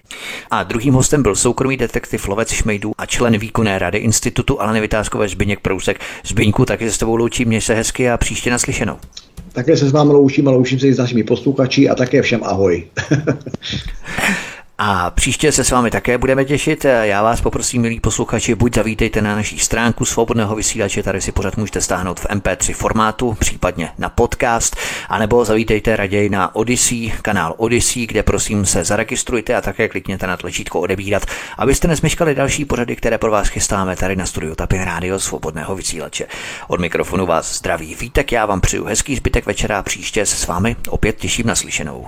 [0.51, 5.27] A druhým hostem byl soukromý detektiv Lovec Šmejdů a člen výkonné rady institutu Aleny Vytázkové
[5.27, 5.99] Zbyněk Prousek.
[6.25, 8.97] Zbyňku, taky se s tebou loučím, měj se hezky a příště naslyšenou.
[9.53, 12.43] Také se s vámi loučím a loučím se i s našimi posluchači a také všem
[12.43, 12.83] ahoj.
[14.77, 16.85] A příště se s vámi také budeme těšit.
[17.01, 21.57] Já vás poprosím, milí posluchači, buď zavítejte na naší stránku svobodného vysílače, tady si pořád
[21.57, 24.75] můžete stáhnout v MP3 formátu, případně na podcast,
[25.09, 30.37] anebo zavítejte raději na Odyssey, kanál Odyssey, kde prosím se zaregistrujte a také klikněte na
[30.37, 31.25] tlačítko odebírat,
[31.57, 36.27] abyste nezmeškali další pořady, které pro vás chystáme tady na studiu Tapin Radio Svobodného vysílače.
[36.67, 40.47] Od mikrofonu vás zdraví Vítek, já vám přeju hezký zbytek večera a příště se s
[40.47, 42.07] vámi opět těším na slyšenou.